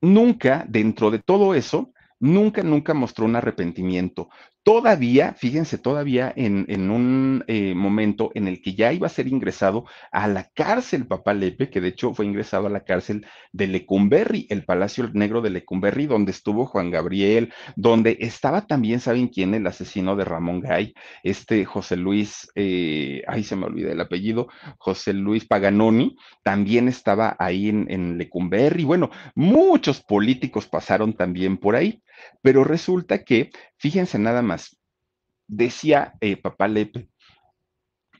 nunca 0.00 0.64
dentro 0.68 1.10
de 1.10 1.18
todo 1.18 1.54
eso, 1.54 1.92
nunca, 2.20 2.62
nunca 2.62 2.94
mostró 2.94 3.24
un 3.26 3.36
arrepentimiento. 3.36 4.28
Todavía, 4.66 5.32
fíjense, 5.34 5.78
todavía 5.78 6.32
en, 6.34 6.90
un 6.90 7.44
eh, 7.46 7.72
momento 7.76 8.32
en 8.34 8.48
el 8.48 8.60
que 8.60 8.74
ya 8.74 8.92
iba 8.92 9.06
a 9.06 9.10
ser 9.10 9.28
ingresado 9.28 9.84
a 10.10 10.26
la 10.26 10.50
cárcel 10.54 11.06
Papá 11.06 11.34
Lepe, 11.34 11.70
que 11.70 11.80
de 11.80 11.86
hecho 11.86 12.12
fue 12.14 12.26
ingresado 12.26 12.66
a 12.66 12.70
la 12.70 12.80
cárcel 12.82 13.24
de 13.52 13.68
Lecumberri, 13.68 14.48
el 14.50 14.64
Palacio 14.64 15.08
Negro 15.12 15.40
de 15.40 15.50
Lecumberri, 15.50 16.06
donde 16.06 16.32
estuvo 16.32 16.66
Juan 16.66 16.90
Gabriel, 16.90 17.52
donde 17.76 18.16
estaba 18.18 18.66
también, 18.66 18.98
¿saben 18.98 19.28
quién? 19.28 19.54
El 19.54 19.68
asesino 19.68 20.16
de 20.16 20.24
Ramón 20.24 20.60
Gay, 20.62 20.94
este 21.22 21.64
José 21.64 21.94
Luis, 21.94 22.50
eh, 22.56 23.22
ay, 23.28 23.44
se 23.44 23.54
me 23.54 23.66
olvida 23.66 23.92
el 23.92 24.00
apellido, 24.00 24.48
José 24.78 25.12
Luis 25.12 25.46
Paganoni, 25.46 26.16
también 26.42 26.88
estaba 26.88 27.36
ahí 27.38 27.68
en, 27.68 27.86
en 27.88 28.18
Lecumberri. 28.18 28.82
Bueno, 28.82 29.10
muchos 29.36 30.00
políticos 30.02 30.66
pasaron 30.66 31.12
también 31.12 31.56
por 31.56 31.76
ahí. 31.76 32.02
Pero 32.42 32.64
resulta 32.64 33.24
que, 33.24 33.50
fíjense 33.76 34.18
nada 34.18 34.42
más, 34.42 34.78
decía 35.46 36.14
eh, 36.20 36.36
Papá 36.36 36.68
Lepe, 36.68 37.08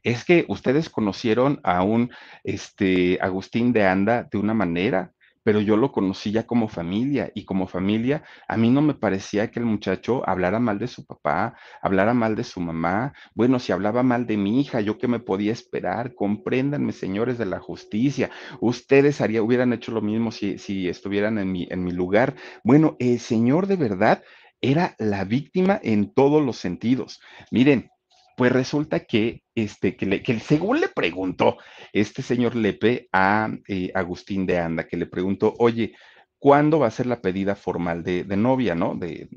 es 0.03 0.25
que 0.25 0.45
ustedes 0.49 0.89
conocieron 0.89 1.61
a 1.65 1.83
un 1.83 2.13
este, 2.45 3.19
Agustín 3.21 3.73
de 3.73 3.87
Anda 3.87 4.23
de 4.31 4.39
una 4.39 4.55
manera, 4.55 5.13
pero 5.47 5.61
yo 5.61 5.77
lo 5.77 5.93
conocí 5.93 6.33
ya 6.33 6.45
como 6.45 6.67
familia 6.67 7.31
y 7.33 7.45
como 7.45 7.69
familia 7.69 8.25
a 8.49 8.57
mí 8.57 8.69
no 8.69 8.83
me 8.83 8.95
parecía 8.95 9.49
que 9.53 9.61
el 9.61 9.65
muchacho 9.65 10.29
hablara 10.29 10.59
mal 10.59 10.81
de 10.81 10.89
su 10.89 11.07
papá, 11.07 11.55
hablara 11.81 12.15
mal 12.15 12.35
de 12.35 12.43
su 12.43 12.59
mamá. 12.59 13.13
Bueno, 13.33 13.61
si 13.61 13.71
hablaba 13.71 14.03
mal 14.03 14.27
de 14.27 14.37
mi 14.37 14.61
hija, 14.61 14.81
yo 14.81 14.99
qué 14.99 15.07
me 15.07 15.21
podía 15.21 15.53
esperar. 15.53 16.17
Compréndanme, 16.17 16.91
señores 16.91 17.39
de 17.39 17.47
la 17.47 17.61
justicia. 17.61 18.29
Ustedes 18.61 19.21
haría, 19.21 19.41
hubieran 19.41 19.73
hecho 19.73 19.93
lo 19.93 20.03
mismo 20.03 20.33
si, 20.33 20.59
si 20.59 20.89
estuvieran 20.89 21.39
en 21.39 21.53
mi, 21.53 21.69
en 21.71 21.85
mi 21.85 21.93
lugar. 21.93 22.35
Bueno, 22.65 22.97
el 22.99 23.21
señor 23.21 23.69
de 23.69 23.77
verdad 23.77 24.25
era 24.61 24.97
la 24.99 25.23
víctima 25.25 25.79
en 25.81 26.13
todos 26.13 26.45
los 26.45 26.57
sentidos. 26.57 27.21
Miren, 27.53 27.93
pues 28.37 28.53
resulta 28.53 29.01
que, 29.01 29.43
este, 29.55 29.97
que, 29.97 30.23
que, 30.23 30.41
según 30.41 30.81
le 30.81 30.89
preguntó 30.89 31.57
este 31.93 32.23
señor 32.23 32.55
Lepe 32.55 33.09
a 33.13 33.51
eh, 33.67 33.91
Agustín 33.95 34.47
de 34.47 34.59
Anda, 34.59 34.87
que 34.87 34.99
le 34.99 35.07
preguntó, 35.07 35.55
oye, 35.59 35.95
¿cuándo 36.39 36.79
va 36.79 36.89
a 36.89 36.91
ser 36.91 37.07
la 37.07 37.23
pedida 37.23 37.57
formal 37.57 38.05
de, 38.05 38.25
novia, 38.37 38.75
no? 38.75 38.95
De 38.95 39.29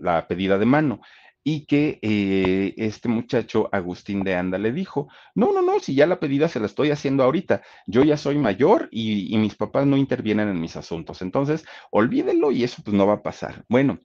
la 0.00 0.26
pedida 0.26 0.58
de 0.58 0.66
mano. 0.66 1.00
Y 1.44 1.66
que 1.66 2.00
eh, 2.02 2.74
este 2.76 3.08
muchacho, 3.08 3.68
Agustín 3.72 4.24
de 4.24 4.34
Anda, 4.34 4.58
le 4.58 4.72
dijo, 4.72 5.08
no, 5.36 5.52
no, 5.52 5.62
no, 5.62 5.78
si 5.78 5.94
ya 5.94 6.06
la 6.06 6.18
pedida 6.18 6.48
se 6.48 6.58
la 6.58 6.66
estoy 6.66 6.90
haciendo 6.90 7.22
ahorita, 7.22 7.62
yo 7.86 8.02
ya 8.02 8.16
soy 8.16 8.38
mayor 8.38 8.88
y, 8.90 9.32
y 9.32 9.38
mis 9.38 9.54
papás 9.54 9.86
no 9.86 9.96
intervienen 9.96 10.48
en 10.48 10.60
mis 10.60 10.76
asuntos, 10.76 11.22
entonces 11.22 11.64
olvídelo 11.90 12.50
y 12.50 12.64
eso 12.64 12.82
pues 12.84 12.94
no 12.94 13.06
va 13.06 13.14
a 13.14 13.22
pasar. 13.22 13.64
Bueno, 13.68 14.00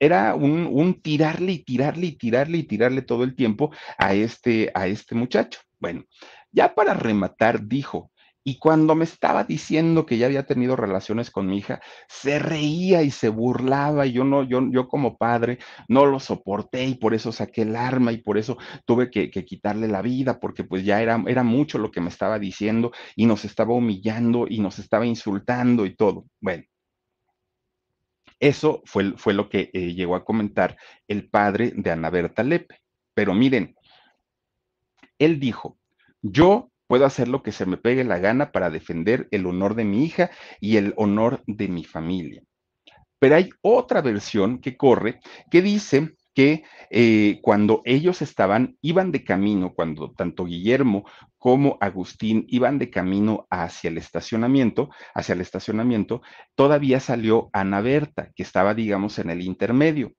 era 0.00 0.34
un, 0.34 1.00
tirarle 1.02 1.52
y 1.52 1.58
tirarle 1.64 2.06
y 2.06 2.12
tirarle 2.12 2.58
y 2.58 2.62
tirarle 2.64 3.02
todo 3.02 3.22
el 3.22 3.36
tiempo 3.36 3.70
a 3.98 4.14
este, 4.14 4.70
a 4.74 4.86
este 4.86 5.14
muchacho. 5.14 5.60
Bueno, 5.78 6.04
ya 6.50 6.74
para 6.74 6.94
rematar, 6.94 7.66
dijo, 7.68 8.10
y 8.42 8.58
cuando 8.58 8.94
me 8.94 9.04
estaba 9.04 9.44
diciendo 9.44 10.06
que 10.06 10.16
ya 10.16 10.26
había 10.26 10.46
tenido 10.46 10.74
relaciones 10.74 11.30
con 11.30 11.46
mi 11.46 11.58
hija, 11.58 11.80
se 12.08 12.38
reía 12.38 13.02
y 13.02 13.10
se 13.10 13.28
burlaba 13.28 14.06
y 14.06 14.12
yo 14.12 14.24
no, 14.24 14.44
yo, 14.44 14.62
yo 14.70 14.88
como 14.88 15.18
padre 15.18 15.58
no 15.88 16.06
lo 16.06 16.18
soporté 16.20 16.84
y 16.86 16.94
por 16.94 17.12
eso 17.12 17.32
saqué 17.32 17.62
el 17.62 17.76
arma 17.76 18.12
y 18.12 18.18
por 18.18 18.38
eso 18.38 18.56
tuve 18.86 19.10
que, 19.10 19.30
que, 19.30 19.44
quitarle 19.44 19.88
la 19.88 20.00
vida 20.00 20.40
porque 20.40 20.64
pues 20.64 20.84
ya 20.84 21.02
era, 21.02 21.22
era 21.26 21.42
mucho 21.42 21.78
lo 21.78 21.90
que 21.90 22.00
me 22.00 22.08
estaba 22.08 22.38
diciendo 22.38 22.92
y 23.14 23.26
nos 23.26 23.44
estaba 23.44 23.74
humillando 23.74 24.46
y 24.48 24.60
nos 24.60 24.78
estaba 24.78 25.04
insultando 25.04 25.84
y 25.84 25.94
todo. 25.94 26.24
Bueno, 26.40 26.64
eso 28.40 28.82
fue, 28.86 29.12
fue 29.16 29.34
lo 29.34 29.48
que 29.48 29.70
eh, 29.72 29.94
llegó 29.94 30.16
a 30.16 30.24
comentar 30.24 30.76
el 31.06 31.28
padre 31.28 31.72
de 31.76 31.90
Ana 31.90 32.10
Berta 32.10 32.42
Lepe. 32.42 32.80
Pero 33.14 33.34
miren, 33.34 33.76
él 35.18 35.38
dijo, 35.38 35.78
yo 36.22 36.70
puedo 36.86 37.04
hacer 37.04 37.28
lo 37.28 37.42
que 37.42 37.52
se 37.52 37.66
me 37.66 37.76
pegue 37.76 38.02
la 38.02 38.18
gana 38.18 38.50
para 38.50 38.70
defender 38.70 39.28
el 39.30 39.46
honor 39.46 39.74
de 39.74 39.84
mi 39.84 40.04
hija 40.04 40.30
y 40.58 40.78
el 40.78 40.94
honor 40.96 41.42
de 41.46 41.68
mi 41.68 41.84
familia. 41.84 42.42
Pero 43.18 43.36
hay 43.36 43.50
otra 43.60 44.00
versión 44.00 44.58
que 44.58 44.76
corre 44.76 45.20
que 45.50 45.60
dice 45.60 46.16
que 46.34 46.64
eh, 46.90 47.38
cuando 47.42 47.82
ellos 47.84 48.22
estaban, 48.22 48.78
iban 48.80 49.12
de 49.12 49.24
camino, 49.24 49.74
cuando 49.74 50.12
tanto 50.12 50.46
Guillermo 50.46 51.04
como 51.40 51.78
Agustín 51.80 52.44
iban 52.48 52.78
de 52.78 52.90
camino 52.90 53.46
hacia 53.50 53.88
el 53.88 53.96
estacionamiento, 53.96 54.90
hacia 55.14 55.32
el 55.32 55.40
estacionamiento, 55.40 56.20
todavía 56.54 57.00
salió 57.00 57.48
Ana 57.54 57.80
Berta, 57.80 58.30
que 58.36 58.42
estaba, 58.42 58.74
digamos, 58.74 59.18
en 59.18 59.30
el 59.30 59.40
intermedio. 59.40 60.12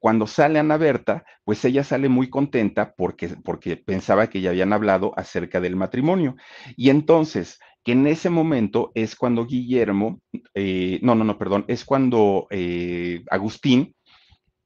Cuando 0.00 0.26
sale 0.26 0.58
Ana 0.58 0.76
Berta, 0.76 1.24
pues 1.44 1.64
ella 1.64 1.84
sale 1.84 2.08
muy 2.08 2.28
contenta 2.28 2.94
porque, 2.96 3.28
porque 3.44 3.76
pensaba 3.76 4.28
que 4.28 4.40
ya 4.40 4.50
habían 4.50 4.72
hablado 4.72 5.12
acerca 5.16 5.60
del 5.60 5.76
matrimonio. 5.76 6.34
Y 6.76 6.90
entonces, 6.90 7.60
que 7.84 7.92
en 7.92 8.08
ese 8.08 8.28
momento 8.28 8.90
es 8.96 9.14
cuando 9.14 9.46
Guillermo, 9.46 10.20
eh, 10.52 10.98
no, 11.00 11.14
no, 11.14 11.22
no, 11.22 11.38
perdón, 11.38 11.64
es 11.68 11.84
cuando 11.84 12.48
eh, 12.50 13.22
Agustín 13.30 13.94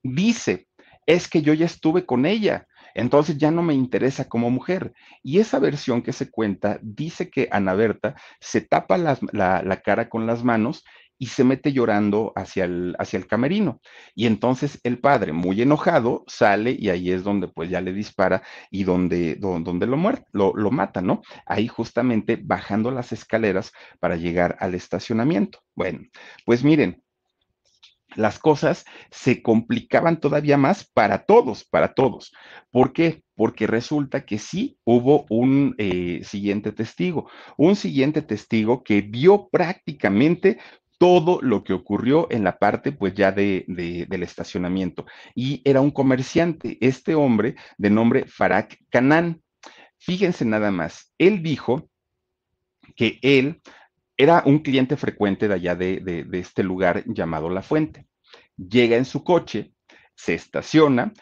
dice, 0.02 0.66
es 1.04 1.28
que 1.28 1.42
yo 1.42 1.52
ya 1.52 1.66
estuve 1.66 2.06
con 2.06 2.24
ella, 2.24 2.66
entonces 2.94 3.38
ya 3.38 3.50
no 3.50 3.62
me 3.62 3.74
interesa 3.74 4.28
como 4.28 4.50
mujer. 4.50 4.92
Y 5.22 5.38
esa 5.38 5.58
versión 5.58 6.02
que 6.02 6.12
se 6.12 6.30
cuenta 6.30 6.78
dice 6.82 7.30
que 7.30 7.48
Ana 7.50 7.74
Berta 7.74 8.14
se 8.40 8.60
tapa 8.60 8.98
la, 8.98 9.82
cara 9.84 10.08
con 10.08 10.26
las 10.26 10.44
manos 10.44 10.84
y 11.18 11.26
se 11.26 11.44
mete 11.44 11.72
llorando 11.72 12.32
hacia 12.34 12.64
el, 12.64 13.26
camerino. 13.28 13.80
Y 14.14 14.26
entonces 14.26 14.80
el 14.82 14.98
padre, 14.98 15.32
muy 15.32 15.62
enojado, 15.62 16.24
sale 16.26 16.76
y 16.76 16.88
ahí 16.88 17.12
es 17.12 17.22
donde 17.22 17.48
pues 17.48 17.70
ya 17.70 17.80
le 17.80 17.92
dispara 17.92 18.42
y 18.70 18.84
donde, 18.84 19.36
donde, 19.36 19.86
lo, 19.86 19.96
muerte, 19.96 20.26
lo, 20.32 20.52
lo 20.54 20.70
mata, 20.70 21.00
¿no? 21.00 21.22
Ahí 21.46 21.68
justamente 21.68 22.40
bajando 22.42 22.90
las 22.90 23.12
escaleras 23.12 23.72
para 24.00 24.16
llegar 24.16 24.56
al 24.58 24.74
estacionamiento. 24.74 25.60
Bueno, 25.76 26.00
pues 26.44 26.64
miren, 26.64 27.01
las 28.16 28.38
cosas 28.38 28.84
se 29.10 29.42
complicaban 29.42 30.20
todavía 30.20 30.56
más 30.56 30.84
para 30.92 31.24
todos, 31.24 31.64
para 31.64 31.94
todos. 31.94 32.32
¿Por 32.70 32.92
qué? 32.92 33.22
Porque 33.34 33.66
resulta 33.66 34.24
que 34.24 34.38
sí 34.38 34.78
hubo 34.84 35.26
un 35.28 35.74
eh, 35.78 36.20
siguiente 36.24 36.72
testigo, 36.72 37.28
un 37.56 37.76
siguiente 37.76 38.22
testigo 38.22 38.82
que 38.82 39.00
vio 39.00 39.48
prácticamente 39.50 40.58
todo 41.02 41.40
lo 41.42 41.64
que 41.64 41.72
ocurrió 41.72 42.28
en 42.30 42.44
la 42.44 42.58
parte 42.60 42.92
pues 42.92 43.14
ya 43.14 43.32
de, 43.32 43.64
del 43.66 44.22
estacionamiento. 44.22 45.04
Y 45.34 45.60
era 45.64 45.80
un 45.80 45.90
comerciante, 45.90 46.78
este 46.80 47.16
hombre 47.16 47.56
de 47.76 47.90
nombre 47.90 48.24
Farak 48.28 48.78
Kanan. 48.88 49.42
Fíjense 49.98 50.44
nada 50.44 50.70
más, 50.70 51.12
él 51.18 51.42
dijo 51.42 51.88
que 52.94 53.18
él 53.22 53.60
era 54.22 54.42
un 54.46 54.60
cliente 54.60 54.96
frecuente 54.96 55.48
de 55.48 55.54
allá 55.54 55.74
de, 55.74 56.00
de 56.00 56.38
este 56.38 56.62
lugar 56.62 57.04
llamado 57.06 57.48
La 57.50 57.62
Fuente. 57.62 58.06
Llega 58.56 58.96
en 58.96 59.04
su 59.04 59.24
coche, 59.24 59.72
se 60.14 60.34
estaciona 60.34 61.12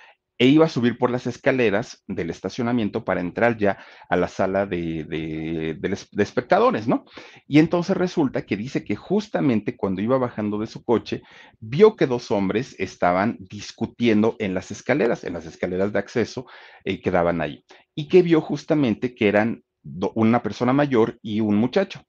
e 0.40 0.46
iba 0.46 0.64
a 0.64 0.70
subir 0.70 0.96
por 0.96 1.10
las 1.10 1.26
escaleras 1.26 2.02
del 2.08 2.30
estacionamiento 2.30 3.04
para 3.04 3.20
entrar 3.20 3.58
ya 3.58 3.76
a 4.08 4.16
la 4.16 4.26
sala 4.26 4.64
de, 4.64 5.76
espectadores, 6.16 6.88
¿no? 6.88 7.04
Y 7.46 7.58
entonces 7.58 7.94
resulta 7.94 8.46
que 8.46 8.56
dice 8.56 8.82
que 8.82 8.96
justamente 8.96 9.76
cuando 9.76 10.00
iba 10.00 10.16
bajando 10.16 10.56
de 10.56 10.66
su 10.66 10.82
coche, 10.82 11.22
vio 11.60 11.94
que 11.94 12.06
dos 12.06 12.30
hombres 12.30 12.74
estaban 12.78 13.36
discutiendo 13.38 14.36
en 14.38 14.54
las 14.54 14.70
escaleras, 14.70 15.24
en 15.24 15.34
las 15.34 15.44
escaleras 15.44 15.92
de 15.92 15.98
acceso 15.98 16.46
eh, 16.84 17.02
que 17.02 17.10
daban 17.10 17.42
ahí, 17.42 17.66
y 17.94 18.08
que 18.08 18.22
vio 18.22 18.40
justamente 18.40 19.14
que 19.14 19.28
eran 19.28 19.62
una 20.14 20.42
persona 20.42 20.72
mayor 20.72 21.18
y 21.20 21.40
un 21.40 21.56
muchacho. 21.56 22.02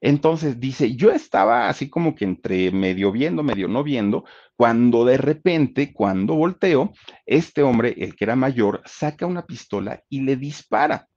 Entonces 0.00 0.60
dice, 0.60 0.94
yo 0.96 1.10
estaba 1.10 1.68
así 1.68 1.88
como 1.88 2.14
que 2.14 2.24
entre 2.24 2.70
medio 2.70 3.12
viendo, 3.12 3.42
medio 3.42 3.68
no 3.68 3.82
viendo, 3.82 4.24
cuando 4.56 5.04
de 5.04 5.16
repente, 5.18 5.92
cuando 5.92 6.34
volteo, 6.34 6.92
este 7.26 7.62
hombre, 7.62 7.94
el 7.98 8.16
que 8.16 8.24
era 8.24 8.36
mayor, 8.36 8.82
saca 8.86 9.26
una 9.26 9.46
pistola 9.46 10.02
y 10.08 10.22
le 10.22 10.36
dispara. 10.36 11.08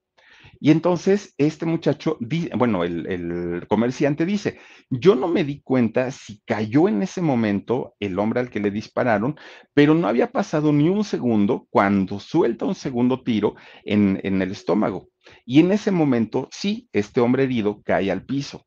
Y 0.59 0.71
entonces 0.71 1.33
este 1.37 1.65
muchacho, 1.65 2.17
bueno, 2.55 2.83
el, 2.83 3.65
comerciante 3.67 4.25
dice, 4.25 4.59
yo 4.89 5.15
no 5.15 5.27
me 5.27 5.43
di 5.43 5.61
cuenta 5.61 6.11
si 6.11 6.41
cayó 6.45 6.87
en 6.87 7.01
ese 7.01 7.21
momento 7.21 7.95
el 7.99 8.19
hombre 8.19 8.41
al 8.41 8.49
que 8.49 8.59
le 8.59 8.69
dispararon, 8.69 9.37
pero 9.73 9.93
no 9.95 10.07
había 10.07 10.31
pasado 10.31 10.71
ni 10.71 10.89
un 10.89 11.03
segundo 11.03 11.67
cuando 11.69 12.19
suelta 12.19 12.65
un 12.65 12.75
segundo 12.75 13.23
tiro 13.23 13.55
en 13.85 14.19
el 14.23 14.51
estómago. 14.51 15.09
Y 15.45 15.59
en 15.59 15.71
ese 15.71 15.91
momento, 15.91 16.47
sí, 16.51 16.89
este 16.93 17.21
hombre 17.21 17.43
herido 17.43 17.81
cae 17.83 18.11
al 18.11 18.25
piso. 18.25 18.65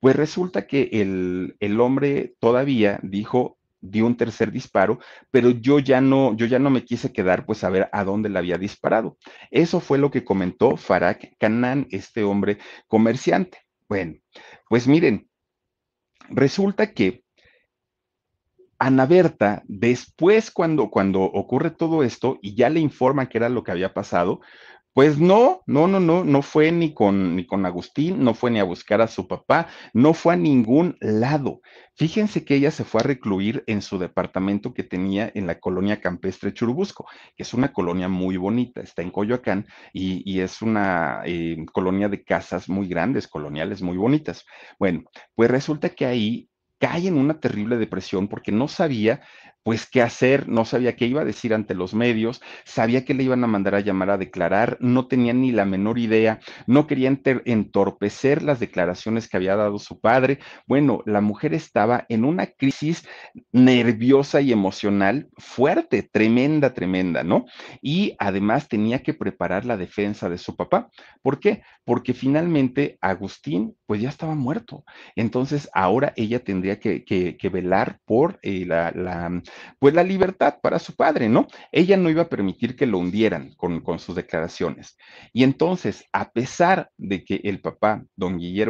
Pues 0.00 0.16
resulta 0.16 0.66
que 0.66 0.88
el, 0.92 1.56
el 1.60 1.80
hombre 1.80 2.34
todavía 2.40 2.98
dijo, 3.02 3.58
dio 3.80 4.06
un 4.06 4.16
tercer 4.16 4.52
disparo, 4.52 4.98
pero 5.30 5.50
yo 5.50 5.78
ya 5.78 6.00
no, 6.00 6.34
yo 6.36 6.46
ya 6.46 6.58
no 6.58 6.70
me 6.70 6.84
quise 6.84 7.12
quedar 7.12 7.46
pues 7.46 7.64
a 7.64 7.70
ver 7.70 7.88
a 7.92 8.04
dónde 8.04 8.28
le 8.28 8.38
había 8.38 8.58
disparado. 8.58 9.16
Eso 9.50 9.80
fue 9.80 9.98
lo 9.98 10.10
que 10.10 10.24
comentó 10.24 10.76
Farak 10.76 11.36
Kanan, 11.38 11.86
este 11.90 12.22
hombre 12.22 12.58
comerciante. 12.86 13.58
Bueno, 13.88 14.14
pues 14.68 14.86
miren, 14.86 15.28
resulta 16.28 16.92
que 16.92 17.24
Ana 18.78 19.04
Berta, 19.04 19.62
después 19.66 20.50
cuando, 20.50 20.88
cuando 20.88 21.20
ocurre 21.20 21.70
todo 21.70 22.02
esto 22.02 22.38
y 22.40 22.54
ya 22.54 22.70
le 22.70 22.80
informan 22.80 23.26
que 23.26 23.36
era 23.36 23.50
lo 23.50 23.62
que 23.62 23.72
había 23.72 23.92
pasado, 23.92 24.40
pues 24.92 25.18
no, 25.18 25.62
no, 25.66 25.86
no, 25.86 26.00
no, 26.00 26.24
no 26.24 26.42
fue 26.42 26.72
ni 26.72 26.92
con, 26.94 27.36
ni 27.36 27.46
con 27.46 27.64
Agustín, 27.64 28.24
no 28.24 28.34
fue 28.34 28.50
ni 28.50 28.58
a 28.58 28.64
buscar 28.64 29.00
a 29.00 29.08
su 29.08 29.28
papá, 29.28 29.68
no 29.92 30.14
fue 30.14 30.34
a 30.34 30.36
ningún 30.36 30.96
lado. 31.00 31.60
Fíjense 31.94 32.44
que 32.44 32.56
ella 32.56 32.70
se 32.70 32.84
fue 32.84 33.00
a 33.00 33.04
recluir 33.04 33.62
en 33.66 33.82
su 33.82 33.98
departamento 33.98 34.74
que 34.74 34.82
tenía 34.82 35.30
en 35.34 35.46
la 35.46 35.60
colonia 35.60 36.00
campestre 36.00 36.52
Churubusco, 36.52 37.06
que 37.36 37.42
es 37.42 37.54
una 37.54 37.72
colonia 37.72 38.08
muy 38.08 38.36
bonita, 38.36 38.80
está 38.80 39.02
en 39.02 39.10
Coyoacán 39.10 39.66
y, 39.92 40.40
es 40.40 40.62
una 40.62 41.22
eh, 41.24 41.56
colonia 41.72 42.08
de 42.08 42.24
casas 42.24 42.68
muy 42.68 42.88
grandes, 42.88 43.28
coloniales 43.28 43.82
muy 43.82 43.96
bonitas. 43.96 44.44
Bueno, 44.78 45.04
pues 45.34 45.50
resulta 45.50 45.90
que 45.90 46.06
ahí 46.06 46.48
cae 46.78 47.08
en 47.08 47.18
una 47.18 47.38
terrible 47.38 47.76
depresión 47.76 48.26
porque 48.26 48.50
no 48.50 48.66
sabía 48.66 49.20
pues 49.62 49.86
qué 49.88 50.00
hacer, 50.02 50.48
no 50.48 50.64
sabía 50.64 50.96
qué 50.96 51.06
iba 51.06 51.20
a 51.20 51.24
decir 51.24 51.52
ante 51.52 51.74
los 51.74 51.94
medios, 51.94 52.40
sabía 52.64 53.04
que 53.04 53.14
le 53.14 53.24
iban 53.24 53.44
a 53.44 53.46
mandar 53.46 53.74
a 53.74 53.80
llamar 53.80 54.10
a 54.10 54.18
declarar, 54.18 54.78
no 54.80 55.06
tenía 55.06 55.32
ni 55.34 55.52
la 55.52 55.64
menor 55.64 55.98
idea, 55.98 56.40
no 56.66 56.86
quería 56.86 57.14
entorpecer 57.44 58.42
las 58.42 58.58
declaraciones 58.58 59.28
que 59.28 59.36
había 59.36 59.56
dado 59.56 59.78
su 59.78 60.00
padre. 60.00 60.38
Bueno, 60.66 61.02
la 61.04 61.20
mujer 61.20 61.52
estaba 61.52 62.06
en 62.08 62.24
una 62.24 62.46
crisis 62.46 63.06
nerviosa 63.52 64.40
y 64.40 64.52
emocional 64.52 65.28
fuerte, 65.36 66.02
tremenda, 66.02 66.72
tremenda, 66.72 67.22
¿no? 67.22 67.44
Y 67.82 68.16
además 68.18 68.68
tenía 68.68 69.02
que 69.02 69.14
preparar 69.14 69.66
la 69.66 69.76
defensa 69.76 70.28
de 70.28 70.38
su 70.38 70.56
papá. 70.56 70.88
¿Por 71.22 71.38
qué? 71.38 71.62
Porque 71.84 72.14
finalmente 72.14 72.98
Agustín, 73.00 73.76
pues 73.86 74.00
ya 74.00 74.08
estaba 74.08 74.34
muerto. 74.34 74.84
Entonces 75.16 75.68
ahora 75.74 76.12
ella 76.16 76.42
tendría 76.42 76.80
que, 76.80 77.50
velar 77.50 77.98
por 78.04 78.38
eh, 78.42 78.64
la 78.64 78.92
pues 79.78 79.94
la 79.94 80.02
libertad 80.02 80.58
para 80.62 80.78
su 80.78 80.94
padre, 80.94 81.28
¿no? 81.28 81.46
Ella 81.72 81.96
no 81.96 82.10
iba 82.10 82.22
a 82.22 82.28
permitir 82.28 82.76
que 82.76 82.86
lo 82.86 82.98
hundieran 82.98 83.54
con, 83.56 83.80
con 83.80 83.98
sus 83.98 84.16
declaraciones. 84.16 84.96
Y 85.32 85.44
entonces, 85.44 86.04
a 86.12 86.30
pesar 86.32 86.90
de 86.96 87.24
que 87.24 87.40
el 87.44 87.60
papá, 87.60 88.04
don 88.16 88.38
Guillermo... 88.38 88.69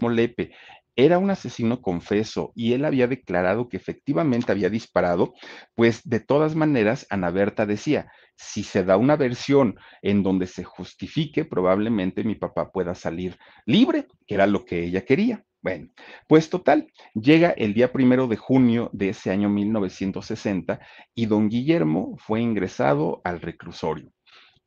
Molepe 0.00 0.52
era 0.96 1.18
un 1.18 1.30
asesino 1.30 1.80
confeso 1.80 2.52
y 2.54 2.72
él 2.72 2.84
había 2.84 3.06
declarado 3.06 3.68
que 3.68 3.76
efectivamente 3.76 4.52
había 4.52 4.70
disparado, 4.70 5.34
pues 5.74 6.02
de 6.08 6.20
todas 6.20 6.54
maneras 6.54 7.06
Ana 7.10 7.30
Berta 7.30 7.64
decía, 7.64 8.10
si 8.36 8.62
se 8.64 8.84
da 8.84 8.96
una 8.96 9.16
versión 9.16 9.76
en 10.02 10.22
donde 10.22 10.46
se 10.46 10.64
justifique, 10.64 11.44
probablemente 11.44 12.24
mi 12.24 12.34
papá 12.34 12.70
pueda 12.70 12.94
salir 12.94 13.38
libre, 13.66 14.08
que 14.26 14.34
era 14.34 14.46
lo 14.46 14.64
que 14.64 14.84
ella 14.84 15.04
quería. 15.04 15.44
Bueno, 15.62 15.88
pues 16.26 16.48
total, 16.48 16.90
llega 17.14 17.50
el 17.50 17.74
día 17.74 17.92
primero 17.92 18.26
de 18.26 18.36
junio 18.36 18.88
de 18.94 19.10
ese 19.10 19.30
año 19.30 19.50
1960 19.50 20.80
y 21.14 21.26
don 21.26 21.50
Guillermo 21.50 22.16
fue 22.18 22.40
ingresado 22.40 23.20
al 23.24 23.42
reclusorio. 23.42 24.10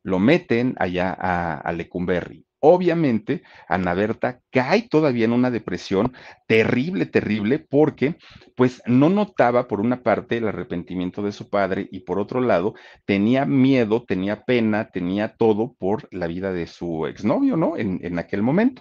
Lo 0.04 0.20
meten 0.20 0.76
allá 0.78 1.16
a, 1.18 1.58
a 1.58 1.72
Lecumberri. 1.72 2.43
Obviamente, 2.66 3.42
Ana 3.68 3.92
Berta 3.92 4.40
cae 4.50 4.88
todavía 4.88 5.26
en 5.26 5.32
una 5.32 5.50
depresión 5.50 6.14
terrible, 6.46 7.04
terrible, 7.04 7.58
porque 7.58 8.16
pues 8.56 8.80
no 8.86 9.10
notaba 9.10 9.68
por 9.68 9.80
una 9.80 10.02
parte 10.02 10.38
el 10.38 10.48
arrepentimiento 10.48 11.20
de 11.22 11.32
su 11.32 11.50
padre 11.50 11.86
y 11.92 12.00
por 12.00 12.18
otro 12.18 12.40
lado 12.40 12.72
tenía 13.04 13.44
miedo, 13.44 14.04
tenía 14.04 14.44
pena, 14.46 14.88
tenía 14.88 15.36
todo 15.36 15.74
por 15.78 16.08
la 16.10 16.26
vida 16.26 16.54
de 16.54 16.66
su 16.66 17.06
exnovio, 17.06 17.58
¿no? 17.58 17.76
En, 17.76 18.00
en 18.02 18.18
aquel 18.18 18.40
momento. 18.40 18.80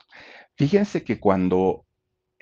Fíjense 0.55 1.03
que 1.03 1.19
cuando 1.19 1.85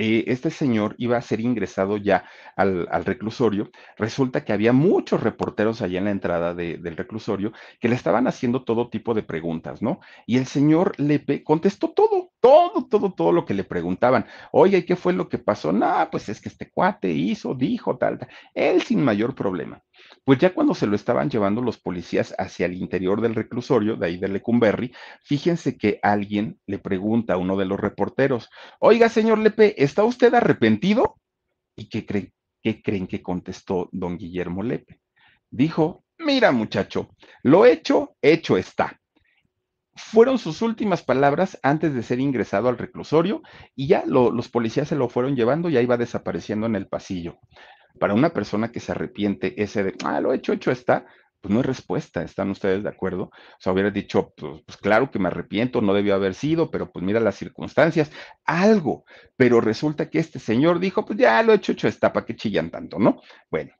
eh, 0.04 0.24
este 0.26 0.50
señor 0.50 0.96
iba 0.98 1.16
a 1.16 1.22
ser 1.22 1.42
ingresado 1.42 1.96
ya 1.96 2.26
al, 2.56 3.06
reclusorio, 3.06 3.70
resulta 3.98 4.44
que 4.44 4.52
había 4.52 4.74
muchos 4.74 5.22
reporteros 5.22 5.84
allá 5.84 6.00
en 6.00 6.06
la 6.06 6.12
entrada 6.12 6.56
del 6.56 6.98
reclusorio 6.98 7.54
que 7.80 7.88
le 7.88 7.94
estaban 7.94 8.26
haciendo 8.26 8.64
todo 8.64 8.90
tipo 8.90 9.14
de 9.14 9.22
preguntas, 9.22 9.84
¿no? 9.84 10.00
Y 10.26 10.38
el 10.38 10.48
señor 10.48 11.00
Lepe 11.00 11.44
contestó 11.44 11.92
todo, 11.92 12.32
todo, 12.40 12.88
todo, 12.88 13.14
todo 13.14 13.32
lo 13.32 13.46
que 13.46 13.54
le 13.54 13.64
preguntaban. 13.64 14.26
Oye, 14.52 14.86
¿qué 14.86 14.96
fue 14.96 15.14
lo 15.14 15.30
que 15.30 15.38
pasó? 15.38 15.72
No, 15.72 16.08
pues 16.12 16.30
es 16.30 16.42
que 16.42 16.50
este 16.50 16.72
cuate 16.72 17.12
hizo, 17.12 17.54
dijo, 17.54 17.96
tal, 17.98 18.18
tal. 18.18 18.30
Él 18.56 18.82
sin 18.82 19.04
mayor 19.04 19.36
problema. 19.36 19.84
Pues 20.24 20.38
ya 20.40 20.54
cuando 20.54 20.76
se 20.76 20.86
lo 20.86 20.96
estaban 20.96 21.30
llevando 21.30 21.62
los 21.62 21.80
policías 21.80 22.36
hacia 22.38 22.68
el 22.68 22.76
interior 22.76 23.22
del 23.22 23.36
reclusorio, 23.36 23.96
de 23.96 24.06
ahí 24.06 24.18
de 24.18 24.28
Lecumberri, 24.28 24.94
fíjense 25.24 25.78
que 25.78 26.00
alguien 26.04 26.60
le 26.68 26.78
pregunta 26.78 27.34
a 27.34 27.38
uno 27.38 27.58
de 27.58 27.66
los 27.66 27.80
reporteros, 27.80 28.50
oiga, 28.80 29.10
señor 29.10 29.40
Lepe, 29.40 29.82
¿está 29.84 30.04
usted 30.04 30.34
arrepentido? 30.34 31.18
¿Y 31.76 31.90
qué 31.90 32.06
creen, 32.06 33.08
que 33.08 33.22
contestó 33.22 33.90
don 33.92 34.18
Guillermo 34.18 34.62
Lepe? 34.62 35.02
Dijo, 35.50 36.04
mira 36.20 36.52
muchacho, 36.52 37.10
lo 37.42 37.66
hecho, 37.66 38.16
hecho 38.22 38.58
está 38.58 39.02
fueron 39.94 40.38
sus 40.38 40.62
últimas 40.62 41.04
palabras 41.04 41.60
antes 41.64 41.94
de 41.94 42.04
ser 42.04 42.20
ingresado 42.20 42.70
al 42.70 42.78
reclusorio 42.78 43.42
y 43.76 43.88
ya 43.88 44.04
los 44.06 44.50
policías 44.50 44.88
se 44.88 44.96
lo 44.96 45.10
fueron 45.10 45.36
llevando 45.36 45.70
y 45.70 45.78
ahí 45.78 45.86
va 45.86 45.98
desapareciendo 45.98 46.66
en 46.66 46.76
el 46.76 46.88
pasillo. 46.88 47.40
Para 48.02 48.16
una 48.16 48.32
persona 48.34 48.72
que 48.72 48.80
se 48.80 48.94
arrepiente 48.94 49.62
ese 49.62 49.84
de, 49.84 49.96
ah, 50.04 50.20
lo 50.22 50.34
hecho, 50.34 50.54
hecho 50.54 50.72
está, 50.72 51.06
pues 51.40 51.54
no 51.54 51.60
hay 51.60 51.64
respuesta, 51.66 52.24
¿están 52.24 52.50
ustedes 52.50 52.82
de 52.82 52.90
acuerdo? 52.90 53.26
O 53.26 53.32
sea, 53.60 53.74
hubiera 53.74 53.92
dicho, 53.92 54.34
pues, 54.36 54.64
pues, 54.66 54.76
claro 54.78 55.12
que 55.12 55.20
me 55.20 55.28
arrepiento, 55.28 55.82
no 55.82 55.94
debió 55.94 56.16
haber 56.16 56.34
sido, 56.34 56.72
pero 56.72 56.92
pues 56.92 57.06
mira 57.06 57.20
las 57.20 57.36
circunstancias, 57.36 58.12
algo. 58.44 59.06
Pero 59.38 59.62
resulta 59.62 60.10
que 60.10 60.18
este 60.18 60.40
señor 60.40 60.80
dijo, 60.80 61.06
pues 61.06 61.20
ya 61.20 61.44
lo 61.44 61.54
hecho, 61.54 61.74
hecho 61.74 61.88
está, 61.88 62.12
¿para 62.12 62.26
qué 62.26 62.36
chillan 62.36 62.72
tanto, 62.72 62.98
no? 62.98 63.22
Bueno, 63.52 63.72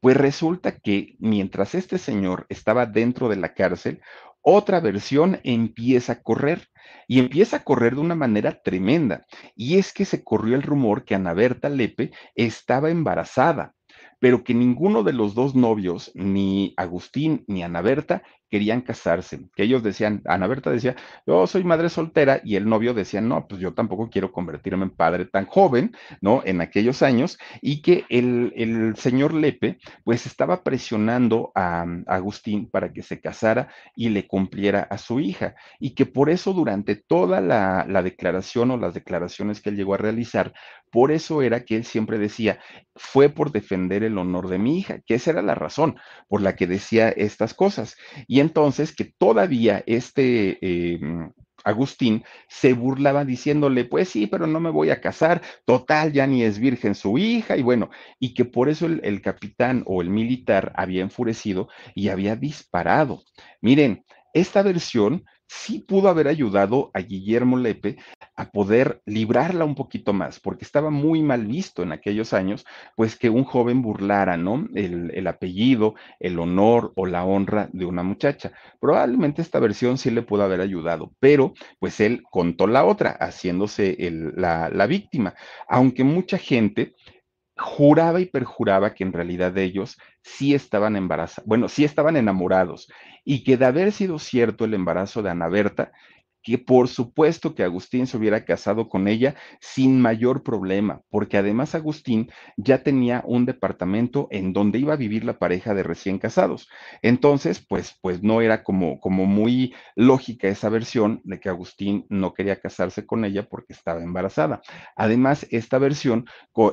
pues 0.00 0.16
resulta 0.16 0.80
que 0.80 1.14
mientras 1.20 1.76
este 1.76 1.98
señor 1.98 2.46
estaba 2.48 2.84
dentro 2.86 3.28
de 3.28 3.36
la 3.36 3.54
cárcel, 3.54 4.00
otra 4.42 4.80
versión 4.80 5.40
empieza 5.44 6.14
a 6.14 6.22
correr 6.22 6.68
y 7.08 7.18
empieza 7.18 7.58
a 7.58 7.64
correr 7.64 7.94
de 7.94 8.00
una 8.00 8.14
manera 8.14 8.60
tremenda. 8.62 9.24
Y 9.54 9.78
es 9.78 9.92
que 9.92 10.04
se 10.04 10.24
corrió 10.24 10.56
el 10.56 10.62
rumor 10.62 11.04
que 11.04 11.14
Ana 11.14 11.32
Berta 11.32 11.68
Lepe 11.68 12.10
estaba 12.34 12.90
embarazada, 12.90 13.74
pero 14.18 14.44
que 14.44 14.54
ninguno 14.54 15.02
de 15.02 15.12
los 15.12 15.34
dos 15.34 15.54
novios, 15.54 16.10
ni 16.14 16.74
Agustín 16.76 17.44
ni 17.46 17.62
Ana 17.62 17.82
Berta, 17.82 18.22
querían 18.52 18.82
casarse, 18.82 19.48
que 19.56 19.62
ellos 19.62 19.82
decían, 19.82 20.20
Ana 20.26 20.46
Berta 20.46 20.70
decía, 20.70 20.94
yo 21.26 21.46
soy 21.46 21.64
madre 21.64 21.88
soltera, 21.88 22.42
y 22.44 22.56
el 22.56 22.68
novio 22.68 22.92
decía, 22.92 23.22
no, 23.22 23.48
pues 23.48 23.62
yo 23.62 23.72
tampoco 23.72 24.10
quiero 24.10 24.30
convertirme 24.30 24.84
en 24.84 24.90
padre 24.90 25.24
tan 25.24 25.46
joven, 25.46 25.96
¿no? 26.20 26.42
En 26.44 26.60
aquellos 26.60 27.02
años, 27.02 27.38
y 27.62 27.80
que 27.80 28.04
el, 28.10 28.52
el 28.54 28.94
señor 28.96 29.32
Lepe, 29.32 29.78
pues 30.04 30.26
estaba 30.26 30.62
presionando 30.62 31.50
a, 31.54 31.86
Agustín 32.06 32.68
para 32.68 32.92
que 32.92 33.02
se 33.02 33.22
casara 33.22 33.68
y 33.96 34.10
le 34.10 34.26
cumpliera 34.26 34.82
a 34.82 34.98
su 34.98 35.18
hija, 35.18 35.54
y 35.80 35.94
que 35.94 36.04
por 36.04 36.28
eso 36.28 36.52
durante 36.52 36.94
toda 36.94 37.40
la, 37.40 37.86
la 37.88 38.02
declaración 38.02 38.70
o 38.70 38.76
las 38.76 38.92
declaraciones 38.92 39.62
que 39.62 39.70
él 39.70 39.76
llegó 39.76 39.94
a 39.94 39.96
realizar, 39.98 40.52
por 40.92 41.10
eso 41.10 41.40
era 41.42 41.64
que 41.64 41.74
él 41.76 41.84
siempre 41.84 42.18
decía, 42.18 42.60
fue 42.94 43.30
por 43.30 43.50
defender 43.50 44.04
el 44.04 44.18
honor 44.18 44.48
de 44.48 44.58
mi 44.58 44.78
hija, 44.78 45.00
que 45.00 45.14
esa 45.14 45.30
era 45.30 45.42
la 45.42 45.54
razón 45.54 45.96
por 46.28 46.42
la 46.42 46.54
que 46.54 46.66
decía 46.66 47.08
estas 47.08 47.54
cosas. 47.54 47.96
Y 48.28 48.40
entonces 48.40 48.94
que 48.94 49.06
todavía 49.06 49.82
este... 49.86 50.58
Eh, 50.60 51.00
Agustín 51.64 52.24
se 52.48 52.72
burlaba 52.72 53.24
diciéndole, 53.24 53.84
pues 53.84 54.08
sí, 54.08 54.26
pero 54.26 54.48
no 54.48 54.58
me 54.58 54.70
voy 54.70 54.90
a 54.90 55.00
casar, 55.00 55.42
total, 55.64 56.12
ya 56.12 56.26
ni 56.26 56.42
es 56.42 56.58
virgen 56.58 56.96
su 56.96 57.18
hija, 57.18 57.56
y 57.56 57.62
bueno, 57.62 57.88
y 58.18 58.34
que 58.34 58.44
por 58.44 58.68
eso 58.68 58.86
el, 58.86 59.22
capitán 59.22 59.84
o 59.86 60.02
el 60.02 60.10
militar 60.10 60.72
había 60.74 61.02
enfurecido 61.02 61.68
y 61.94 62.08
había 62.08 62.34
disparado. 62.34 63.22
Miren, 63.60 64.04
esta 64.34 64.62
versión 64.62 65.24
sí 65.52 65.80
pudo 65.80 66.08
haber 66.08 66.28
ayudado 66.28 66.90
a 66.94 67.00
Guillermo 67.00 67.58
Lepe 67.58 67.96
a 68.36 68.50
poder 68.50 69.02
librarla 69.04 69.66
un 69.66 69.74
poquito 69.74 70.12
más, 70.14 70.40
porque 70.40 70.64
estaba 70.64 70.90
muy 70.90 71.22
mal 71.22 71.46
visto 71.46 71.82
en 71.82 71.92
aquellos 71.92 72.32
años, 72.32 72.64
pues 72.96 73.16
que 73.16 73.28
un 73.28 73.44
joven 73.44 73.82
burlara, 73.82 74.38
¿no? 74.38 74.66
El, 74.74 75.26
apellido, 75.26 75.94
el 76.18 76.38
honor 76.38 76.92
o 76.96 77.06
la 77.06 77.24
honra 77.24 77.68
de 77.72 77.84
una 77.84 78.02
muchacha. 78.02 78.52
Probablemente 78.80 79.42
esta 79.42 79.60
versión 79.60 79.98
sí 79.98 80.10
le 80.10 80.22
pudo 80.22 80.42
haber 80.42 80.62
ayudado, 80.62 81.12
pero 81.20 81.52
pues 81.78 82.00
él 82.00 82.22
contó 82.30 82.66
la 82.66 82.84
otra, 82.84 83.10
haciéndose 83.20 83.96
la, 84.34 84.70
la 84.70 84.86
víctima, 84.86 85.34
aunque 85.68 86.02
mucha 86.02 86.38
gente 86.38 86.94
juraba 87.56 88.20
y 88.20 88.26
perjuraba 88.26 88.94
que 88.94 89.04
en 89.04 89.12
realidad 89.12 89.56
ellos 89.58 89.98
sí 90.22 90.54
estaban 90.54 90.96
embarazados, 90.96 91.46
bueno, 91.46 91.68
sí 91.68 91.84
estaban 91.84 92.16
enamorados, 92.16 92.90
y 93.24 93.44
que 93.44 93.56
de 93.56 93.66
haber 93.66 93.92
sido 93.92 94.18
cierto 94.18 94.64
el 94.64 94.74
embarazo 94.74 95.22
de 95.22 95.30
Ana 95.30 95.48
Berta, 95.48 95.92
que 96.42 96.58
por 96.58 96.88
supuesto 96.88 97.54
que 97.54 97.62
Agustín 97.62 98.06
se 98.06 98.16
hubiera 98.16 98.44
casado 98.44 98.88
con 98.88 99.08
ella 99.08 99.34
sin 99.60 100.00
mayor 100.00 100.42
problema, 100.42 101.02
porque 101.10 101.36
además 101.36 101.74
Agustín 101.74 102.30
ya 102.56 102.82
tenía 102.82 103.22
un 103.26 103.46
departamento 103.46 104.28
en 104.30 104.52
donde 104.52 104.78
iba 104.78 104.94
a 104.94 104.96
vivir 104.96 105.24
la 105.24 105.38
pareja 105.38 105.74
de 105.74 105.82
recién 105.82 106.18
casados. 106.18 106.68
Entonces, 107.02 107.64
pues, 107.66 107.96
pues 108.00 108.22
no 108.22 108.40
era 108.40 108.62
como, 108.62 109.00
como 109.00 109.26
muy 109.26 109.74
lógica 109.94 110.48
esa 110.48 110.68
versión 110.68 111.20
de 111.24 111.40
que 111.40 111.48
Agustín 111.48 112.06
no 112.08 112.34
quería 112.34 112.60
casarse 112.60 113.06
con 113.06 113.24
ella 113.24 113.48
porque 113.48 113.72
estaba 113.72 114.02
embarazada. 114.02 114.62
Además, 114.96 115.46
esta 115.50 115.78
versión 115.78 116.26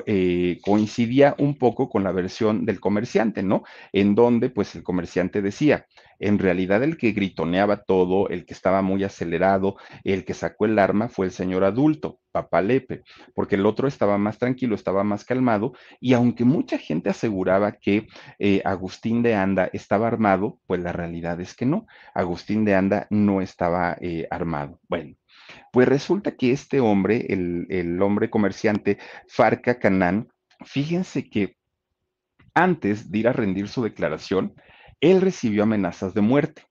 eh, 0.06 0.58
coincidía 0.62 1.34
un 1.38 1.56
poco 1.56 1.88
con 1.88 2.04
la 2.04 2.12
versión 2.12 2.66
del 2.66 2.80
comerciante, 2.80 3.42
¿no? 3.42 3.62
En 3.92 4.14
donde, 4.14 4.50
pues, 4.50 4.74
el 4.74 4.82
comerciante 4.82 5.42
decía, 5.42 5.86
en 6.20 6.38
realidad 6.38 6.82
el 6.82 6.96
que 6.96 7.12
gritoneaba 7.12 7.82
todo, 7.82 8.28
el 8.28 8.44
que 8.44 8.54
estaba 8.54 8.82
muy 8.82 9.02
acelerado, 9.02 9.76
el 10.04 10.24
que 10.24 10.34
sacó 10.34 10.66
el 10.66 10.78
arma 10.78 11.08
fue 11.08 11.26
el 11.26 11.32
señor 11.32 11.64
adulto, 11.64 12.20
Papá 12.30 12.62
Lepe, 12.62 13.02
porque 13.34 13.56
el 13.56 13.66
otro 13.66 13.88
estaba 13.88 14.18
más 14.18 14.38
tranquilo, 14.38 14.74
estaba 14.74 15.02
más 15.02 15.24
calmado, 15.24 15.72
y 15.98 16.12
aunque 16.12 16.44
mucha 16.44 16.78
gente 16.78 17.10
aseguraba 17.10 17.72
que 17.72 18.06
eh, 18.38 18.62
Agustín 18.64 19.22
de 19.22 19.34
Anda 19.34 19.70
estaba 19.72 20.06
armado, 20.06 20.60
pues 20.66 20.80
la 20.80 20.92
realidad 20.92 21.40
es 21.40 21.56
que 21.56 21.66
no, 21.66 21.86
Agustín 22.14 22.64
de 22.64 22.74
Anda 22.74 23.06
no 23.10 23.40
estaba 23.40 23.96
eh, 24.00 24.28
armado. 24.30 24.78
Bueno. 24.88 25.16
Pues 25.72 25.88
resulta 25.88 26.36
que 26.36 26.52
este 26.52 26.80
hombre, 26.80 27.26
el, 27.28 27.66
el 27.70 28.00
hombre 28.02 28.30
comerciante 28.30 28.98
Farca 29.26 29.78
Canán, 29.78 30.28
fíjense 30.64 31.28
que 31.28 31.56
antes 32.54 33.10
de 33.10 33.18
ir 33.18 33.28
a 33.28 33.32
rendir 33.32 33.68
su 33.68 33.82
declaración, 33.82 34.54
él 35.00 35.20
recibió 35.20 35.62
amenazas 35.62 36.14
de 36.14 36.20
muerte. 36.20 36.62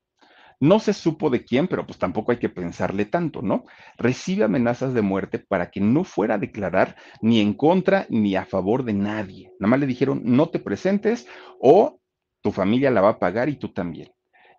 No 0.61 0.79
se 0.79 0.93
supo 0.93 1.29
de 1.29 1.45
quién, 1.45 1.67
pero 1.67 1.85
pues 1.85 1.97
tampoco 1.97 2.33
hay 2.33 2.37
que 2.37 2.49
pensarle 2.49 3.05
tanto, 3.05 3.41
¿no? 3.41 3.65
Recibe 3.97 4.43
amenazas 4.43 4.93
de 4.93 5.01
muerte 5.01 5.39
para 5.39 5.71
que 5.71 5.79
no 5.79 6.03
fuera 6.03 6.35
a 6.35 6.37
declarar 6.37 6.97
ni 7.21 7.39
en 7.39 7.53
contra 7.53 8.05
ni 8.09 8.35
a 8.35 8.45
favor 8.45 8.83
de 8.83 8.93
nadie. 8.93 9.53
Nada 9.59 9.69
más 9.69 9.79
le 9.79 9.87
dijeron, 9.87 10.21
no 10.25 10.49
te 10.49 10.59
presentes 10.59 11.27
o 11.61 12.01
tu 12.41 12.51
familia 12.51 12.91
la 12.91 13.01
va 13.01 13.09
a 13.09 13.19
pagar 13.19 13.49
y 13.49 13.55
tú 13.55 13.69
también. 13.69 14.11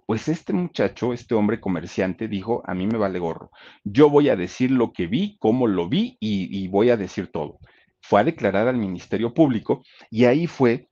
Pues 0.07 0.27
este 0.27 0.53
muchacho, 0.53 1.13
este 1.13 1.35
hombre 1.35 1.61
comerciante, 1.61 2.27
dijo, 2.27 2.63
a 2.67 2.75
mí 2.75 2.87
me 2.87 2.99
vale 2.99 3.21
gorro. 3.21 3.51
Yo 3.85 4.11
voy 4.11 4.29
a 4.29 4.37
decir 4.37 4.71
lo 4.71 4.93
que 4.93 5.07
vi, 5.07 5.37
cómo 5.39 5.69
lo 5.69 5.89
vi 5.89 6.17
y, 6.19 6.67
voy 6.69 6.91
a 6.91 6.97
decir 6.97 7.31
todo. 7.31 7.59
Fue 8.03 8.21
a 8.21 8.25
declarar 8.25 8.67
al 8.67 8.77
Ministerio 8.77 9.33
Público 9.33 9.85
y 10.11 10.25
ahí 10.25 10.49
fue 10.49 10.89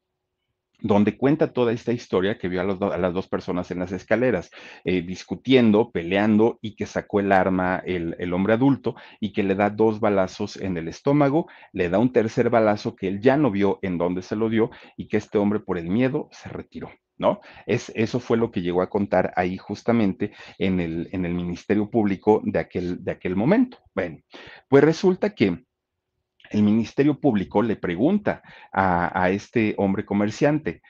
donde 0.81 1.17
cuenta 1.17 1.53
toda 1.53 1.73
esta 1.73 1.93
historia 1.93 2.39
que 2.39 2.49
vio 2.49 2.61
a, 2.61 2.99
las 2.99 3.15
dos 3.15 3.29
personas 3.29 3.71
en 3.71 3.81
las 3.81 3.93
escaleras, 3.93 4.51
eh, 4.85 5.03
discutiendo, 5.03 5.91
peleando 5.91 6.59
y 6.63 6.77
que 6.77 6.87
sacó 6.87 7.21
el 7.21 7.33
arma 7.33 7.83
el, 7.85 8.15
el, 8.19 8.33
hombre 8.33 8.55
adulto 8.55 8.95
y 9.21 9.33
que 9.33 9.43
le 9.43 9.55
da 9.55 9.71
dos 9.71 10.01
balazos 10.01 10.57
en 10.57 10.77
el 10.77 10.89
estómago, 10.89 11.49
le 11.73 11.89
da 11.89 11.99
un 11.99 12.13
tercer 12.13 12.51
balazo 12.51 12.95
que 12.95 13.09
él 13.09 13.21
ya 13.21 13.37
no 13.37 13.51
vio 13.51 13.79
en 13.83 13.99
dónde 13.99 14.23
se 14.23 14.37
lo 14.37 14.49
dio 14.49 14.71
y 14.97 15.09
que 15.09 15.17
este 15.17 15.39
hombre 15.39 15.61
por 15.61 15.79
el 15.79 15.89
miedo 15.89 16.29
se 16.33 16.49
retiró. 16.49 16.91
¿No? 17.21 17.41
Es, 17.67 17.91
eso 17.97 18.21
fue 18.21 18.37
lo 18.37 18.53
que 18.53 18.63
llegó 18.63 18.81
a 18.81 18.89
contar 18.89 19.33
ahí 19.35 19.57
justamente 19.57 20.31
en 20.57 20.79
el, 20.79 21.09
en 21.11 21.25
el 21.25 21.35
Ministerio 21.35 21.91
Público 21.91 22.41
de 22.45 22.61
aquel, 22.61 23.03
de 23.03 23.11
aquel 23.11 23.35
momento. 23.35 23.79
Bueno, 23.93 24.19
pues 24.69 24.85
resulta 24.85 25.35
que 25.35 25.65
el 26.51 26.63
Ministerio 26.63 27.21
Público 27.21 27.63
le 27.63 27.77
pregunta 27.77 28.43
a, 28.73 29.31
este 29.31 29.75
hombre 29.79 30.05
comerciante, 30.05 30.83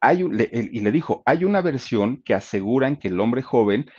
hay, 0.00 0.22
y 0.22 0.80
le 0.80 0.92
dijo, 0.92 1.22
hay 1.26 1.44
una 1.44 1.60
versión 1.60 2.22
que 2.22 2.34
aseguran 2.34 2.96
que 2.96 3.08
el 3.08 3.20
hombre 3.20 3.42
joven 3.42 3.90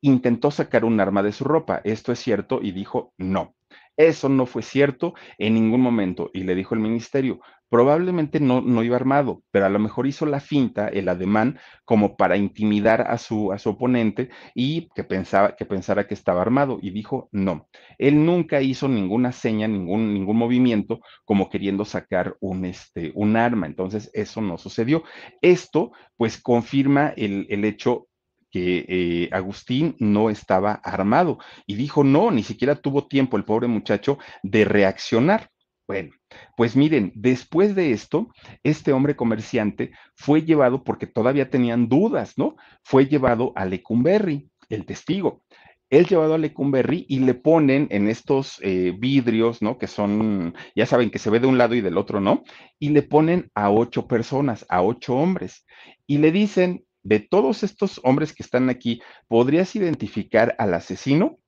intentó 0.00 0.50
sacar 0.50 0.84
un 0.84 1.00
arma 1.00 1.22
de 1.22 1.32
su 1.32 1.44
ropa. 1.44 1.80
¿Esto 1.84 2.12
es 2.12 2.18
cierto? 2.18 2.60
Y 2.62 2.72
dijo, 2.72 3.12
no. 3.18 3.54
Eso 3.98 4.28
no 4.28 4.46
fue 4.46 4.62
cierto 4.62 5.14
en 5.38 5.54
ningún 5.54 5.80
momento. 5.82 6.30
Y 6.32 6.44
le 6.44 6.54
dijo 6.54 6.74
el 6.74 6.80
ministerio, 6.80 7.40
probablemente 7.68 8.40
no, 8.40 8.60
no 8.60 8.82
iba 8.82 8.96
armado, 8.96 9.42
pero 9.50 9.66
a 9.66 9.68
lo 9.68 9.78
mejor 9.78 10.06
hizo 10.06 10.24
la 10.24 10.40
finta, 10.40 10.88
el 10.88 11.08
ademán, 11.08 11.58
como 11.84 12.16
para 12.16 12.36
intimidar 12.36 13.02
a 13.02 13.18
su, 13.18 13.52
a 13.52 13.58
su 13.58 13.70
oponente 13.70 14.30
y 14.54 14.88
que, 14.94 15.04
pensaba, 15.04 15.56
que 15.56 15.66
pensara 15.66 16.06
que 16.06 16.14
estaba 16.14 16.42
armado. 16.42 16.78
Y 16.80 16.90
dijo, 16.90 17.28
no, 17.32 17.68
él 17.98 18.24
nunca 18.24 18.62
hizo 18.62 18.88
ninguna 18.88 19.32
seña, 19.32 19.68
ningún, 19.68 20.14
ningún 20.14 20.36
movimiento 20.36 21.00
como 21.24 21.50
queriendo 21.50 21.84
sacar 21.84 22.36
un, 22.40 22.64
este, 22.64 23.12
un 23.14 23.36
arma. 23.36 23.66
Entonces, 23.66 24.10
eso 24.14 24.40
no 24.40 24.58
sucedió. 24.58 25.02
Esto, 25.42 25.92
pues, 26.16 26.40
confirma 26.40 27.12
el, 27.16 27.46
el 27.50 27.64
hecho 27.64 28.07
que 28.50 28.84
eh, 28.88 29.28
Agustín 29.32 29.96
no 29.98 30.30
estaba 30.30 30.72
armado 30.72 31.38
y 31.66 31.74
dijo 31.74 32.04
no, 32.04 32.30
ni 32.30 32.42
siquiera 32.42 32.76
tuvo 32.76 33.06
tiempo 33.06 33.36
el 33.36 33.44
pobre 33.44 33.68
muchacho 33.68 34.18
de 34.42 34.64
reaccionar. 34.64 35.50
Bueno, 35.86 36.10
pues 36.54 36.76
miren, 36.76 37.12
después 37.14 37.74
de 37.74 37.92
esto, 37.92 38.28
este 38.62 38.92
hombre 38.92 39.16
comerciante 39.16 39.92
fue 40.14 40.42
llevado, 40.42 40.84
porque 40.84 41.06
todavía 41.06 41.48
tenían 41.48 41.88
dudas, 41.88 42.34
¿no? 42.36 42.56
Fue 42.84 43.06
llevado 43.06 43.52
a 43.56 43.64
Lecumberri, 43.64 44.50
el 44.68 44.84
testigo. 44.84 45.42
Él 45.88 46.06
llevado 46.06 46.34
a 46.34 46.38
Lecumberri 46.38 47.06
y 47.08 47.20
le 47.20 47.32
ponen 47.32 47.86
en 47.90 48.08
estos 48.08 48.60
eh, 48.62 48.94
vidrios, 48.98 49.62
¿no? 49.62 49.78
Que 49.78 49.86
son, 49.86 50.54
ya 50.76 50.84
saben, 50.84 51.10
que 51.10 51.18
se 51.18 51.30
ve 51.30 51.40
de 51.40 51.46
un 51.46 51.56
lado 51.56 51.74
y 51.74 51.80
del 51.80 51.96
otro, 51.96 52.20
¿no? 52.20 52.42
Y 52.78 52.90
le 52.90 53.00
ponen 53.02 53.50
a 53.54 53.70
ocho 53.70 54.06
personas, 54.06 54.66
a 54.68 54.82
ocho 54.82 55.14
hombres. 55.16 55.64
Y 56.06 56.18
le 56.18 56.30
dicen, 56.32 56.84
de 57.02 57.20
todos 57.20 57.62
estos 57.62 58.00
hombres 58.04 58.32
que 58.32 58.42
están 58.42 58.70
aquí, 58.70 59.00
¿podrías 59.28 59.74
identificar 59.76 60.54
al 60.58 60.74
asesino? 60.74 61.38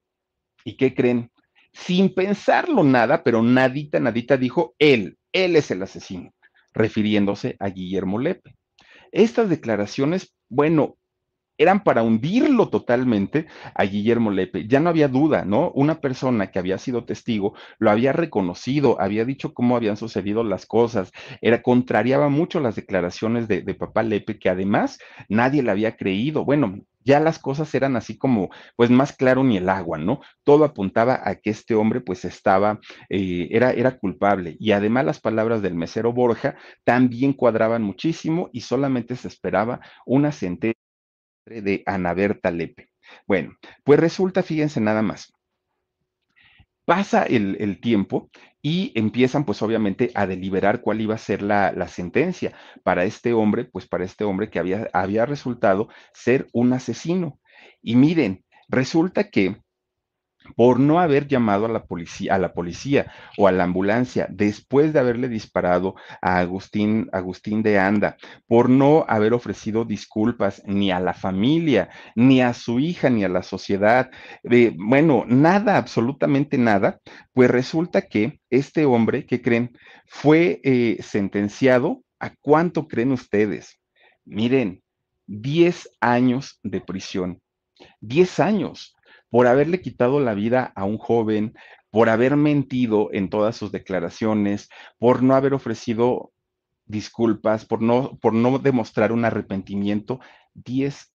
¿Y 0.65 0.77
qué 0.77 0.95
creen? 0.95 1.31
sin 1.73 2.15
pensarlo 2.15 2.83
nada, 2.83 3.23
pero 3.23 3.43
nadita, 3.43 4.01
nadita 4.01 4.37
dijo, 4.37 4.75
él, 4.79 5.19
él 5.33 5.57
es 5.57 5.71
el 5.71 5.83
asesino, 5.83 6.33
refiriéndose 6.73 7.57
a 7.59 7.69
Guillermo 7.69 8.19
Lepe. 8.19 8.57
Estas 9.13 9.49
declaraciones, 9.49 10.35
bueno, 10.49 10.97
eran 11.61 11.85
para 11.85 12.03
hundirlo 12.03 12.71
totalmente 12.71 13.47
a 13.75 13.85
Guillermo 13.85 14.31
Lepe. 14.31 14.67
Ya 14.67 14.81
no 14.81 14.89
había 14.89 15.09
duda, 15.09 15.45
¿no? 15.45 15.71
Una 15.75 16.01
persona 16.01 16.51
que 16.51 16.59
había 16.59 16.79
sido 16.79 17.05
testigo 17.05 17.55
lo 17.79 17.91
había 17.91 18.15
reconocido, 18.15 18.99
había 18.99 19.27
dicho 19.27 19.53
cómo 19.53 19.77
habían 19.77 19.99
sucedido 19.99 20.43
las 20.43 20.65
cosas, 20.65 21.13
era 21.43 21.61
contrariaba 21.61 22.31
mucho 22.31 22.61
las 22.61 22.77
declaraciones 22.77 23.47
de, 23.47 23.61
de 23.61 23.75
papá 23.75 24.03
Lepe, 24.03 24.39
que 24.39 24.49
además 24.49 24.99
nadie 25.29 25.63
le 25.63 25.71
había 25.71 25.97
creído. 25.99 26.47
Bueno, 26.47 26.79
ya 27.05 27.21
las 27.21 27.39
cosas 27.39 27.75
eran 27.75 27.97
así 27.97 28.17
como, 28.17 28.49
pues 28.77 28.89
más 28.91 29.13
claro 29.15 29.45
ni 29.45 29.57
el 29.59 29.69
agua, 29.69 29.99
¿no? 29.99 30.21
Todo 30.45 30.65
apuntaba 30.65 31.21
a 31.25 31.35
que 31.37 31.51
este 31.51 31.75
hombre 31.75 32.01
pues 32.01 32.25
estaba, 32.25 32.81
eh, 33.11 33.49
era, 33.51 33.73
era 33.73 33.99
culpable. 33.99 34.57
Y 34.59 34.73
además 34.73 35.05
las 35.05 35.21
palabras 35.21 35.61
del 35.61 35.75
mesero 35.75 36.13
Borja 36.13 36.57
también 36.85 37.35
cuadraban 37.35 37.83
muchísimo 37.83 38.49
y 38.53 38.63
solamente 38.63 39.17
se 39.17 39.29
esperaba 39.29 39.81
una 40.07 40.33
sentencia 40.33 40.80
de 41.51 41.83
Ana 41.87 42.15
Berta 42.15 42.51
Lepe. 42.51 42.89
Bueno, 43.27 43.57
pues 43.85 43.99
resulta, 43.99 44.43
fíjense 44.43 44.81
nada 44.81 45.03
más, 45.03 45.33
pasa 46.85 47.25
el, 47.25 47.81
tiempo 47.81 48.31
y 48.63 48.93
empiezan 48.95 49.45
pues 49.45 49.63
obviamente 49.63 50.11
a 50.15 50.27
deliberar 50.27 50.81
cuál 50.81 51.01
iba 51.01 51.15
a 51.15 51.19
ser 51.19 51.43
la, 51.43 51.73
la, 51.73 51.89
sentencia 51.89 52.53
para 52.83 53.05
este 53.05 53.33
hombre, 53.33 53.65
pues 53.65 53.87
para 53.87 54.05
este 54.05 54.25
hombre 54.25 54.51
que 54.51 54.59
había, 54.59 54.89
había 54.93 55.27
resultado 55.27 55.89
ser 56.13 56.49
un 56.53 56.73
asesino. 56.73 57.39
Y 57.83 57.97
miren, 57.97 58.45
resulta 58.69 59.31
que 59.31 59.57
por 60.57 60.81
no 60.81 61.01
haber 61.01 61.27
llamado 61.27 61.67
a 61.67 61.69
la 61.69 61.85
policía, 61.85 62.35
a 62.35 62.39
la 62.39 62.53
policía 62.53 63.13
o 63.37 63.49
a 63.49 63.53
la 63.53 63.65
ambulancia 63.65 64.27
después 64.31 64.93
de 64.93 65.01
haberle 65.01 65.29
disparado 65.29 65.95
a 66.21 66.39
Agustín, 66.39 67.09
Agustín 67.13 67.63
de 67.63 67.79
Anda, 67.79 68.17
por 68.47 68.69
no 68.69 69.05
haber 69.09 69.33
ofrecido 69.33 69.85
disculpas 69.85 70.63
ni 70.67 70.91
a 70.91 71.01
la 71.01 71.15
familia, 71.15 71.91
ni 72.15 72.41
a 72.43 72.55
su 72.55 72.81
hija, 72.81 73.11
ni 73.11 73.25
a 73.25 73.29
la 73.29 73.43
sociedad, 73.43 74.11
de, 74.43 74.75
bueno, 74.77 75.25
nada, 75.27 75.77
absolutamente 75.77 76.59
nada, 76.59 77.01
pues 77.33 77.51
resulta 77.51 78.03
que 78.03 78.41
este 78.51 78.85
hombre, 78.85 79.27
¿qué 79.27 79.41
creen? 79.43 79.77
Fue 80.07 80.61
eh, 80.65 80.99
sentenciado 81.03 82.03
a 82.19 82.35
cuánto 82.41 82.89
creen 82.89 83.13
ustedes. 83.13 83.81
Miren, 84.25 84.83
10 85.27 85.91
años 86.01 86.59
de 86.63 86.81
prisión. 86.81 87.41
10 88.01 88.41
años 88.41 88.95
por 89.31 89.47
haberle 89.47 89.81
quitado 89.81 90.21
la 90.21 90.35
vida 90.35 90.73
a 90.75 90.85
un 90.85 90.99
joven, 90.99 91.55
por 91.91 92.09
haber 92.09 92.37
mentido 92.37 93.09
en 93.13 93.31
todas 93.31 93.57
sus 93.57 93.73
declaraciones, 93.73 94.69
por 94.99 95.23
no 95.23 95.35
haber 95.35 95.55
ofrecido 95.55 96.33
disculpas, 96.85 97.65
por 97.65 97.81
no, 97.83 98.19
por 98.19 98.35
no 98.35 98.59
demostrar 98.59 99.13
un 99.13 99.25
arrepentimiento, 99.25 100.21
10 100.55 101.10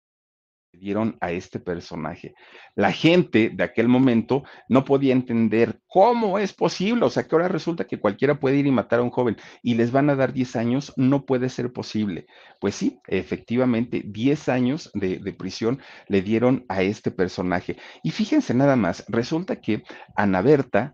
dieron 0.76 1.18
a 1.22 1.32
este 1.32 1.60
personaje. 1.60 2.34
La 2.76 2.92
gente 2.92 3.50
de 3.54 3.64
aquel 3.64 3.88
momento 3.88 4.44
no 4.70 4.86
podía 4.86 5.14
entender 5.14 5.80
cómo 5.88 6.40
es 6.40 6.54
posible, 6.54 7.06
o 7.06 7.10
sea, 7.10 7.24
que 7.24 7.36
ahora 7.36 7.48
resulta 7.48 7.86
que 7.86 8.00
cualquiera 8.00 8.40
puede 8.40 8.58
ir 8.58 8.68
y 8.68 8.72
matar 8.72 9.00
a 9.00 9.04
un 9.04 9.10
joven 9.10 9.38
y 9.64 9.76
les 9.76 9.92
van 9.92 10.10
a 10.10 10.16
dar 10.16 10.34
10 10.34 10.56
años, 10.56 10.94
no 10.96 11.26
puede 11.26 11.50
ser 11.50 11.72
posible. 11.72 12.28
Pues 12.60 12.76
sí, 12.76 13.00
efectivamente, 13.08 14.04
10 14.06 14.50
años 14.50 14.92
de, 14.94 15.20
de 15.20 15.34
prisión 15.34 15.80
le 16.08 16.22
dieron 16.22 16.66
a 16.70 16.82
este 16.82 17.12
personaje. 17.12 17.78
Y 18.04 18.12
fíjense 18.12 18.54
nada 18.54 18.76
más, 18.76 19.06
resulta 19.08 19.62
que 19.62 19.84
Ana 20.16 20.42
Berta, 20.42 20.94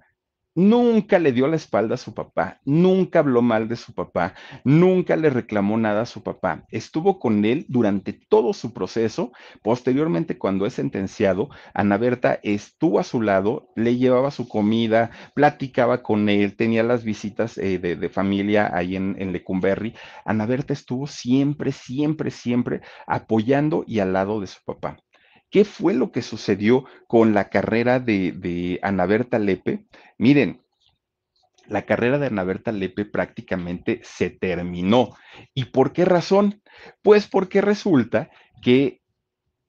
Nunca 0.53 1.17
le 1.17 1.31
dio 1.31 1.47
la 1.47 1.55
espalda 1.55 1.95
a 1.95 1.97
su 1.97 2.13
papá, 2.13 2.59
nunca 2.65 3.19
habló 3.19 3.41
mal 3.41 3.69
de 3.69 3.77
su 3.77 3.93
papá, 3.93 4.33
nunca 4.65 5.15
le 5.15 5.29
reclamó 5.29 5.77
nada 5.77 6.01
a 6.01 6.05
su 6.05 6.23
papá. 6.23 6.65
Estuvo 6.71 7.19
con 7.19 7.45
él 7.45 7.65
durante 7.69 8.11
todo 8.11 8.51
su 8.51 8.73
proceso. 8.73 9.31
Posteriormente, 9.63 10.37
cuando 10.37 10.65
es 10.65 10.73
sentenciado, 10.73 11.49
Ana 11.73 11.95
Berta 11.97 12.37
estuvo 12.43 12.99
a 12.99 13.03
su 13.03 13.21
lado, 13.21 13.69
le 13.77 13.95
llevaba 13.95 14.29
su 14.29 14.49
comida, 14.49 15.11
platicaba 15.35 16.03
con 16.03 16.27
él, 16.27 16.57
tenía 16.57 16.83
las 16.83 17.05
visitas 17.05 17.57
eh, 17.57 17.79
de, 17.79 18.09
familia 18.09 18.75
ahí 18.75 18.97
en, 18.97 19.15
en 19.19 19.31
Lecumberri. 19.31 19.95
Ana 20.25 20.45
Berta 20.45 20.73
estuvo 20.73 21.07
siempre, 21.07 21.71
siempre, 21.71 22.29
siempre 22.29 22.81
apoyando 23.07 23.85
y 23.87 23.99
al 23.99 24.11
lado 24.11 24.41
de 24.41 24.47
su 24.47 24.59
papá. 24.65 24.97
¿Qué 25.51 25.65
fue 25.65 25.93
lo 25.93 26.11
que 26.11 26.21
sucedió 26.23 26.85
con 27.07 27.33
la 27.33 27.49
carrera 27.49 27.99
de, 27.99 28.31
de 28.31 28.79
Ana 28.81 29.05
Berta 29.05 29.37
Lepe? 29.37 29.85
Miren, 30.17 30.61
la 31.67 31.85
carrera 31.85 32.17
de 32.17 32.27
Ana 32.27 32.43
Berta 32.43 32.71
Lepe 32.71 33.05
prácticamente 33.05 33.99
se 34.03 34.29
terminó. 34.29 35.15
¿Y 35.53 35.65
por 35.65 35.93
qué 35.93 36.05
razón? 36.05 36.61
Pues 37.01 37.27
porque 37.27 37.61
resulta 37.61 38.29
que 38.61 39.01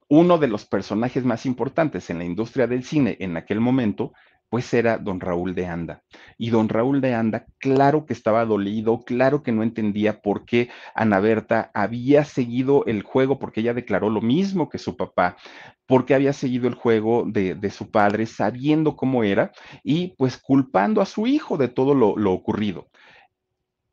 uno 0.08 0.38
de 0.38 0.48
los 0.48 0.66
personajes 0.66 1.24
más 1.24 1.46
importantes 1.46 2.10
en 2.10 2.18
la 2.18 2.24
industria 2.24 2.66
del 2.66 2.84
cine 2.84 3.16
en 3.20 3.36
aquel 3.36 3.60
momento 3.60 4.12
pues 4.52 4.74
era 4.74 4.98
don 4.98 5.18
Raúl 5.18 5.54
de 5.54 5.64
Anda. 5.64 6.02
Y 6.36 6.50
don 6.50 6.68
Raúl 6.68 7.00
de 7.00 7.14
Anda, 7.14 7.46
claro 7.56 8.04
que 8.04 8.12
estaba 8.12 8.44
dolido, 8.44 9.02
claro 9.02 9.42
que 9.42 9.50
no 9.50 9.62
entendía 9.62 10.20
por 10.20 10.44
qué 10.44 10.68
Ana 10.94 11.20
Berta 11.20 11.70
había 11.72 12.26
seguido 12.26 12.84
el 12.84 13.02
juego, 13.02 13.38
porque 13.38 13.60
ella 13.60 13.72
declaró 13.72 14.10
lo 14.10 14.20
mismo 14.20 14.68
que 14.68 14.76
su 14.76 14.94
papá, 14.94 15.38
porque 15.86 16.14
había 16.14 16.34
seguido 16.34 16.68
el 16.68 16.74
juego 16.74 17.24
de, 17.26 17.70
su 17.70 17.90
padre, 17.90 18.26
sabiendo 18.26 18.94
cómo 18.94 19.24
era 19.24 19.52
y 19.82 20.08
pues 20.18 20.36
culpando 20.36 21.00
a 21.00 21.06
su 21.06 21.26
hijo 21.26 21.56
de 21.56 21.68
todo 21.68 21.94
lo, 21.94 22.30
ocurrido 22.30 22.88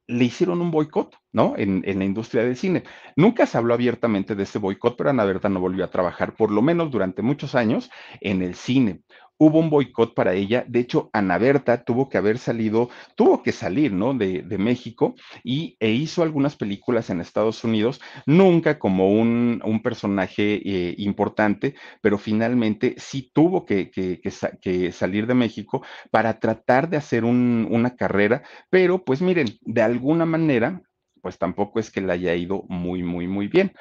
le 0.08 0.26
hicieron 0.26 0.60
un 0.60 0.72
boicot, 0.72 1.16
¿no? 1.32 1.54
En, 1.56 1.84
en, 1.86 2.00
la 2.00 2.06
industria 2.06 2.44
del 2.44 2.58
cine. 2.58 2.84
Nunca 3.16 3.46
se 3.46 3.60
habló 3.60 3.76
abiertamente 3.76 4.34
de 4.34 4.42
ese 4.42 4.58
boicot, 4.58 4.98
pero 4.98 5.12
Ana 5.12 5.24
Berta 5.24 5.50
no 5.50 5.60
volvió 5.60 5.86
a 5.86 5.92
trabajar, 5.92 6.34
por 6.34 6.50
lo 6.50 6.64
menos 6.64 6.90
durante 6.90 7.22
muchos 7.22 7.54
años, 7.54 7.92
en 8.20 8.42
el 8.42 8.56
cine 8.56 9.04
hubo 9.40 9.60
un 9.60 9.70
boicot 9.70 10.14
para 10.14 10.34
ella. 10.34 10.66
De 10.68 10.80
hecho, 10.80 11.10
Ana 11.14 11.38
Berta 11.38 11.84
tuvo 11.84 12.10
que 12.10 12.18
haber 12.18 12.38
salido, 12.38 12.90
tuvo 13.16 13.42
que 13.42 13.52
salir, 13.52 13.92
¿no? 13.94 14.14
De, 14.14 14.44
México 14.60 15.16
y 15.42 15.78
e 15.80 15.92
hizo 15.92 16.22
algunas 16.22 16.58
películas 16.58 17.10
en 17.10 17.22
Estados 17.22 17.64
Unidos, 17.64 18.02
nunca 18.26 18.78
como 18.78 19.10
un, 19.14 19.62
personaje 19.82 20.62
eh, 20.66 20.96
importante, 20.98 21.76
pero 22.02 22.18
finalmente 22.18 22.96
sí 22.98 23.32
tuvo 23.34 23.66
que, 23.66 23.90
que, 23.90 24.92
salir 24.92 25.26
de 25.26 25.34
México 25.34 25.82
para 26.12 26.40
tratar 26.40 26.90
de 26.90 26.98
hacer 26.98 27.24
un, 27.24 27.68
una 27.72 27.96
carrera, 27.96 28.44
pero 28.70 29.06
pues 29.06 29.22
miren, 29.22 29.48
de 29.62 29.82
alguna 29.82 30.26
manera, 30.26 30.82
pues 31.22 31.38
tampoco 31.38 31.80
es 31.80 31.90
que 31.90 32.02
le 32.02 32.12
haya 32.12 32.36
ido 32.36 32.64
muy, 32.68 33.02
muy, 33.02 33.28
muy 33.28 33.48
bien. 33.48 33.72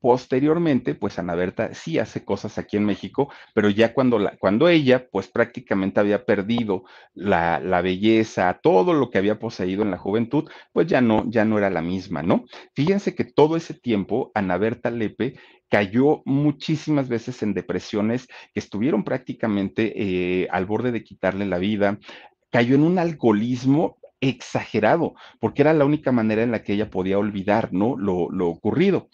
Posteriormente, 0.00 0.94
pues 0.94 1.18
Ana 1.18 1.34
Berta 1.34 1.74
sí 1.74 1.98
hace 1.98 2.24
cosas 2.24 2.58
aquí 2.58 2.76
en 2.76 2.84
México, 2.84 3.30
pero 3.54 3.70
ya 3.70 3.94
cuando, 3.94 4.18
la, 4.18 4.36
cuando 4.36 4.68
ella, 4.68 5.08
pues 5.08 5.28
prácticamente 5.28 6.00
había 6.00 6.24
perdido 6.24 6.84
la, 7.14 7.60
la, 7.60 7.80
belleza, 7.80 8.60
todo 8.62 8.92
lo 8.92 9.10
que 9.10 9.18
había 9.18 9.38
poseído 9.38 9.82
en 9.82 9.90
la 9.90 9.98
juventud, 9.98 10.48
pues 10.72 10.86
ya 10.86 11.00
no, 11.00 11.24
ya 11.28 11.44
no 11.44 11.58
era 11.58 11.70
la 11.70 11.82
misma, 11.82 12.22
¿no? 12.22 12.44
Fíjense 12.74 13.14
que 13.14 13.24
todo 13.24 13.56
ese 13.56 13.74
tiempo 13.74 14.30
Ana 14.34 14.58
Berta 14.58 14.90
Lepe 14.90 15.34
cayó 15.68 16.22
muchísimas 16.24 17.08
veces 17.08 17.42
en 17.42 17.54
depresiones 17.54 18.28
que 18.52 18.60
estuvieron 18.60 19.04
prácticamente 19.04 19.92
eh, 19.96 20.48
al 20.50 20.66
borde 20.66 20.92
de 20.92 21.04
quitarle 21.04 21.46
la 21.46 21.58
vida, 21.58 21.98
cayó 22.50 22.74
en 22.74 22.82
un 22.82 22.98
alcoholismo 22.98 23.98
exagerado, 24.20 25.14
porque 25.40 25.62
era 25.62 25.74
la 25.74 25.84
única 25.84 26.12
manera 26.12 26.42
en 26.42 26.50
la 26.50 26.62
que 26.62 26.72
ella 26.72 26.90
podía 26.90 27.18
olvidar, 27.18 27.72
¿no? 27.72 27.96
Lo, 27.96 28.48
ocurrido. 28.48 29.08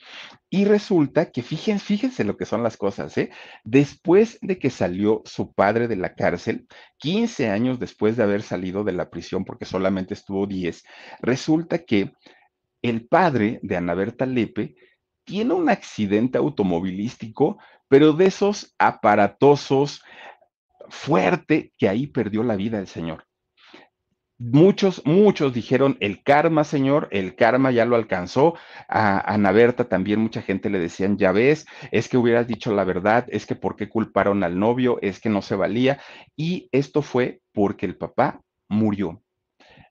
Y 0.51 0.65
resulta 0.65 1.31
que 1.31 1.43
fíjense, 1.43 1.85
fíjense 1.85 2.25
lo 2.25 2.37
que 2.37 2.45
son 2.45 2.63
las 2.63 2.77
cosas, 2.77 3.17
¿eh? 3.19 3.31
Después 3.65 4.39
de 4.43 4.59
que 4.59 4.71
salió 4.71 5.23
su 5.25 5.53
padre 5.53 5.89
de 5.89 5.97
la 5.97 6.15
cárcel, 6.15 6.67
15 6.99 7.49
años 7.49 7.81
después 7.81 8.17
de 8.17 8.23
haber 8.23 8.43
salido 8.43 8.85
de 8.85 8.93
la 8.93 9.11
prisión, 9.11 9.45
porque 9.45 9.65
solamente 9.65 10.15
estuvo 10.15 10.47
10, 10.47 10.85
resulta 11.21 11.79
que 11.79 12.13
el 12.83 13.07
padre 13.07 13.61
de 13.63 13.77
Ana 13.77 13.95
Berta 13.95 14.27
Lepe 14.27 14.75
tiene 15.25 15.55
un 15.55 15.69
accidente 15.69 16.39
automovilístico, 16.39 17.59
pero 17.89 18.13
de 18.13 18.27
esos 18.27 18.75
aparatosos 18.79 20.03
fuerte 20.89 21.73
que 21.79 21.89
ahí 21.89 22.07
perdió 22.07 22.43
la 22.43 22.57
vida 22.57 22.79
el 22.79 22.89
señor 22.89 23.25
Muchos, 24.45 25.03
muchos 25.05 25.55
dijeron 25.55 25.97
el 26.01 26.25
karma, 26.25 26.65
señor, 26.65 27.07
el 27.13 27.37
karma 27.37 27.71
ya 27.71 27.85
lo 27.85 27.95
alcanzó. 27.95 28.55
A 28.89 29.33
Ana 29.33 29.53
Berta 29.53 29.85
también 29.85 30.19
mucha 30.19 30.43
gente 30.43 30.69
le 30.69 30.81
decían, 30.81 31.17
ya 31.17 31.31
ves, 31.31 31.65
es 31.93 32.09
que 32.09 32.17
hubieras 32.17 32.49
dicho 32.49 32.75
la 32.75 32.83
verdad, 32.83 33.25
es 33.29 33.47
que 33.47 33.55
por 33.55 33.77
qué 33.77 33.89
culparon 33.89 34.43
al 34.43 34.59
novio, 34.59 34.99
es 35.01 35.21
que 35.21 35.29
no 35.29 35.43
se 35.43 35.55
valía. 35.55 36.01
Y 36.35 36.69
esto 36.73 37.03
fue 37.03 37.41
porque 37.53 37.87
el 37.87 37.97
papá 37.97 38.41
murió 38.69 39.23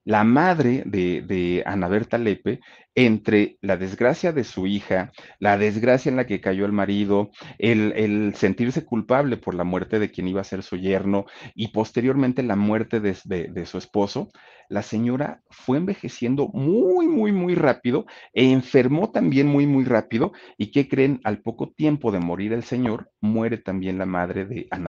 la 0.04 0.24
madre 0.24 0.84
de, 0.86 1.22
de, 1.22 1.64
Ana 1.66 1.88
Berta 1.88 2.18
Lepe, 2.18 2.60
entre 2.96 3.58
la 3.62 3.78
desgracia 3.78 4.34
de 4.34 4.44
su 4.44 4.68
hija, 4.68 5.12
la 5.40 5.58
desgracia 5.58 6.10
en 6.10 6.18
la 6.18 6.26
que 6.26 6.42
cayó 6.42 6.66
el 6.66 6.72
marido, 6.72 7.32
el, 7.58 8.34
sentirse 8.36 8.84
culpable 8.84 9.38
por 9.38 9.56
la 9.56 9.64
muerte 9.64 10.00
de 10.00 10.12
quien 10.12 10.28
iba 10.28 10.42
a 10.42 10.46
ser 10.46 10.64
su 10.64 10.76
yerno 10.76 11.26
y 11.56 11.70
posteriormente 11.70 12.44
la 12.44 12.56
muerte 12.56 13.00
de, 13.00 13.66
su 13.66 13.78
esposo, 13.78 14.30
la 14.70 14.82
señora 14.82 15.42
fue 15.50 15.78
envejeciendo 15.78 16.48
muy, 16.50 17.08
muy, 17.08 17.32
muy 17.32 17.56
rápido 17.56 18.06
e 18.34 18.52
enfermó 18.52 19.12
también 19.12 19.48
muy, 19.48 19.68
muy 19.68 19.84
rápido. 19.84 20.32
¿Y 20.58 20.72
qué 20.72 20.88
creen? 20.88 21.20
Al 21.24 21.42
poco 21.42 21.72
tiempo 21.72 22.12
de 22.12 22.20
morir 22.20 22.54
el 22.54 22.64
señor, 22.64 23.10
muere 23.20 23.58
también 23.58 23.98
la 23.98 24.06
madre 24.06 24.46
de 24.46 24.68
Ana. 24.72 24.91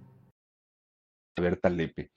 Berta 1.35 1.69
Lepe. 1.69 2.11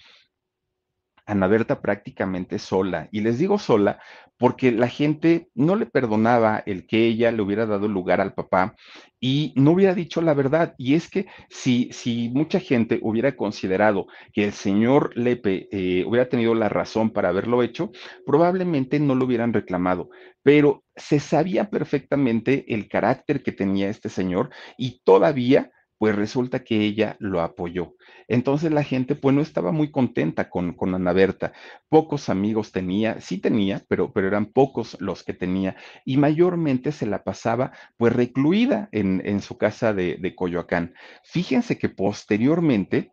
Ana 1.26 1.46
Berta 1.46 1.80
prácticamente 1.80 2.58
sola. 2.58 3.08
Y 3.10 3.20
les 3.20 3.38
digo 3.38 3.58
sola 3.58 3.98
porque 4.36 4.72
la 4.72 4.88
gente 4.88 5.48
no 5.54 5.76
le 5.76 5.86
perdonaba 5.86 6.62
el 6.66 6.86
que 6.86 7.06
ella 7.06 7.30
le 7.30 7.40
hubiera 7.40 7.66
dado 7.66 7.88
lugar 7.88 8.20
al 8.20 8.34
papá 8.34 8.74
y 9.20 9.52
no 9.56 9.72
hubiera 9.72 9.94
dicho 9.94 10.20
la 10.20 10.34
verdad. 10.34 10.74
Y 10.76 10.94
es 10.94 11.08
que 11.08 11.26
si, 11.48 11.88
si 11.92 12.28
mucha 12.30 12.60
gente 12.60 12.98
hubiera 13.02 13.36
considerado 13.36 14.06
que 14.32 14.44
el 14.44 14.52
señor 14.52 15.16
Lepe 15.16 15.68
eh, 15.70 16.04
hubiera 16.06 16.28
tenido 16.28 16.54
la 16.54 16.68
razón 16.68 17.10
para 17.10 17.30
haberlo 17.30 17.62
hecho, 17.62 17.90
probablemente 18.26 19.00
no 19.00 19.14
lo 19.14 19.24
hubieran 19.24 19.52
reclamado. 19.52 20.10
Pero 20.42 20.84
se 20.94 21.20
sabía 21.20 21.70
perfectamente 21.70 22.66
el 22.74 22.88
carácter 22.88 23.42
que 23.42 23.52
tenía 23.52 23.88
este 23.88 24.10
señor 24.10 24.50
y 24.76 25.00
todavía 25.04 25.70
pues 26.04 26.16
resulta 26.16 26.64
que 26.64 26.82
ella 26.82 27.16
lo 27.18 27.40
apoyó. 27.40 27.94
Entonces 28.28 28.70
la 28.70 28.82
gente 28.82 29.14
pues 29.14 29.34
no 29.34 29.40
estaba 29.40 29.72
muy 29.72 29.90
contenta 29.90 30.50
con, 30.50 30.74
con 30.74 30.94
Ana 30.94 31.14
Berta. 31.14 31.54
Pocos 31.88 32.28
amigos 32.28 32.72
tenía, 32.72 33.22
sí 33.22 33.38
tenía, 33.38 33.82
pero, 33.88 34.12
pero 34.12 34.26
eran 34.26 34.52
pocos 34.52 34.98
los 35.00 35.24
que 35.24 35.32
tenía 35.32 35.76
y 36.04 36.18
mayormente 36.18 36.92
se 36.92 37.06
la 37.06 37.24
pasaba 37.24 37.72
pues 37.96 38.12
recluida 38.12 38.90
en, 38.92 39.22
en 39.24 39.40
su 39.40 39.56
casa 39.56 39.94
de, 39.94 40.18
de, 40.20 40.34
Coyoacán. 40.34 40.92
Fíjense 41.24 41.78
que 41.78 41.88
posteriormente 41.88 43.10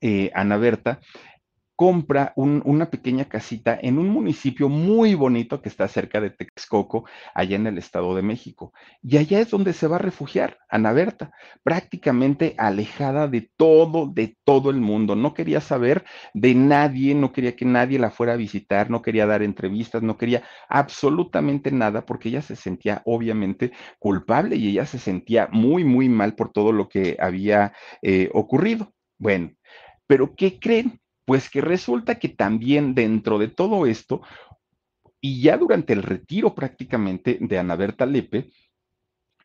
eh, 0.00 0.32
Ana 0.34 0.56
Berta 0.56 0.98
compra 1.76 2.32
un, 2.36 2.62
una 2.64 2.90
pequeña 2.90 3.24
casita 3.26 3.78
en 3.80 3.98
un 3.98 4.08
municipio 4.08 4.68
muy 4.68 5.14
bonito 5.14 5.60
que 5.60 5.68
está 5.68 5.88
cerca 5.88 6.20
de 6.20 6.30
Texcoco, 6.30 7.04
allá 7.34 7.56
en 7.56 7.66
el 7.66 7.78
Estado 7.78 8.14
de 8.14 8.22
México. 8.22 8.72
Y 9.02 9.16
allá 9.16 9.40
es 9.40 9.50
donde 9.50 9.72
se 9.72 9.86
va 9.86 9.96
a 9.96 9.98
refugiar 9.98 10.58
Ana 10.68 10.92
Berta, 10.92 11.32
prácticamente 11.62 12.54
alejada 12.58 13.28
de 13.28 13.50
todo, 13.56 14.06
de 14.06 14.36
todo 14.44 14.70
el 14.70 14.80
mundo. 14.80 15.16
No 15.16 15.34
quería 15.34 15.60
saber 15.60 16.04
de 16.32 16.54
nadie, 16.54 17.14
no 17.14 17.32
quería 17.32 17.56
que 17.56 17.64
nadie 17.64 17.98
la 17.98 18.10
fuera 18.10 18.34
a 18.34 18.36
visitar, 18.36 18.90
no 18.90 19.02
quería 19.02 19.26
dar 19.26 19.42
entrevistas, 19.42 20.02
no 20.02 20.16
quería 20.16 20.42
absolutamente 20.68 21.70
nada 21.70 22.06
porque 22.06 22.28
ella 22.28 22.42
se 22.42 22.56
sentía 22.56 23.02
obviamente 23.04 23.72
culpable 23.98 24.56
y 24.56 24.68
ella 24.70 24.86
se 24.86 24.98
sentía 24.98 25.48
muy, 25.52 25.84
muy 25.84 26.08
mal 26.08 26.34
por 26.34 26.52
todo 26.52 26.72
lo 26.72 26.88
que 26.88 27.16
había 27.20 27.72
eh, 28.02 28.30
ocurrido. 28.32 28.92
Bueno, 29.18 29.52
pero 30.06 30.34
¿qué 30.36 30.58
creen? 30.58 31.00
Pues 31.24 31.48
que 31.48 31.60
resulta 31.60 32.16
que 32.18 32.28
también 32.28 32.94
dentro 32.94 33.38
de 33.38 33.48
todo 33.48 33.86
esto, 33.86 34.22
y 35.20 35.40
ya 35.40 35.56
durante 35.56 35.92
el 35.94 36.02
retiro 36.02 36.54
prácticamente 36.54 37.38
de 37.40 37.58
Ana 37.58 37.76
Berta 37.76 38.04
Lepe, 38.04 38.50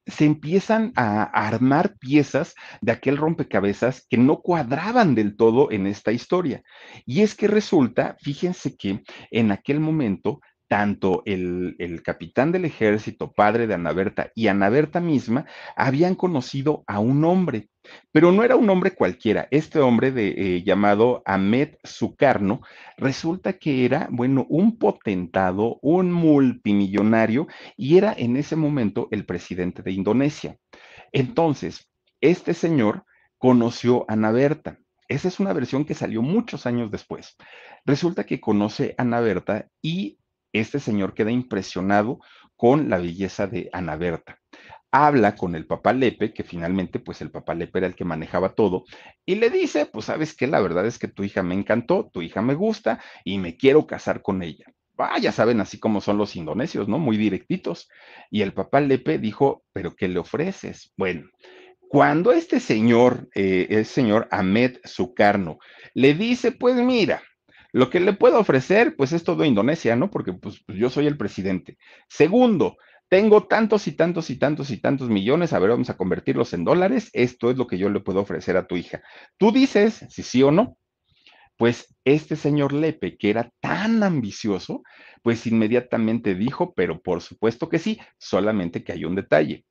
se 0.05 0.25
empiezan 0.25 0.91
a 0.95 1.23
armar 1.23 1.97
piezas 1.97 2.55
de 2.81 2.91
aquel 2.91 3.17
rompecabezas 3.17 4.05
que 4.09 4.17
no 4.17 4.41
cuadraban 4.41 5.15
del 5.15 5.35
todo 5.35 5.71
en 5.71 5.87
esta 5.87 6.11
historia. 6.11 6.63
Y 7.05 7.21
es 7.21 7.35
que 7.35 7.47
resulta, 7.47 8.17
fíjense 8.19 8.75
que 8.75 9.03
en 9.31 9.51
aquel 9.51 9.79
momento 9.79 10.41
tanto 10.69 11.23
el, 11.25 12.01
capitán 12.05 12.51
del 12.51 12.63
ejército, 12.63 13.33
padre 13.33 13.65
de 13.65 13.73
Ana 13.73 13.91
Berta, 13.91 14.31
y 14.35 14.47
Ana 14.47 14.69
Berta 14.69 15.01
misma 15.01 15.45
habían 15.75 16.13
conocido 16.13 16.83
a 16.85 16.99
un 16.99 17.25
hombre, 17.25 17.69
pero 18.11 18.31
no 18.31 18.43
era 18.43 18.55
un 18.55 18.69
hombre 18.69 18.91
cualquiera. 18.91 19.47
Este 19.49 19.79
hombre 19.79 20.13
eh, 20.15 20.63
llamado 20.63 21.23
Ahmed 21.25 21.75
Sukarno 21.83 22.61
resulta 22.97 23.53
que 23.53 23.83
era, 23.83 24.07
bueno, 24.11 24.45
un 24.47 24.77
potentado, 24.77 25.79
un 25.81 26.11
multimillonario, 26.11 27.47
y 27.75 27.97
era 27.97 28.13
en 28.15 28.37
ese 28.37 28.55
momento 28.55 29.07
el 29.09 29.25
presidente 29.25 29.81
de 29.81 29.91
Indonesia. 29.91 30.55
Entonces, 31.11 31.89
este 32.21 32.53
señor 32.53 33.05
conoció 33.39 34.05
a 34.07 34.13
Ana 34.13 34.31
Berta. 34.31 34.77
Esa 35.07 35.27
es 35.29 35.39
una 35.39 35.53
versión 35.53 35.83
que 35.83 35.95
salió 35.95 36.21
muchos 36.21 36.67
años 36.67 36.91
después. 36.91 37.35
Resulta 37.85 38.25
que 38.25 38.39
conoce 38.39 38.93
a 38.95 39.01
Ana 39.01 39.19
Berta 39.19 39.67
y 39.81 40.18
este 40.53 40.79
señor 40.79 41.13
queda 41.13 41.31
impresionado 41.31 42.19
con 42.55 42.89
la 42.89 42.97
belleza 42.97 43.47
de 43.47 43.69
Ana 43.71 43.95
Berta. 43.95 44.39
Habla 44.91 45.35
con 45.35 45.55
el 45.55 45.67
papá 45.67 45.93
Lepe, 45.93 46.33
que 46.33 46.43
finalmente 46.43 46.99
pues 46.99 47.21
el 47.21 47.31
papá 47.31 47.53
Lepe 47.53 47.79
era 47.79 47.87
el 47.87 47.95
que 47.95 48.05
manejaba 48.05 48.55
todo, 48.55 48.85
y 49.25 49.35
le 49.35 49.49
dice, 49.49 49.85
pues 49.85 50.05
sabes 50.05 50.35
que 50.35 50.47
la 50.47 50.59
verdad 50.59 50.85
es 50.85 50.97
que 50.97 51.07
tu 51.07 51.23
hija 51.23 51.43
me 51.43 51.53
encantó, 51.53 52.09
tu 52.11 52.21
hija 52.21 52.41
me 52.41 52.55
gusta 52.55 52.99
y 53.23 53.37
me 53.37 53.55
quiero 53.55 53.85
casar 53.85 54.21
con 54.21 54.41
ella. 54.41 54.65
Ah, 54.97 55.17
ya 55.19 55.31
saben 55.31 55.61
así 55.61 55.79
como 55.79 56.01
son 56.01 56.17
los 56.17 56.35
indonesios, 56.35 56.89
¿no? 56.89 56.99
Muy 56.99 57.15
directitos. 57.15 57.87
Y 58.29 58.41
el 58.41 58.51
papá 58.51 58.81
Lepe 58.81 59.17
dijo, 59.17 59.63
pero 59.71 59.95
¿qué 59.95 60.09
le 60.09 60.19
ofreces? 60.19 60.91
Bueno, 60.97 61.29
cuando 61.87 62.33
este 62.33 62.59
señor, 62.59 63.29
eh, 63.33 63.67
el 63.69 63.85
señor 63.85 64.27
Ahmed 64.29 64.77
Sukarno, 64.83 65.59
le 65.93 66.13
dice, 66.13 66.51
pues 66.51 66.75
mira, 66.75 67.23
lo 67.71 67.89
que 67.89 67.99
le 67.99 68.13
puedo 68.13 68.39
ofrecer, 68.39 68.95
pues 68.95 69.11
es 69.11 69.23
todo 69.23 69.45
Indonesia, 69.45 69.95
¿no? 69.95 70.09
Porque 70.09 70.33
pues, 70.33 70.61
pues, 70.65 70.77
yo 70.77 70.89
soy 70.89 71.07
el 71.07 71.17
presidente. 71.17 71.77
Segundo, 72.07 72.77
tengo 73.09 73.47
tantos 73.47 73.87
y 73.87 73.93
tantos 73.93 74.29
y 74.29 74.37
tantos 74.37 74.69
y 74.71 74.77
tantos 74.77 75.09
millones, 75.09 75.53
a 75.53 75.59
ver, 75.59 75.71
vamos 75.71 75.89
a 75.89 75.97
convertirlos 75.97 76.53
en 76.53 76.63
dólares. 76.63 77.09
Esto 77.13 77.49
es 77.49 77.57
lo 77.57 77.67
que 77.67 77.77
yo 77.77 77.89
le 77.89 77.99
puedo 77.99 78.21
ofrecer 78.21 78.57
a 78.57 78.67
tu 78.67 78.75
hija. 78.77 79.01
Tú 79.37 79.51
dices 79.51 80.05
si 80.09 80.23
sí 80.23 80.43
o 80.43 80.51
no. 80.51 80.77
Pues 81.57 81.93
este 82.05 82.37
señor 82.37 82.71
Lepe, 82.71 83.17
que 83.17 83.29
era 83.29 83.51
tan 83.59 84.01
ambicioso, 84.03 84.81
pues 85.23 85.45
inmediatamente 85.45 86.33
dijo, 86.33 86.73
pero 86.73 87.01
por 87.01 87.21
supuesto 87.21 87.67
que 87.67 87.79
sí, 87.79 87.99
solamente 88.17 88.83
que 88.83 88.93
hay 88.93 89.03
un 89.03 89.15
detalle. 89.15 89.65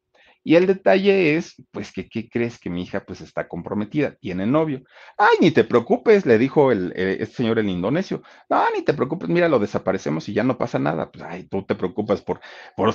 Y 0.44 0.56
el 0.56 0.66
detalle 0.66 1.36
es, 1.36 1.54
pues, 1.72 1.92
que 1.92 2.08
¿qué 2.08 2.28
crees 2.28 2.58
que 2.58 2.70
mi 2.70 2.82
hija 2.82 3.04
pues 3.04 3.20
está 3.20 3.48
comprometida? 3.48 4.14
Tiene 4.16 4.46
novio. 4.46 4.82
Ay, 5.18 5.36
ni 5.40 5.50
te 5.50 5.64
preocupes, 5.64 6.24
le 6.26 6.38
dijo 6.38 6.72
el, 6.72 6.92
eh, 6.96 7.18
este 7.20 7.36
señor 7.36 7.58
el 7.58 7.68
indonesio. 7.68 8.22
No, 8.48 8.62
ni 8.74 8.82
te 8.82 8.94
preocupes, 8.94 9.28
mira, 9.28 9.48
lo 9.48 9.58
desaparecemos 9.58 10.28
y 10.28 10.34
ya 10.34 10.44
no 10.44 10.56
pasa 10.58 10.78
nada. 10.78 11.10
Pues, 11.10 11.24
ay, 11.24 11.44
tú 11.48 11.64
te 11.66 11.74
preocupas 11.74 12.22
por, 12.22 12.40
por, 12.76 12.94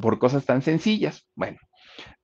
por 0.00 0.18
cosas 0.18 0.44
tan 0.46 0.62
sencillas. 0.62 1.26
Bueno, 1.34 1.58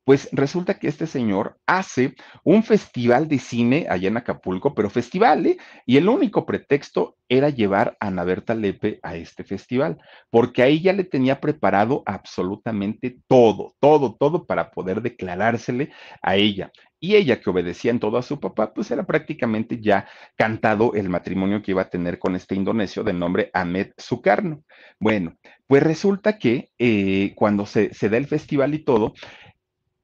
pues 0.05 0.29
resulta 0.33 0.79
que 0.79 0.89
este 0.89 1.07
señor 1.07 1.59
hace 1.67 2.15
un 2.45 2.63
festival 2.65 3.29
de 3.29 3.39
cine 3.39 3.87
allá 3.89 4.09
en 4.09 4.17
Acapulco, 4.17 4.75
pero 4.75 4.91
festival, 4.91 5.47
¿eh? 5.47 5.59
Y 5.87 5.97
el 5.97 6.09
único 6.09 6.45
pretexto 6.45 7.17
era 7.29 7.49
llevar 7.49 7.97
a 8.01 8.09
Ana 8.09 8.25
Berta 8.25 8.55
Lepe 8.55 8.99
a 9.03 9.17
este 9.17 9.45
festival, 9.45 9.99
porque 10.31 10.63
ahí 10.63 10.81
ya 10.81 10.93
le 10.93 11.05
tenía 11.05 11.41
preparado 11.41 12.03
absolutamente 12.05 13.19
todo, 13.27 13.75
todo, 13.81 14.17
todo 14.19 14.45
para 14.45 14.71
poder 14.71 15.03
declarársele 15.03 15.93
a 16.21 16.37
ella. 16.37 16.73
Y 17.05 17.17
ella, 17.17 17.41
que 17.41 17.51
obedecía 17.51 17.91
en 17.91 17.99
todo 17.99 18.17
a 18.17 18.23
su 18.23 18.39
papá, 18.39 18.73
pues 18.73 18.91
era 18.93 19.05
prácticamente 19.05 19.81
ya 19.81 20.07
cantado 20.37 20.95
el 20.95 21.09
matrimonio 21.09 21.61
que 21.61 21.73
iba 21.73 21.83
a 21.83 21.91
tener 21.91 22.21
con 22.21 22.37
este 22.37 22.55
indonesio 22.55 23.03
de 23.03 23.13
nombre 23.13 23.51
Ahmed 23.55 23.91
Sukarno. 23.97 24.63
Bueno, 25.01 25.35
pues 25.67 25.83
resulta 25.83 26.39
que 26.39 26.71
eh, 26.79 27.33
cuando 27.35 27.67
se, 27.67 27.93
se 27.93 28.09
da 28.09 28.19
el 28.19 28.27
festival 28.29 28.75
y 28.75 28.85
todo, 28.85 29.15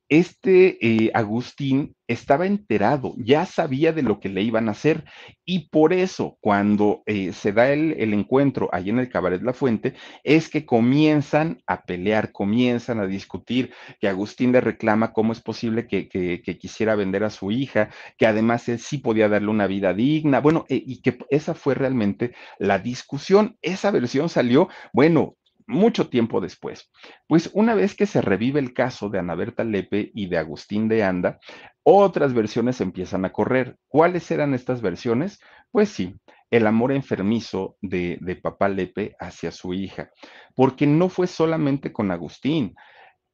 este 0.09 0.79
eh, 0.81 1.11
Agustín 1.15 1.95
estaba 2.07 2.47
enterado, 2.47 3.15
ya 3.19 3.45
sabía 3.45 3.93
de 3.93 4.03
lo 4.03 4.19
que 4.19 4.31
le 4.31 4.41
iban 4.41 4.69
a 4.69 4.73
hacer 4.73 5.05
y 5.45 5.69
por 5.69 5.93
eso 5.93 6.39
cuando 6.41 7.03
eh, 7.05 7.35
se 7.35 7.53
da 7.53 7.71
el, 7.71 7.93
encuentro 8.15 8.71
ahí 8.73 8.89
en 8.89 8.99
el 8.99 9.11
Cabaret 9.11 9.43
La 9.43 9.53
Fuente 9.53 9.95
es 10.25 10.49
que 10.49 10.65
comienzan 10.65 11.63
a 11.67 11.83
pelear, 11.85 12.33
comienzan 12.33 13.01
a 13.01 13.07
discutir, 13.07 13.73
que 14.01 14.09
Agustín 14.09 14.53
le 14.53 14.63
reclama 14.63 15.13
cómo 15.13 15.33
es 15.33 15.41
posible 15.43 15.87
que, 15.87 16.09
que, 16.09 16.41
que 16.43 16.59
quisiera 16.59 16.95
vender 16.95 17.25
a 17.25 17.31
su 17.31 17.51
hija, 17.51 17.91
que 18.17 18.27
además 18.27 18.69
él 18.71 18.79
sí 18.79 18.99
podía 18.99 19.29
darle 19.29 19.49
una 19.49 19.67
vida 19.67 19.93
digna, 19.93 20.41
bueno, 20.41 20.65
eh, 20.71 20.83
y 20.85 21.03
que 21.03 21.19
esa 21.29 21.55
fue 21.55 21.75
realmente 21.75 22.33
la 22.59 22.79
discusión, 22.79 23.59
esa 23.61 23.91
versión 23.91 24.31
salió, 24.31 24.69
bueno, 24.95 25.37
mucho 25.69 26.09
tiempo 26.09 26.41
después. 26.41 26.91
Pues 27.29 27.51
una 27.53 27.75
vez 27.75 27.95
que 27.95 28.07
se 28.07 28.21
revive 28.21 28.59
el 28.59 28.73
caso 28.73 29.09
de 29.09 29.19
Ana 29.21 29.35
Berta 29.35 29.63
Lepe 29.63 30.11
y 30.15 30.27
de 30.27 30.39
Agustín 30.39 30.89
de 30.89 31.05
Anda, 31.05 31.39
otras 31.83 32.35
versiones 32.35 32.81
empiezan 32.81 33.25
a 33.25 33.33
correr. 33.33 33.77
¿Cuáles 33.87 34.31
eran 34.31 34.55
estas 34.55 34.83
versiones? 34.83 35.39
Pues 35.71 35.91
sí, 35.91 36.17
el 36.51 36.67
amor 36.67 36.93
enfermizo 36.93 37.77
de, 37.81 38.19
de 38.21 38.37
papá 38.37 38.69
Lepe 38.69 39.15
hacia 39.21 39.53
su 39.53 39.75
hija, 39.75 40.11
porque 40.55 40.87
no 40.87 41.09
fue 41.09 41.27
solamente 41.27 41.93
con 41.93 42.11
Agustín, 42.11 42.75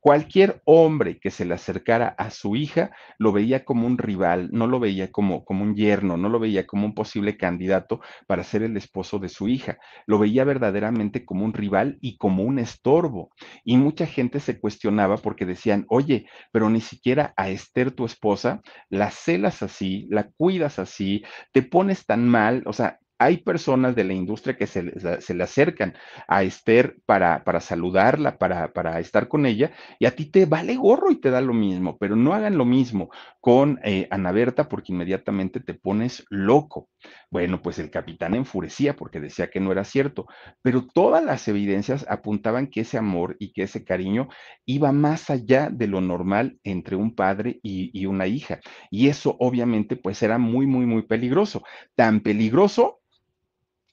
Cualquier 0.04 0.60
hombre 0.66 1.18
que 1.18 1.30
se 1.30 1.46
le 1.46 1.54
acercara 1.54 2.08
a 2.18 2.28
su 2.28 2.56
hija 2.56 2.90
lo 3.18 3.32
veía 3.32 3.64
como 3.64 3.86
un 3.86 3.96
rival, 3.96 4.50
no 4.52 4.66
lo 4.66 4.78
veía 4.78 5.10
como, 5.10 5.46
como 5.46 5.64
un 5.64 5.74
yerno, 5.74 6.18
no 6.18 6.28
lo 6.28 6.38
veía 6.38 6.66
como 6.66 6.84
un 6.84 6.94
posible 6.94 7.38
candidato 7.38 8.00
para 8.26 8.44
ser 8.44 8.62
el 8.64 8.76
esposo 8.76 9.18
de 9.18 9.30
su 9.30 9.48
hija, 9.48 9.78
lo 10.06 10.18
veía 10.18 10.44
verdaderamente 10.44 11.24
como 11.24 11.46
un 11.46 11.54
rival 11.54 11.96
y 12.02 12.18
como 12.18 12.42
un 12.42 12.58
estorbo. 12.58 13.30
Y 13.64 13.78
mucha 13.78 14.04
gente 14.04 14.40
se 14.40 14.60
cuestionaba 14.60 15.16
porque 15.16 15.46
decían, 15.46 15.86
oye, 15.88 16.26
pero 16.52 16.68
ni 16.68 16.82
siquiera 16.82 17.32
a 17.38 17.48
Esther, 17.48 17.90
tu 17.90 18.04
esposa, 18.04 18.60
la 18.90 19.10
celas 19.10 19.62
así, 19.62 20.06
la 20.10 20.24
cuidas 20.36 20.78
así, 20.78 21.24
te 21.52 21.62
pones 21.62 22.04
tan 22.04 22.28
mal, 22.28 22.62
o 22.66 22.74
sea, 22.74 22.98
hay 23.18 23.38
personas 23.38 23.94
de 23.94 24.04
la 24.04 24.12
industria 24.12 24.56
que 24.56 24.66
se, 24.66 25.20
se 25.20 25.34
le 25.34 25.44
acercan 25.44 25.94
a 26.26 26.42
Esther 26.42 26.96
para, 27.06 27.44
para 27.44 27.60
saludarla, 27.60 28.38
para, 28.38 28.72
para, 28.72 28.98
estar 29.00 29.28
con 29.28 29.46
ella, 29.46 29.72
y 29.98 30.06
a 30.06 30.14
ti 30.14 30.26
te 30.26 30.46
vale 30.46 30.76
gorro 30.76 31.10
y 31.10 31.20
te 31.20 31.30
da 31.30 31.40
lo 31.40 31.54
mismo, 31.54 31.96
pero 31.98 32.16
no 32.16 32.34
hagan 32.34 32.58
lo 32.58 32.64
mismo 32.64 33.10
con 33.40 33.78
eh, 33.84 34.08
Ana 34.10 34.32
Berta 34.32 34.68
porque 34.68 34.92
inmediatamente 34.92 35.60
te 35.60 35.74
pones 35.74 36.24
loco. 36.30 36.88
Bueno, 37.30 37.60
pues 37.62 37.78
el 37.78 37.90
capitán 37.90 38.34
enfurecía 38.34 38.96
porque 38.96 39.20
decía 39.20 39.50
que 39.50 39.60
no 39.60 39.70
era 39.70 39.84
cierto, 39.84 40.26
pero 40.62 40.86
todas 40.86 41.22
las 41.22 41.46
evidencias 41.48 42.06
apuntaban 42.08 42.68
que 42.68 42.80
ese 42.80 42.98
amor 42.98 43.36
y 43.38 43.52
que 43.52 43.64
ese 43.64 43.84
cariño 43.84 44.28
iba 44.64 44.92
más 44.92 45.30
allá 45.30 45.68
de 45.70 45.86
lo 45.86 46.00
normal 46.00 46.58
entre 46.64 46.96
un 46.96 47.14
padre 47.14 47.60
y, 47.62 47.90
y 47.98 48.06
una 48.06 48.26
hija. 48.26 48.60
Y 48.90 49.08
eso 49.08 49.36
obviamente 49.38 49.96
pues 49.96 50.22
era 50.22 50.38
muy, 50.38 50.66
muy, 50.66 50.86
muy 50.86 51.02
peligroso. 51.02 51.62
Tan 51.94 52.20
peligroso 52.20 53.00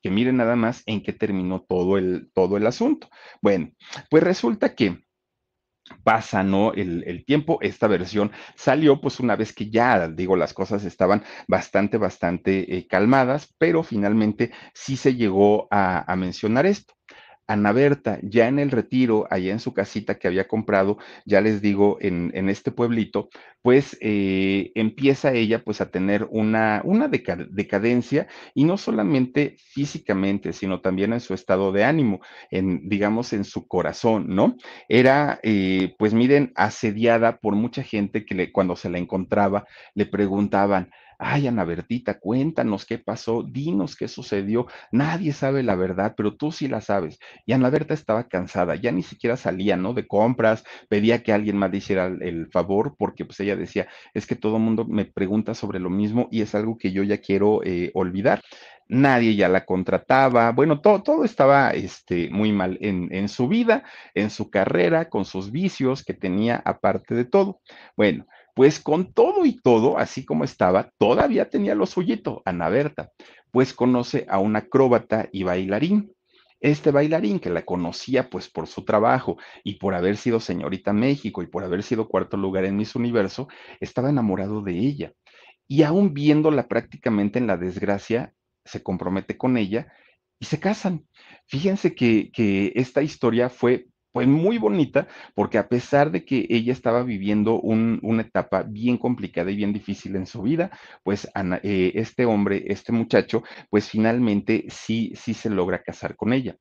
que 0.02 0.12
miren 0.12 0.38
nada 0.38 0.56
más 0.56 0.84
en 0.86 1.02
qué 1.04 1.14
terminó 1.14 1.62
todo 1.62 1.97
el, 1.97 2.32
todo 2.34 2.58
el 2.58 2.68
asunto. 2.68 3.10
Bueno, 3.41 3.72
pues 4.10 4.24
resulta 4.24 4.76
que 4.76 4.99
pasa, 6.04 6.43
¿no? 6.43 6.74
El, 6.74 7.04
el, 7.06 7.26
tiempo, 7.26 7.60
esta 7.62 7.88
versión 7.88 8.32
salió 8.56 9.02
pues 9.02 9.20
una 9.20 9.36
vez 9.36 9.54
que 9.54 9.70
ya, 9.70 10.08
digo, 10.08 10.36
las 10.36 10.54
cosas 10.54 10.84
estaban 10.86 11.24
bastante, 11.47 11.97
bastante 11.97 12.78
eh, 12.78 12.88
calmadas, 12.88 13.54
pero 13.58 13.84
finalmente 13.84 14.52
sí 14.74 14.95
se 14.97 15.16
llegó 15.16 15.68
a, 15.72 16.12
a 16.12 16.16
mencionar 16.16 16.66
esto. 16.66 16.93
Ana 17.52 17.72
Berta, 17.72 18.20
ya 18.24 18.47
en 18.47 18.60
el 18.60 18.72
retiro, 18.72 19.28
allá 19.30 19.52
en 19.52 19.60
su 19.60 19.74
casita 19.74 20.16
que 20.18 20.28
había 20.28 20.47
comprado, 20.47 20.97
ya 21.26 21.41
les 21.41 21.62
digo, 21.62 21.97
en, 21.99 22.32
en 22.34 22.49
este 22.49 22.72
pueblito, 22.72 23.30
pues 23.62 23.97
eh, 24.02 24.72
empieza 24.76 25.34
ella 25.34 25.64
pues 25.64 25.82
a 25.82 25.91
tener 25.91 26.28
una, 26.32 26.82
una 26.84 27.08
decadencia 27.08 28.28
y 28.54 28.64
no 28.64 28.78
solamente 28.78 29.56
físicamente, 29.58 30.54
sino 30.54 30.82
también 30.82 31.14
en 31.14 31.20
su 31.20 31.34
estado 31.34 31.72
de 31.72 31.84
ánimo, 31.84 32.22
en, 32.49 32.88
digamos, 32.89 33.34
en 33.34 33.43
su 33.43 33.68
corazón, 33.68 34.28
¿no? 34.30 34.58
Era, 34.89 35.39
eh, 35.43 35.93
pues 35.99 36.14
miren, 36.14 36.52
asediada 36.56 37.38
por 37.38 37.56
mucha 37.56 37.84
gente 37.84 38.26
que 38.26 38.52
cuando 38.52 38.76
se 38.76 38.89
la 38.89 38.97
encontraba 38.97 39.66
le 39.93 40.06
preguntaban, 40.06 40.89
ay, 41.22 41.47
Ana 41.47 41.63
Bertita, 41.63 42.19
cuéntanos 42.19 42.86
qué 42.86 42.97
pasó, 42.97 43.43
dinos 43.43 43.95
qué 43.95 44.07
sucedió, 44.07 44.67
nadie 44.91 45.34
sabe 45.34 45.61
la 45.61 45.76
verdad, 45.76 46.15
pero 46.17 46.36
tú 46.36 46.51
sí 46.51 46.67
la 46.67 46.82
sabes. 46.82 47.19
Y 47.45 47.53
Ana 47.53 47.69
Berta 47.69 47.93
estaba 47.93 48.28
cansada, 48.28 48.76
ya 48.76 48.91
ni 48.91 49.03
siquiera 49.03 49.38
salía, 49.38 49.78
¿no? 49.78 49.93
De 49.93 50.07
compras, 50.07 50.63
pedía 50.89 51.22
que 51.24 51.32
alguien 51.32 51.57
más 51.57 51.72
le 51.72 51.78
hiciera 51.78 52.07
el 52.07 52.47
favor, 52.51 52.95
porque 52.97 53.24
pues 53.24 53.39
ella 53.39 53.55
decía, 53.55 53.88
es 54.15 54.26
que 54.26 54.36
todo 54.36 54.57
el 54.57 54.63
mundo 54.63 54.86
me 54.86 55.05
pregunta 55.05 55.53
sobre 55.53 55.80
lo 55.80 55.91
mismo 55.91 56.28
y 56.32 56.41
es 56.41 56.55
algo 56.55 56.78
que 56.78 56.91
yo 56.91 57.03
ya 57.03 57.19
quiero 57.19 57.61
eh, 57.63 57.91
olvidar 57.93 58.41
nadie 58.88 59.36
ya 59.36 59.47
la 59.47 59.63
contrataba, 59.65 60.51
bueno, 60.51 60.82
todo, 60.82 61.01
todo 61.01 61.24
estaba 61.24 61.72
este, 61.72 62.30
muy 62.30 62.51
mal 62.51 62.78
en, 62.82 63.07
en, 63.11 63.30
su 63.30 63.47
vida, 63.47 63.86
en 64.13 64.30
su 64.30 64.49
carrera, 64.49 65.09
con 65.09 65.24
sus 65.24 65.49
vicios 65.49 66.03
que 66.03 66.13
tenía 66.13 66.61
aparte 66.65 67.15
de 67.15 67.24
todo. 67.24 67.61
Bueno, 67.95 68.26
pues 68.56 68.80
con 68.80 69.14
todo 69.14 69.45
y 69.45 69.60
todo, 69.62 69.97
así 69.97 70.26
como 70.26 70.43
estaba, 70.43 70.91
todavía 70.97 71.49
tenía 71.49 71.76
lo 71.76 71.86
suyito, 71.86 72.41
Ana 72.45 72.70
Berta, 72.70 73.12
pues 73.52 73.74
conoce 73.74 74.26
a 74.30 74.39
un 74.39 74.56
acróbata 74.56 75.30
y 75.32 75.43
bailarín. 75.43 76.14
Este 76.60 76.91
bailarín 76.91 77.39
que 77.39 77.49
la 77.49 77.64
conocía 77.64 78.30
pues 78.30 78.49
por 78.49 78.68
su 78.68 78.86
trabajo 78.86 79.38
y 79.64 79.76
por 79.76 79.95
haber 79.95 80.16
sido 80.18 80.39
señorita 80.39 80.93
México 80.93 81.41
y 81.41 81.47
por 81.47 81.64
haber 81.64 81.82
sido 81.82 82.08
cuarto 82.08 82.38
lugar 82.38 82.66
en 82.66 82.78
Miss 82.78 82.95
Universo, 82.95 83.47
estaba 83.80 84.10
enamorado 84.10 84.62
de 84.62 84.78
ella. 84.78 85.14
Y 85.68 85.84
aún 85.84 86.14
viéndola 86.14 86.68
prácticamente 86.68 87.39
en 87.39 87.47
la 87.47 87.58
desgracia, 87.58 88.34
se 88.64 88.84
compromete 88.84 89.38
con 89.38 89.58
ella 89.58 89.91
y 90.39 90.45
se 90.45 90.60
casan. 90.60 91.08
Fíjense 91.47 91.95
que, 91.95 92.30
que 92.32 92.74
esta 92.76 93.02
historia 93.02 93.49
fue 93.49 93.88
pues 94.12 94.28
muy 94.28 94.57
bonita, 94.57 95.07
porque 95.36 95.57
a 95.57 95.68
pesar 95.68 96.12
de 96.12 96.26
que 96.26 96.45
ella 96.49 96.74
estaba 96.74 97.03
viviendo 97.03 97.59
un, 97.59 97.99
una 98.03 98.24
etapa 98.24 98.64
bien 98.64 98.97
complicada 98.97 99.51
y 99.51 99.55
bien 99.55 99.74
difícil 99.74 100.16
en 100.16 100.26
su 100.26 100.41
vida, 100.41 100.72
pues 101.03 101.30
Ana, 101.34 101.59
eh, 101.64 101.91
este 101.95 102.26
hombre, 102.26 102.64
este 102.68 102.91
muchacho, 102.91 103.43
pues 103.70 103.89
finalmente 103.89 104.66
sí, 104.70 105.14
sí 105.16 105.34
se 105.34 105.49
logra 105.49 105.84
casar 105.84 106.16
con 106.16 106.34
ella. 106.34 106.55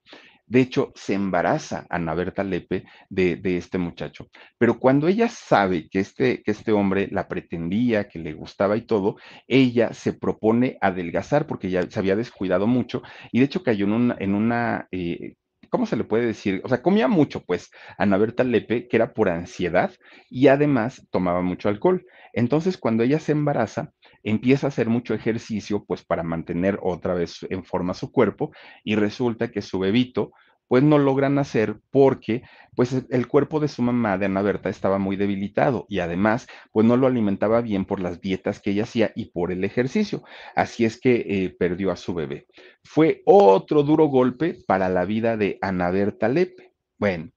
De 0.50 0.60
hecho, 0.60 0.90
se 0.96 1.14
embaraza 1.14 1.86
Ana 1.88 2.12
Berta 2.12 2.42
Lepe 2.42 2.84
de, 3.08 3.36
de, 3.36 3.56
este 3.56 3.78
muchacho. 3.78 4.28
Pero 4.58 4.80
cuando 4.80 5.06
ella 5.06 5.28
sabe 5.28 5.88
que 5.88 6.00
este, 6.00 6.42
que 6.42 6.50
este 6.50 6.72
hombre 6.72 7.08
la 7.12 7.28
pretendía, 7.28 8.08
que 8.08 8.18
le 8.18 8.32
gustaba 8.32 8.76
y 8.76 8.80
todo, 8.82 9.16
ella 9.46 9.92
se 9.92 10.12
propone 10.12 10.76
adelgazar 10.80 11.46
porque 11.46 11.70
ya 11.70 11.88
se 11.88 12.00
había 12.00 12.16
descuidado 12.16 12.66
mucho 12.66 13.00
y 13.30 13.38
de 13.38 13.44
hecho 13.44 13.62
cayó 13.62 13.84
en 13.86 13.92
una, 13.92 14.16
en 14.18 14.34
una 14.34 14.88
eh, 14.90 15.36
¿cómo 15.70 15.86
se 15.86 15.96
le 15.96 16.04
puede 16.04 16.26
decir? 16.26 16.60
O 16.64 16.68
sea, 16.68 16.82
comía 16.82 17.08
mucho, 17.08 17.44
pues, 17.44 17.70
Ana 17.98 18.18
Berta 18.18 18.44
Lepe, 18.44 18.88
que 18.88 18.96
era 18.96 19.14
por 19.14 19.28
ansiedad 19.28 19.92
y 20.28 20.48
además 20.48 21.06
tomaba 21.10 21.42
mucho 21.42 21.68
alcohol. 21.68 22.04
Entonces, 22.32 22.76
cuando 22.78 23.02
ella 23.02 23.18
se 23.18 23.32
embaraza, 23.32 23.92
empieza 24.22 24.66
a 24.66 24.68
hacer 24.68 24.88
mucho 24.88 25.14
ejercicio, 25.14 25.84
pues, 25.86 26.04
para 26.04 26.22
mantener 26.22 26.78
otra 26.82 27.14
vez 27.14 27.46
en 27.50 27.64
forma 27.64 27.94
su 27.94 28.12
cuerpo 28.12 28.52
y 28.84 28.96
resulta 28.96 29.50
que 29.50 29.62
su 29.62 29.78
bebito, 29.78 30.32
pues 30.70 30.84
no 30.84 30.98
logran 30.98 31.34
nacer 31.34 31.80
porque 31.90 32.44
pues 32.76 32.94
el 33.10 33.26
cuerpo 33.26 33.58
de 33.58 33.66
su 33.66 33.82
mamá, 33.82 34.18
de 34.18 34.26
Ana 34.26 34.40
Berta, 34.40 34.68
estaba 34.68 34.98
muy 34.98 35.16
debilitado 35.16 35.84
y 35.88 35.98
además 35.98 36.46
pues 36.70 36.86
no 36.86 36.96
lo 36.96 37.08
alimentaba 37.08 37.60
bien 37.60 37.84
por 37.84 37.98
las 37.98 38.20
dietas 38.20 38.60
que 38.60 38.70
ella 38.70 38.84
hacía 38.84 39.10
y 39.16 39.32
por 39.32 39.50
el 39.50 39.64
ejercicio. 39.64 40.22
Así 40.54 40.84
es 40.84 41.00
que 41.00 41.26
eh, 41.28 41.56
perdió 41.58 41.90
a 41.90 41.96
su 41.96 42.14
bebé. 42.14 42.46
Fue 42.84 43.22
otro 43.24 43.82
duro 43.82 44.06
golpe 44.06 44.58
para 44.64 44.88
la 44.88 45.04
vida 45.04 45.36
de 45.36 45.58
Ana 45.60 45.90
Berta 45.90 46.28
Lepe. 46.28 46.70
Bueno, 46.98 47.30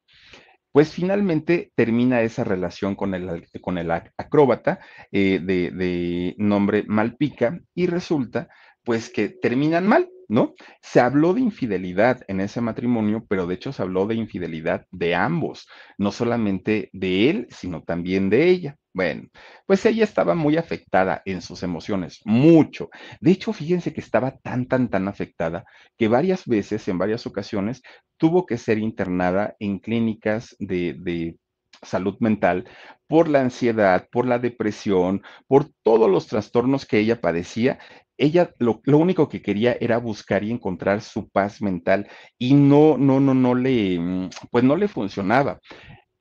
pues 0.71 0.91
finalmente 0.91 1.71
termina 1.73 2.21
esa 2.21 2.43
relación 2.43 2.93
con 2.95 3.15
el, 3.15 3.47
con 3.61 3.79
el 3.79 3.89
acróbata 3.89 4.79
eh, 5.11 5.39
de, 5.43 5.71
de 5.71 6.35
nombre 6.37 6.83
Malpica 6.85 7.59
y 7.73 7.87
resulta 7.87 8.47
pues 8.83 9.09
que 9.09 9.29
terminan 9.29 9.87
mal. 9.87 10.07
¿No? 10.27 10.53
Se 10.81 10.99
habló 10.99 11.33
de 11.33 11.41
infidelidad 11.41 12.21
en 12.27 12.41
ese 12.41 12.61
matrimonio, 12.61 13.25
pero 13.27 13.47
de 13.47 13.55
hecho 13.55 13.71
se 13.71 13.81
habló 13.81 14.05
de 14.07 14.15
infidelidad 14.15 14.85
de 14.91 15.15
ambos, 15.15 15.67
no 15.97 16.11
solamente 16.11 16.89
de 16.93 17.29
él, 17.29 17.47
sino 17.49 17.83
también 17.83 18.29
de 18.29 18.49
ella. 18.49 18.77
Bueno, 18.93 19.27
pues 19.65 19.83
ella 19.87 20.03
estaba 20.03 20.35
muy 20.35 20.55
afectada 20.55 21.23
en 21.25 21.41
sus 21.41 21.63
emociones, 21.63 22.21
mucho. 22.25 22.89
De 23.19 23.31
hecho, 23.31 23.51
fíjense 23.51 23.91
que 23.91 24.01
estaba 24.01 24.37
tan, 24.37 24.67
tan, 24.67 24.87
tan 24.89 25.07
afectada 25.07 25.65
que 25.97 26.07
varias 26.07 26.45
veces, 26.45 26.87
en 26.87 26.99
varias 26.99 27.25
ocasiones, 27.25 27.81
tuvo 28.17 28.45
que 28.45 28.57
ser 28.57 28.77
internada 28.77 29.55
en 29.59 29.79
clínicas 29.79 30.55
de, 30.59 31.37
salud 31.81 32.15
mental 32.19 32.65
por 33.07 33.27
la 33.27 33.41
ansiedad, 33.41 34.07
por 34.09 34.25
la 34.25 34.39
depresión, 34.39 35.21
por 35.47 35.69
todos 35.83 36.09
los 36.09 36.27
trastornos 36.27 36.85
que 36.85 36.99
ella 36.99 37.19
padecía 37.19 37.79
ella 38.23 38.53
lo, 38.57 38.81
lo, 38.85 38.97
único 38.97 39.27
que 39.27 39.41
quería 39.41 39.75
era 39.79 39.97
buscar 39.97 40.43
y 40.43 40.51
encontrar 40.51 41.01
su 41.01 41.29
paz 41.29 41.61
mental 41.61 42.07
y 42.37 42.53
no, 42.53 42.97
no, 42.97 43.19
no, 43.19 43.33
no 43.33 43.53
le, 43.53 43.99
mm, 43.99 44.29
pues 44.49 44.63
no 44.63 44.75
le 44.75 44.87
funcionaba. 44.87 45.59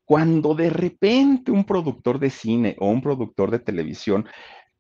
cuando 0.05 0.55
de 0.55 0.69
repente 0.69 1.53
un 1.53 1.65
productor 1.65 2.19
de 2.19 2.31
cine 2.31 2.77
o 2.79 2.89
un 2.89 3.01
productor 3.01 3.51
de 3.51 3.61
televisión 3.61 4.27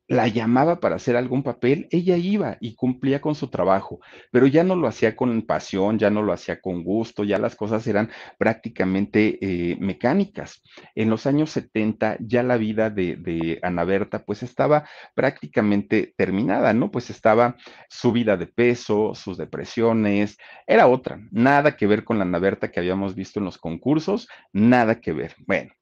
la 0.08 0.28
llamaba 0.28 0.80
para 0.80 0.96
hacer 0.96 1.16
algún 1.16 1.42
papel, 1.42 1.88
ella 1.90 2.16
iba 2.16 2.56
y 2.60 2.74
cumplía 2.74 3.20
con 3.20 3.34
su 3.34 3.48
trabajo, 3.48 4.00
pero 4.30 4.46
ya 4.46 4.64
no 4.64 4.76
lo 4.76 4.88
hacía 4.88 5.16
con 5.16 5.42
pasión, 5.42 5.98
ya 5.98 6.10
no 6.10 6.22
lo 6.22 6.32
hacía 6.32 6.60
con 6.60 6.84
gusto, 6.84 7.24
ya 7.24 7.38
las 7.38 7.56
cosas 7.56 7.86
eran 7.86 8.10
prácticamente 8.38 9.38
eh, 9.40 9.76
mecánicas. 9.80 10.62
En 10.94 11.08
los 11.10 11.26
años 11.26 11.50
70 11.50 12.18
ya 12.20 12.42
la 12.42 12.56
vida 12.56 12.90
de, 12.90 13.16
de, 13.16 13.58
Ana 13.62 13.84
Berta 13.84 14.24
pues 14.24 14.42
estaba 14.42 14.88
prácticamente 15.14 16.14
terminada, 16.16 16.72
¿no? 16.74 16.90
Pues 16.90 17.10
estaba 17.10 17.56
subida 17.88 18.36
de 18.36 18.46
peso, 18.46 19.14
sus 19.14 19.38
depresiones, 19.38 20.36
era 20.66 20.88
otra, 20.88 21.20
nada 21.30 21.76
que 21.76 21.86
ver 21.86 22.04
con 22.04 22.18
la 22.18 22.24
Ana 22.24 22.38
Berta 22.38 22.70
que 22.70 22.80
habíamos 22.80 23.14
visto 23.14 23.38
en 23.38 23.46
los 23.46 23.58
concursos, 23.58 24.28
nada 24.52 25.00
que 25.00 25.12
ver. 25.12 25.34
Bueno. 25.46 25.72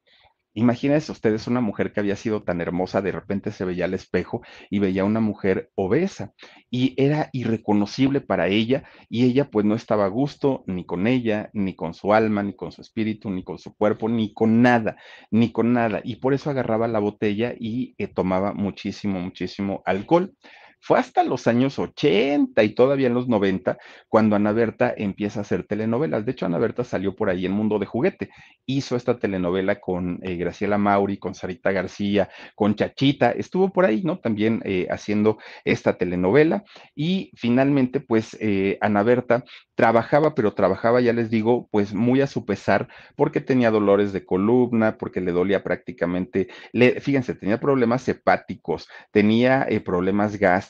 Imagínense 0.55 1.13
ustedes 1.13 1.47
una 1.47 1.61
mujer 1.61 1.93
que 1.93 2.01
había 2.01 2.17
sido 2.17 2.43
tan 2.43 2.61
hermosa, 2.61 3.01
de 3.03 3.13
repente 3.13 3.53
se 3.53 3.65
veía 3.65 3.85
al 3.85 3.95
espejo 3.95 4.43
y 4.69 4.81
veía 4.81 5.05
una 5.05 5.21
mujer 5.21 5.71
obesa 5.77 6.33
y 6.71 6.95
era 7.01 7.31
irreconocible 7.33 8.21
para 8.21 8.49
ella 8.49 8.85
y 9.09 9.25
ella 9.25 9.49
pues 9.49 9.65
no 9.65 9.77
estaba 9.77 10.07
a 10.07 10.09
gusto 10.09 10.65
ni 10.67 10.85
con 10.85 11.07
ella, 11.07 11.51
ni 11.53 11.77
con 11.77 11.95
su 11.95 12.13
alma, 12.13 12.43
ni 12.43 12.55
con 12.55 12.73
su 12.73 12.81
espíritu, 12.81 13.31
ni 13.31 13.45
con 13.45 13.59
su 13.59 13.75
cuerpo, 13.77 14.09
ni 14.09 14.33
con 14.35 14.61
nada, 14.63 14.97
ni 15.31 15.53
con 15.53 15.73
nada. 15.73 16.01
Y 16.03 16.17
por 16.17 16.35
eso 16.35 16.51
agarraba 16.51 16.89
la 16.89 16.99
botella 16.99 17.55
y 17.59 17.95
eh, 17.99 18.09
tomaba 18.09 18.53
muchísimo, 18.53 19.21
muchísimo 19.21 19.83
alcohol. 19.85 20.35
Fue 20.83 20.99
hasta 20.99 21.23
los 21.25 21.47
años 21.47 21.79
80 21.79 22.63
y 22.63 22.75
todavía 22.75 23.09
en 23.09 23.15
los 23.15 23.29
90 23.29 23.77
cuando 24.09 24.35
Ana 24.35 24.53
Berta 24.53 24.95
empieza 24.97 25.41
a 25.41 25.43
hacer 25.43 25.65
telenovelas. 25.67 26.25
De 26.25 26.33
hecho, 26.33 26.47
Ana 26.47 26.59
Berta 26.59 26.85
salió 26.85 27.15
por 27.15 27.29
ahí 27.29 27.45
en 27.45 27.53
Mundo 27.53 27.79
de 27.79 27.85
Juguete. 27.85 28.31
Hizo 28.65 28.97
esta 28.97 29.19
telenovela 29.19 29.79
con 29.79 30.19
eh, 30.23 30.37
Graciela 30.37 30.79
Mauri, 30.79 31.19
con 31.19 31.35
Sarita 31.35 31.71
García, 31.71 32.31
con 32.55 32.75
Chachita. 32.77 33.31
Estuvo 33.31 33.71
por 33.71 33.85
ahí, 33.85 34.03
¿no? 34.03 34.21
También 34.21 34.63
eh, 34.65 34.87
haciendo 34.91 35.37
esta 35.67 35.99
telenovela. 35.99 36.65
Y 36.95 37.31
finalmente, 37.37 38.01
pues, 38.01 38.37
eh, 38.41 38.79
Ana 38.81 39.03
Berta 39.03 39.45
trabajaba, 39.75 40.35
pero 40.35 40.55
trabajaba, 40.55 41.01
ya 41.03 41.13
les 41.13 41.29
digo, 41.31 41.69
pues 41.71 41.93
muy 41.93 42.23
a 42.23 42.27
su 42.27 42.47
pesar, 42.47 42.89
porque 43.17 43.41
tenía 43.41 43.71
dolores 43.71 44.13
de 44.13 44.25
columna, 44.25 44.97
porque 44.99 45.21
le 45.21 45.33
dolía 45.33 45.63
prácticamente, 45.63 46.49
le, 46.73 47.01
fíjense, 47.01 47.35
tenía 47.35 47.61
problemas 47.61 48.07
hepáticos, 48.09 48.89
tenía 49.11 49.67
problemas 49.85 50.37
gástricos 50.39 50.70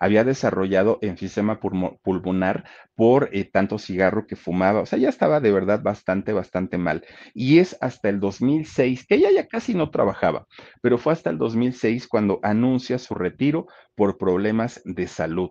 había 0.00 0.24
desarrollado 0.24 0.98
enfisema 1.02 1.60
pulmonar 1.60 2.64
por 2.94 3.30
eh, 3.32 3.44
tanto 3.44 3.78
cigarro 3.78 4.26
que 4.26 4.36
fumaba, 4.36 4.80
o 4.80 4.86
sea, 4.86 4.98
ya 4.98 5.08
estaba 5.08 5.40
de 5.40 5.52
verdad 5.52 5.82
bastante, 5.82 6.32
bastante 6.32 6.78
mal. 6.78 7.04
Y 7.34 7.58
es 7.58 7.76
hasta 7.80 8.08
el 8.08 8.20
2006, 8.20 9.06
que 9.06 9.16
ella 9.16 9.30
ya 9.30 9.46
casi 9.46 9.74
no 9.74 9.90
trabajaba, 9.90 10.46
pero 10.82 10.98
fue 10.98 11.12
hasta 11.12 11.30
el 11.30 11.38
2006 11.38 12.08
cuando 12.08 12.40
anuncia 12.42 12.98
su 12.98 13.14
retiro 13.14 13.66
por 13.94 14.18
problemas 14.18 14.80
de 14.84 15.06
salud. 15.06 15.50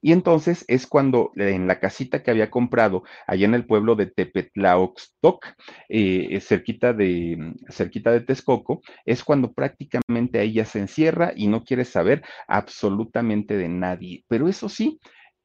Y 0.00 0.12
entonces 0.12 0.64
es 0.68 0.86
cuando 0.86 1.32
en 1.36 1.66
la 1.66 1.80
casita 1.80 2.22
que 2.22 2.30
había 2.30 2.50
comprado 2.50 3.02
allá 3.26 3.46
en 3.46 3.54
el 3.54 3.66
pueblo 3.66 3.94
de 3.96 4.06
Tepetlaoxtoc, 4.06 5.46
eh, 5.88 6.40
cerquita, 6.40 6.92
de, 6.92 7.54
cerquita 7.68 8.10
de 8.12 8.20
Texcoco, 8.20 8.82
es 9.04 9.24
cuando 9.24 9.52
prácticamente 9.52 10.42
ella 10.42 10.64
se 10.64 10.80
encierra 10.80 11.32
y 11.34 11.48
no 11.48 11.64
quiere 11.64 11.84
saber 11.84 12.22
absolutamente 12.48 13.56
de 13.56 13.68
nadie. 13.68 14.24
Pero 14.28 14.48
eso 14.48 14.68
sí, 14.68 15.00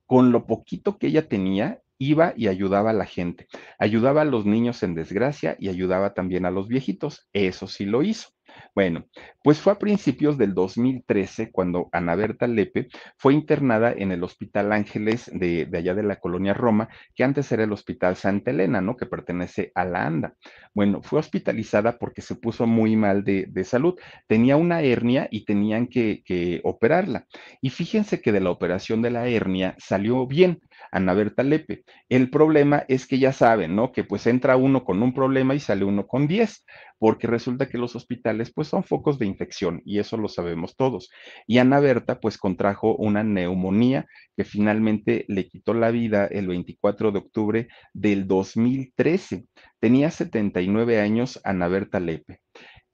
con 0.05 0.31
lo 0.31 0.45
poquito 0.45 0.97
que 0.97 1.07
ella 1.07 1.27
tenía, 1.27 1.81
iba 1.97 2.33
y 2.35 2.47
ayudaba 2.47 2.91
a 2.91 2.93
la 2.93 3.05
gente. 3.05 3.47
Ayudaba 3.79 4.21
a 4.21 4.25
los 4.25 4.45
niños 4.45 4.83
en 4.83 4.95
desgracia 4.95 5.55
y 5.59 5.69
ayudaba 5.69 6.13
también 6.13 6.45
a 6.45 6.51
los 6.51 6.67
viejitos. 6.67 7.27
Eso 7.33 7.67
sí 7.67 7.85
lo 7.85 8.03
hizo. 8.03 8.34
Bueno, 8.73 9.05
pues 9.43 9.59
fue 9.59 9.73
a 9.73 9.79
principios 9.79 10.37
del 10.37 10.53
2013 10.53 11.51
cuando 11.51 11.87
Ana 11.91 12.15
Berta 12.15 12.47
Lepe 12.47 12.87
fue 13.17 13.33
internada 13.33 13.93
en 13.93 14.11
el 14.11 14.23
Hospital 14.23 14.73
Ángeles 14.73 15.31
de, 15.33 15.69
allá 15.73 15.93
de 15.93 16.03
la 16.03 16.19
colonia 16.19 16.53
Roma, 16.53 16.89
que 17.15 17.23
antes 17.23 17.51
era 17.51 17.63
el 17.63 17.71
Hospital 17.71 18.15
Santa 18.15 18.51
Elena, 18.51 18.81
¿no? 18.81 18.97
Que 18.97 19.05
pertenece 19.05 19.71
a 19.75 19.85
la 19.85 20.05
ANDA. 20.05 20.35
Bueno, 20.73 21.01
fue 21.01 21.19
hospitalizada 21.19 21.97
porque 21.97 22.21
se 22.21 22.35
puso 22.35 22.67
muy 22.67 22.95
mal 22.95 23.23
de, 23.23 23.63
salud. 23.63 23.95
Tenía 24.27 24.57
una 24.57 24.81
hernia 24.81 25.27
y 25.31 25.45
tenían 25.45 25.87
que, 25.87 26.21
que 26.25 26.59
operarla. 26.63 27.25
Y 27.61 27.69
fíjense 27.69 28.21
que 28.21 28.31
de 28.31 28.41
la 28.41 28.51
operación 28.51 29.01
de 29.01 29.11
la 29.11 29.27
hernia 29.27 29.75
salió 29.77 30.27
bien. 30.27 30.59
Ana 30.91 31.13
Berta 31.13 31.43
Lepe. 31.43 31.83
El 32.09 32.29
problema 32.29 32.85
es 32.87 33.07
que 33.07 33.19
ya 33.19 33.33
saben, 33.33 33.75
¿no? 33.75 33.91
Que 33.91 34.03
pues 34.03 34.27
entra 34.27 34.57
uno 34.57 34.83
con 34.83 35.01
un 35.03 35.13
problema 35.13 35.55
y 35.55 35.59
sale 35.59 35.85
uno 35.85 36.07
con 36.07 36.27
10 36.27 36.65
porque 36.97 37.27
resulta 37.27 37.67
que 37.67 37.77
los 37.77 37.95
hospitales 37.95 38.51
pues 38.53 38.67
son 38.67 38.83
focos 38.83 39.19
de 39.19 39.25
infección 39.25 39.81
y 39.85 39.99
eso 39.99 40.17
lo 40.17 40.27
sabemos 40.27 40.75
todos. 40.75 41.09
Y 41.47 41.57
Ana 41.57 41.79
Berta 41.79 42.19
pues 42.19 42.37
contrajo 42.37 42.95
una 42.95 43.23
neumonía 43.23 44.05
que 44.35 44.43
finalmente 44.43 45.25
le 45.27 45.47
quitó 45.47 45.73
la 45.73 45.91
vida 45.91 46.25
el 46.25 46.47
24 46.47 47.11
de 47.11 47.19
octubre 47.19 47.67
del 47.93 48.27
2013. 48.27 49.45
Tenía 49.79 50.11
79 50.11 50.99
años 50.99 51.39
Ana 51.43 51.67
Berta 51.67 51.99
Lepe. 51.99 52.39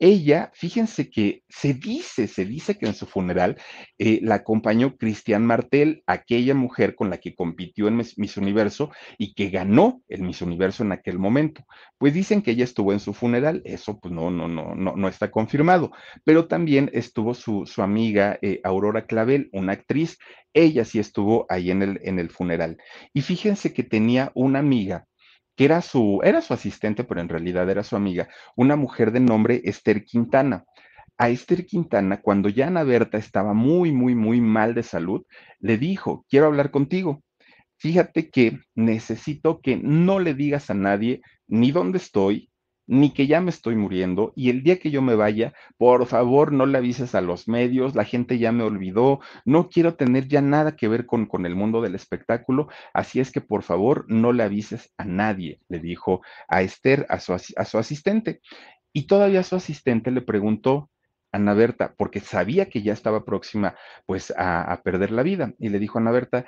Ella, 0.04 0.50
fíjense 0.56 1.12
que 1.12 1.44
se 1.48 1.76
dice, 1.76 2.28
se 2.28 2.44
dice 2.44 2.76
que 2.76 2.88
en 2.88 2.96
su 2.96 3.06
funeral 3.06 3.58
eh, 4.00 4.20
la 4.24 4.34
acompañó 4.34 4.98
Cristian 4.98 5.46
Martel, 5.46 6.02
aquella 6.08 6.56
mujer 6.56 6.96
con 6.96 7.12
la 7.12 7.20
que 7.20 7.36
compitió 7.36 7.88
en 7.88 7.98
Miss 7.98 8.36
Universo 8.36 8.90
y 9.20 9.36
que 9.36 9.52
ganó 9.52 10.02
el 10.08 10.24
Miss 10.24 10.42
Universo 10.42 10.82
en 10.82 10.92
aquel 10.92 11.20
momento. 11.20 11.64
Pues 12.00 12.16
dicen 12.16 12.42
que 12.42 12.50
ella 12.50 12.64
estuvo 12.64 12.94
en 12.94 13.00
su 13.00 13.14
funeral, 13.14 13.62
eso 13.64 14.00
pues 14.00 14.12
no, 14.12 14.32
no, 14.32 14.48
no, 14.48 14.74
no, 14.74 14.96
no 14.96 15.08
está 15.08 15.30
confirmado, 15.30 15.92
pero 16.24 16.48
también 16.48 16.90
estuvo 16.94 17.36
su, 17.36 17.68
su 17.68 17.84
amiga 17.84 18.40
eh, 18.42 18.60
Aurora 18.64 19.06
Clavel, 19.06 19.50
una 19.52 19.74
actriz, 19.74 20.18
ella 20.52 20.84
sí 20.84 20.98
estuvo 20.98 21.46
ahí 21.48 21.70
en 21.70 21.84
el, 21.84 22.00
en 22.02 22.18
el 22.18 22.32
funeral. 22.32 22.78
Y 23.14 23.22
fíjense 23.22 23.72
que 23.72 23.84
tenía 23.84 24.32
una 24.34 24.58
amiga 24.58 25.06
que 25.56 25.66
era 25.66 25.82
su, 25.82 26.22
era 26.24 26.42
su 26.42 26.54
asistente, 26.54 27.04
pero 27.04 27.22
en 27.22 27.30
realidad 27.30 27.70
era 27.70 27.84
su 27.84 27.96
amiga, 27.96 28.30
una 28.56 28.76
mujer 28.76 29.12
de 29.12 29.20
nombre 29.20 29.62
Esther 29.64 30.04
Quintana. 30.04 30.66
A 31.18 31.30
Esther 31.30 31.66
Quintana, 31.66 32.22
cuando 32.22 32.50
ya 32.50 32.68
Ana 32.68 32.84
Berta 32.84 33.18
estaba 33.18 33.54
muy, 33.54 33.92
muy, 33.92 34.16
muy 34.16 34.42
mal 34.42 34.74
de 34.74 34.84
salud, 34.84 35.24
le 35.60 35.78
dijo, 35.78 36.26
quiero 36.30 36.48
hablar 36.48 36.72
contigo. 36.72 37.24
Fíjate 37.78 38.30
que 38.30 38.60
necesito 38.76 39.60
que 39.60 39.78
no 39.78 40.20
le 40.20 40.34
digas 40.34 40.70
a 40.70 40.76
nadie 40.76 41.22
ni 41.48 41.72
dónde 41.72 41.98
estoy, 41.98 42.51
ni 42.92 43.12
que 43.12 43.26
ya 43.26 43.40
me 43.40 43.52
estoy 43.52 43.78
muriendo 43.78 44.34
y 44.36 44.50
el 44.50 44.64
día 44.64 44.78
que 44.78 44.92
yo 44.92 45.02
me 45.02 45.16
vaya, 45.16 45.54
por 45.78 46.06
favor 46.08 46.52
no 46.52 46.66
le 46.66 46.78
avises 46.78 47.16
a 47.16 47.22
los 47.22 47.48
medios, 47.48 47.96
la 47.96 48.04
gente 48.04 48.38
ya 48.38 48.52
me 48.52 48.64
olvidó, 48.64 49.22
no 49.46 49.70
quiero 49.70 49.96
tener 49.96 50.28
ya 50.28 50.42
nada 50.42 50.76
que 50.76 50.90
ver 50.90 51.06
con, 51.06 51.26
con 51.26 51.46
el 51.46 51.56
mundo 51.56 51.82
del 51.82 51.96
espectáculo, 51.96 52.68
así 52.94 53.22
es 53.22 53.32
que 53.32 53.40
por 53.40 53.64
favor 53.64 54.04
no 54.10 54.34
le 54.34 54.44
avises 54.44 54.94
a 54.98 55.06
nadie, 55.06 55.62
le 55.70 55.80
dijo 55.80 56.22
a 56.50 56.64
Esther, 56.64 57.06
a 57.08 57.22
su, 57.22 57.32
a 57.34 57.66
su 57.66 57.78
asistente. 57.78 58.42
Y 58.92 59.08
todavía 59.08 59.44
su 59.44 59.56
asistente 59.56 60.12
le 60.12 60.22
preguntó, 60.22 60.90
Ana 61.32 61.54
Berta, 61.54 61.94
porque 61.98 62.20
sabía 62.20 62.66
que 62.66 62.82
ya 62.82 62.92
estaba 62.92 63.24
próxima 63.24 63.74
pues 64.06 64.32
a, 64.36 64.70
a, 64.70 64.82
perder 64.82 65.12
la 65.12 65.24
vida. 65.24 65.54
Y 65.60 65.70
le 65.70 65.80
dijo 65.80 65.98
a 65.98 66.02
Ana 66.02 66.12
Berta, 66.12 66.46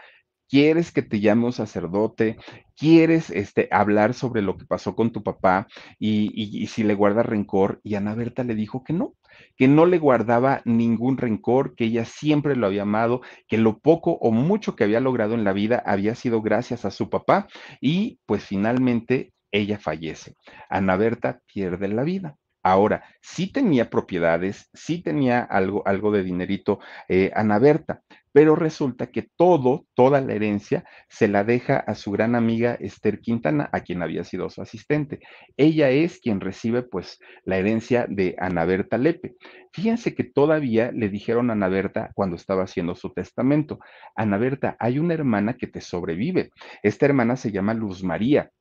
quieres 0.54 0.92
que 0.92 1.02
te 1.02 1.20
llame 1.20 1.46
un 1.46 1.52
sacerdote, 1.52 2.38
quieres 2.78 3.32
este, 3.32 3.68
hablar 3.72 4.14
sobre 4.14 4.44
lo 4.44 4.56
que 4.56 4.66
pasó 4.66 4.96
con 4.96 5.12
tu 5.12 5.24
papá 5.24 5.66
y, 5.98 6.32
y, 6.36 6.68
si 6.68 6.84
le 6.84 6.94
guarda 6.94 7.24
rencor. 7.24 7.82
Y 7.84 7.96
Ana 7.96 8.14
Berta 8.14 8.44
le 8.44 8.54
dijo 8.54 8.84
que 8.84 8.94
no, 8.94 9.16
que 9.58 9.68
no 9.68 9.88
le 9.88 9.98
guardaba 9.98 10.62
ningún 10.64 11.18
rencor, 11.18 11.74
que 11.74 11.86
ella 11.86 12.06
siempre 12.06 12.56
lo 12.56 12.68
había 12.68 12.84
amado, 12.84 13.22
que 13.48 13.58
lo 13.58 13.80
poco 13.80 14.12
o 14.22 14.30
mucho 14.30 14.76
que 14.76 14.84
había 14.84 15.00
logrado 15.00 15.34
en 15.34 15.44
la 15.44 15.54
vida 15.54 15.82
había 15.88 16.14
sido 16.14 16.44
gracias 16.44 16.86
a 16.86 16.92
su 16.92 17.10
papá 17.10 17.48
y 17.82 18.20
pues 18.28 18.44
finalmente 18.44 19.34
ella 19.52 19.80
fallece. 19.80 20.36
Ana 20.70 20.98
Berta 20.98 21.42
pierde 21.52 21.88
la 21.88 22.04
vida. 22.04 22.38
Ahora, 22.62 23.04
sí 23.22 23.52
tenía 23.52 23.90
propiedades, 23.90 24.70
sí 24.74 25.02
tenía 25.02 25.42
algo, 25.42 25.82
algo 25.86 26.12
de 26.12 26.24
dinerito 26.24 26.80
eh, 27.10 27.32
Ana 27.36 27.58
Berta, 27.60 28.04
pero 28.34 28.56
resulta 28.56 29.12
que 29.12 29.30
todo, 29.38 29.86
toda 29.94 30.20
la 30.20 30.34
herencia 30.34 30.84
se 31.08 31.28
la 31.28 31.44
deja 31.44 31.78
a 31.78 31.96
su 31.96 32.12
gran 32.12 32.36
amiga 32.36 32.76
Esther 32.80 33.22
Quintana, 33.22 33.70
a 33.72 33.82
quien 33.82 34.02
había 34.02 34.24
sido 34.24 34.50
su 34.50 34.62
asistente. 34.62 35.20
Ella 35.56 35.92
es 35.92 36.20
quien 36.20 36.42
recibe 36.42 36.82
pues 36.82 37.20
la 37.46 37.58
herencia 37.58 38.08
de 38.10 38.36
Ana 38.40 38.66
Berta 38.66 38.98
Lepe. 38.98 39.36
Fíjense 39.72 40.16
que 40.16 40.24
todavía 40.24 40.92
le 40.92 41.10
dijeron 41.10 41.50
a 41.50 41.54
Ana 41.54 41.68
Berta 41.68 42.12
cuando 42.16 42.36
estaba 42.36 42.64
haciendo 42.64 42.96
su 42.96 43.14
testamento, 43.14 43.80
Ana 44.16 44.38
Berta, 44.38 44.76
hay 44.80 44.98
una 44.98 45.14
hermana 45.14 45.54
que 45.54 45.68
te 45.68 45.80
sobrevive. 45.80 46.50
Esta 46.82 47.06
hermana 47.06 47.36
se 47.36 47.52
llama 47.52 47.76
Luz 47.76 48.04
María 48.04 48.52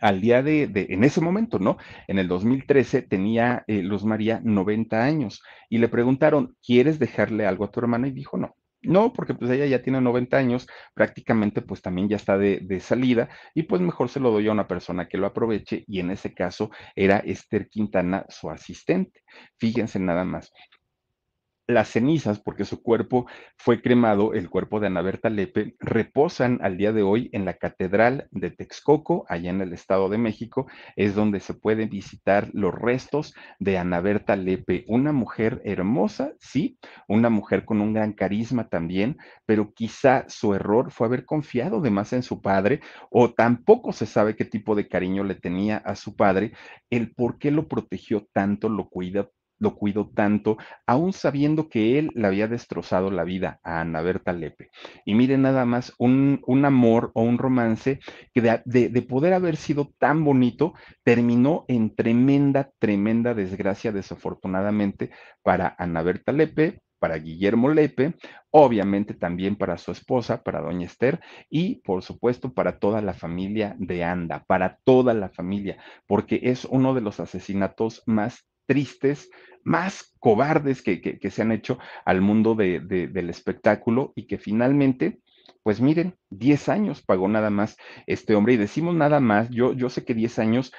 al 0.00 0.20
día 0.20 0.42
de, 0.42 0.68
en 0.74 1.04
ese 1.04 1.20
momento, 1.20 1.58
¿no? 1.58 1.76
En 2.06 2.18
el 2.18 2.28
2013 2.28 3.02
tenía 3.02 3.64
eh, 3.66 3.82
Luz 3.82 4.04
María 4.04 4.40
90 4.42 5.02
años 5.02 5.42
y 5.68 5.78
le 5.78 5.88
preguntaron, 5.88 6.56
¿quieres 6.64 6.98
dejarle 6.98 7.46
algo 7.46 7.64
a 7.64 7.70
tu 7.70 7.80
hermana? 7.80 8.08
Y 8.08 8.12
dijo, 8.12 8.36
no, 8.36 8.54
No, 8.86 9.12
porque 9.12 9.34
pues 9.34 9.50
ella 9.50 9.66
ya 9.66 9.82
tiene 9.82 10.00
90 10.00 10.36
años, 10.36 10.66
prácticamente 10.94 11.62
pues 11.62 11.82
también 11.82 12.08
ya 12.08 12.16
está 12.16 12.38
de, 12.38 12.60
de, 12.62 12.80
salida 12.80 13.28
y 13.54 13.64
pues 13.64 13.82
mejor 13.82 14.08
se 14.08 14.20
lo 14.20 14.30
doy 14.30 14.48
a 14.48 14.52
una 14.52 14.68
persona 14.68 15.08
que 15.08 15.18
lo 15.18 15.26
aproveche 15.26 15.84
y 15.86 16.00
en 16.00 16.10
ese 16.10 16.34
caso 16.34 16.70
era 16.94 17.18
Esther 17.18 17.68
Quintana 17.68 18.24
su 18.28 18.50
asistente. 18.50 19.22
Fíjense 19.58 19.98
nada 19.98 20.24
más 20.24 20.52
las 21.66 21.88
cenizas, 21.88 22.38
porque 22.38 22.64
su 22.64 22.82
cuerpo 22.82 23.26
fue 23.56 23.82
cremado, 23.82 24.34
el 24.34 24.48
cuerpo 24.48 24.78
de 24.78 24.86
Ana 24.86 25.02
Berta 25.02 25.30
Lepe, 25.30 25.74
reposan 25.80 26.58
al 26.62 26.76
día 26.76 26.92
de 26.92 27.02
hoy 27.02 27.28
en 27.32 27.44
la 27.44 27.54
Catedral 27.54 28.28
de 28.30 28.50
Texcoco, 28.50 29.26
allá 29.28 29.50
en 29.50 29.60
el 29.60 29.72
Estado 29.72 30.08
de 30.08 30.18
México, 30.18 30.66
es 30.94 31.14
donde 31.14 31.40
se 31.40 31.54
pueden 31.54 31.88
visitar 31.88 32.50
los 32.52 32.74
restos 32.74 33.34
de 33.58 33.78
Ana 33.78 34.00
Berta 34.00 34.36
Lepe, 34.36 34.84
una 34.86 35.12
mujer 35.12 35.60
hermosa, 35.64 36.34
sí, 36.38 36.78
una 37.08 37.30
mujer 37.30 37.64
con 37.64 37.80
un 37.80 37.92
gran 37.92 38.12
carisma 38.12 38.68
también, 38.68 39.16
pero 39.44 39.72
quizá 39.74 40.24
su 40.28 40.54
error 40.54 40.92
fue 40.92 41.08
haber 41.08 41.24
confiado 41.24 41.80
de 41.80 41.90
más 41.90 42.12
en 42.12 42.22
su 42.22 42.40
padre, 42.40 42.80
o 43.10 43.32
tampoco 43.32 43.92
se 43.92 44.06
sabe 44.06 44.36
qué 44.36 44.44
tipo 44.44 44.74
de 44.74 44.88
cariño 44.88 45.24
le 45.24 45.34
tenía 45.34 45.78
a 45.78 45.96
su 45.96 46.14
padre, 46.14 46.52
el 46.90 47.12
por 47.12 47.38
qué 47.38 47.50
lo 47.50 47.66
protegió 47.66 48.26
tanto, 48.32 48.68
lo 48.68 48.88
cuida 48.88 49.28
lo 49.58 49.74
cuidó 49.74 50.10
tanto, 50.14 50.56
aún 50.86 51.12
sabiendo 51.12 51.68
que 51.68 51.98
él 51.98 52.10
le 52.14 52.26
había 52.26 52.48
destrozado 52.48 53.10
la 53.10 53.24
vida 53.24 53.60
a 53.62 53.80
Ana 53.80 54.02
Berta 54.02 54.32
Lepe. 54.32 54.70
Y 55.04 55.14
miren 55.14 55.42
nada 55.42 55.64
más, 55.64 55.94
un, 55.98 56.40
un 56.46 56.64
amor 56.64 57.10
o 57.14 57.22
un 57.22 57.38
romance 57.38 58.00
que 58.34 58.40
de, 58.40 58.88
de, 58.88 59.02
poder 59.02 59.32
haber 59.32 59.56
sido 59.56 59.92
tan 59.98 60.24
bonito, 60.24 60.74
terminó 61.02 61.64
en 61.68 61.94
tremenda, 61.94 62.70
tremenda 62.78 63.34
desgracia, 63.34 63.92
desafortunadamente, 63.92 65.10
para 65.42 65.74
Ana 65.78 66.02
Berta 66.02 66.32
Lepe, 66.32 66.80
para 66.98 67.18
Guillermo 67.18 67.68
Lepe, 67.68 68.14
obviamente 68.50 69.14
también 69.14 69.56
para 69.56 69.78
su 69.78 69.92
esposa, 69.92 70.42
para 70.42 70.60
doña 70.60 70.86
Esther, 70.86 71.20
y 71.50 71.76
por 71.82 72.02
supuesto 72.02 72.52
para 72.54 72.78
toda 72.78 73.02
la 73.02 73.14
familia 73.14 73.76
de 73.78 74.04
Anda, 74.04 74.44
para 74.46 74.78
toda 74.84 75.14
la 75.14 75.28
familia, 75.28 75.78
porque 76.06 76.40
es 76.42 76.64
uno 76.64 76.94
de 76.94 77.02
los 77.02 77.20
asesinatos 77.20 78.02
más 78.06 78.46
tristes, 78.66 79.30
más 79.64 80.14
cobardes 80.20 80.82
que, 80.82 81.00
que, 81.00 81.30
se 81.30 81.42
han 81.42 81.50
hecho 81.50 81.78
al 82.04 82.20
mundo 82.20 82.54
de, 82.54 82.80
de, 82.80 83.08
del 83.08 83.30
espectáculo 83.30 84.12
y 84.14 84.26
que 84.26 84.38
finalmente, 84.38 85.20
pues 85.62 85.80
miren, 85.80 86.14
10 86.30 86.68
años 86.68 87.02
pagó 87.02 87.26
nada 87.26 87.50
más 87.50 87.76
este 88.06 88.36
hombre 88.36 88.52
y 88.52 88.58
decimos 88.58 88.94
nada 88.94 89.18
más, 89.18 89.50
yo, 89.50 89.72
yo 89.72 89.90
sé 89.90 90.04
que 90.04 90.14
10 90.14 90.38
años 90.38 90.72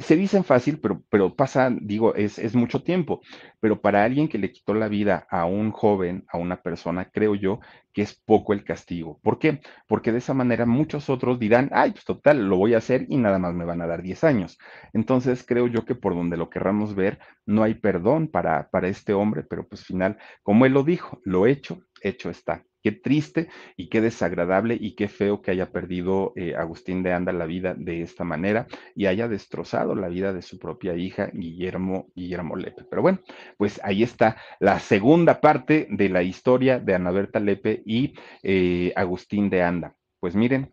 se 0.00 0.16
dicen 0.16 0.44
fácil, 0.44 0.80
pero, 0.80 1.02
pero 1.10 1.34
pasa, 1.36 1.70
digo, 1.70 2.14
es, 2.14 2.38
es, 2.38 2.54
mucho 2.54 2.82
tiempo. 2.82 3.20
Pero 3.60 3.80
para 3.80 4.04
alguien 4.04 4.28
que 4.28 4.38
le 4.38 4.50
quitó 4.50 4.74
la 4.74 4.88
vida 4.88 5.26
a 5.30 5.44
un 5.44 5.70
joven, 5.70 6.24
a 6.28 6.38
una 6.38 6.62
persona, 6.62 7.10
creo 7.10 7.34
yo 7.34 7.60
que 7.92 8.02
es 8.02 8.14
poco 8.14 8.52
el 8.52 8.64
castigo. 8.64 9.20
¿Por 9.22 9.38
qué? 9.38 9.60
Porque 9.86 10.12
de 10.12 10.18
esa 10.18 10.34
manera 10.34 10.66
muchos 10.66 11.10
otros 11.10 11.38
dirán, 11.38 11.70
ay, 11.72 11.92
pues 11.92 12.04
total, 12.04 12.48
lo 12.48 12.56
voy 12.56 12.74
a 12.74 12.78
hacer 12.78 13.06
y 13.08 13.18
nada 13.18 13.38
más 13.38 13.54
me 13.54 13.64
van 13.64 13.82
a 13.82 13.86
dar 13.86 14.02
10 14.02 14.24
años. 14.24 14.58
Entonces 14.92 15.44
creo 15.46 15.66
yo 15.66 15.84
que 15.84 15.94
por 15.94 16.14
donde 16.14 16.36
lo 16.36 16.48
querramos 16.50 16.94
ver, 16.94 17.18
no 17.44 17.62
hay 17.62 17.74
perdón 17.74 18.28
para, 18.28 18.70
para 18.70 18.88
este 18.88 19.12
hombre, 19.12 19.42
pero 19.42 19.68
pues 19.68 19.84
final, 19.84 20.18
como 20.42 20.66
él 20.66 20.72
lo 20.72 20.84
dijo, 20.84 21.20
lo 21.24 21.46
hecho, 21.46 21.82
hecho 22.02 22.30
está. 22.30 22.64
Qué 22.82 22.92
triste 22.92 23.48
y 23.76 23.88
qué 23.88 24.00
desagradable 24.00 24.76
y 24.80 24.94
qué 24.94 25.08
feo 25.08 25.42
que 25.42 25.50
haya 25.50 25.72
perdido 25.72 26.32
eh, 26.36 26.54
Agustín 26.56 27.02
de 27.02 27.12
Anda 27.12 27.32
la 27.32 27.46
vida 27.46 27.74
de 27.74 28.02
esta 28.02 28.22
manera 28.22 28.66
y 28.94 29.06
haya 29.06 29.28
destrozado 29.28 29.94
la 29.94 30.08
vida 30.08 30.32
de 30.32 30.42
su 30.42 30.58
propia 30.58 30.94
hija, 30.94 31.30
Guillermo, 31.32 32.08
Guillermo 32.14 32.56
Lepe. 32.56 32.84
Pero 32.88 33.02
bueno, 33.02 33.20
pues 33.56 33.80
ahí 33.82 34.02
está 34.02 34.36
la 34.60 34.78
segunda 34.78 35.40
parte 35.40 35.88
de 35.90 36.08
la 36.08 36.22
historia 36.22 36.78
de 36.78 36.94
Ana 36.94 37.10
Berta 37.10 37.40
Lepe 37.40 37.82
y 37.84 38.14
eh, 38.42 38.92
Agustín 38.94 39.50
de 39.50 39.62
Anda. 39.62 39.96
Pues 40.20 40.34
miren, 40.34 40.72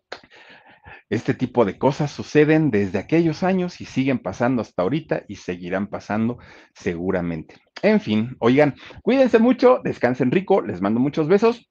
este 1.10 1.34
tipo 1.34 1.64
de 1.64 1.78
cosas 1.78 2.10
suceden 2.10 2.70
desde 2.70 2.98
aquellos 2.98 3.42
años 3.42 3.80
y 3.80 3.84
siguen 3.84 4.18
pasando 4.18 4.62
hasta 4.62 4.82
ahorita 4.82 5.24
y 5.28 5.36
seguirán 5.36 5.88
pasando 5.88 6.38
seguramente. 6.74 7.56
En 7.82 8.00
fin, 8.00 8.36
oigan, 8.38 8.74
cuídense 9.02 9.38
mucho, 9.38 9.80
descansen 9.84 10.30
rico, 10.30 10.62
les 10.62 10.80
mando 10.80 11.00
muchos 11.00 11.28
besos 11.28 11.70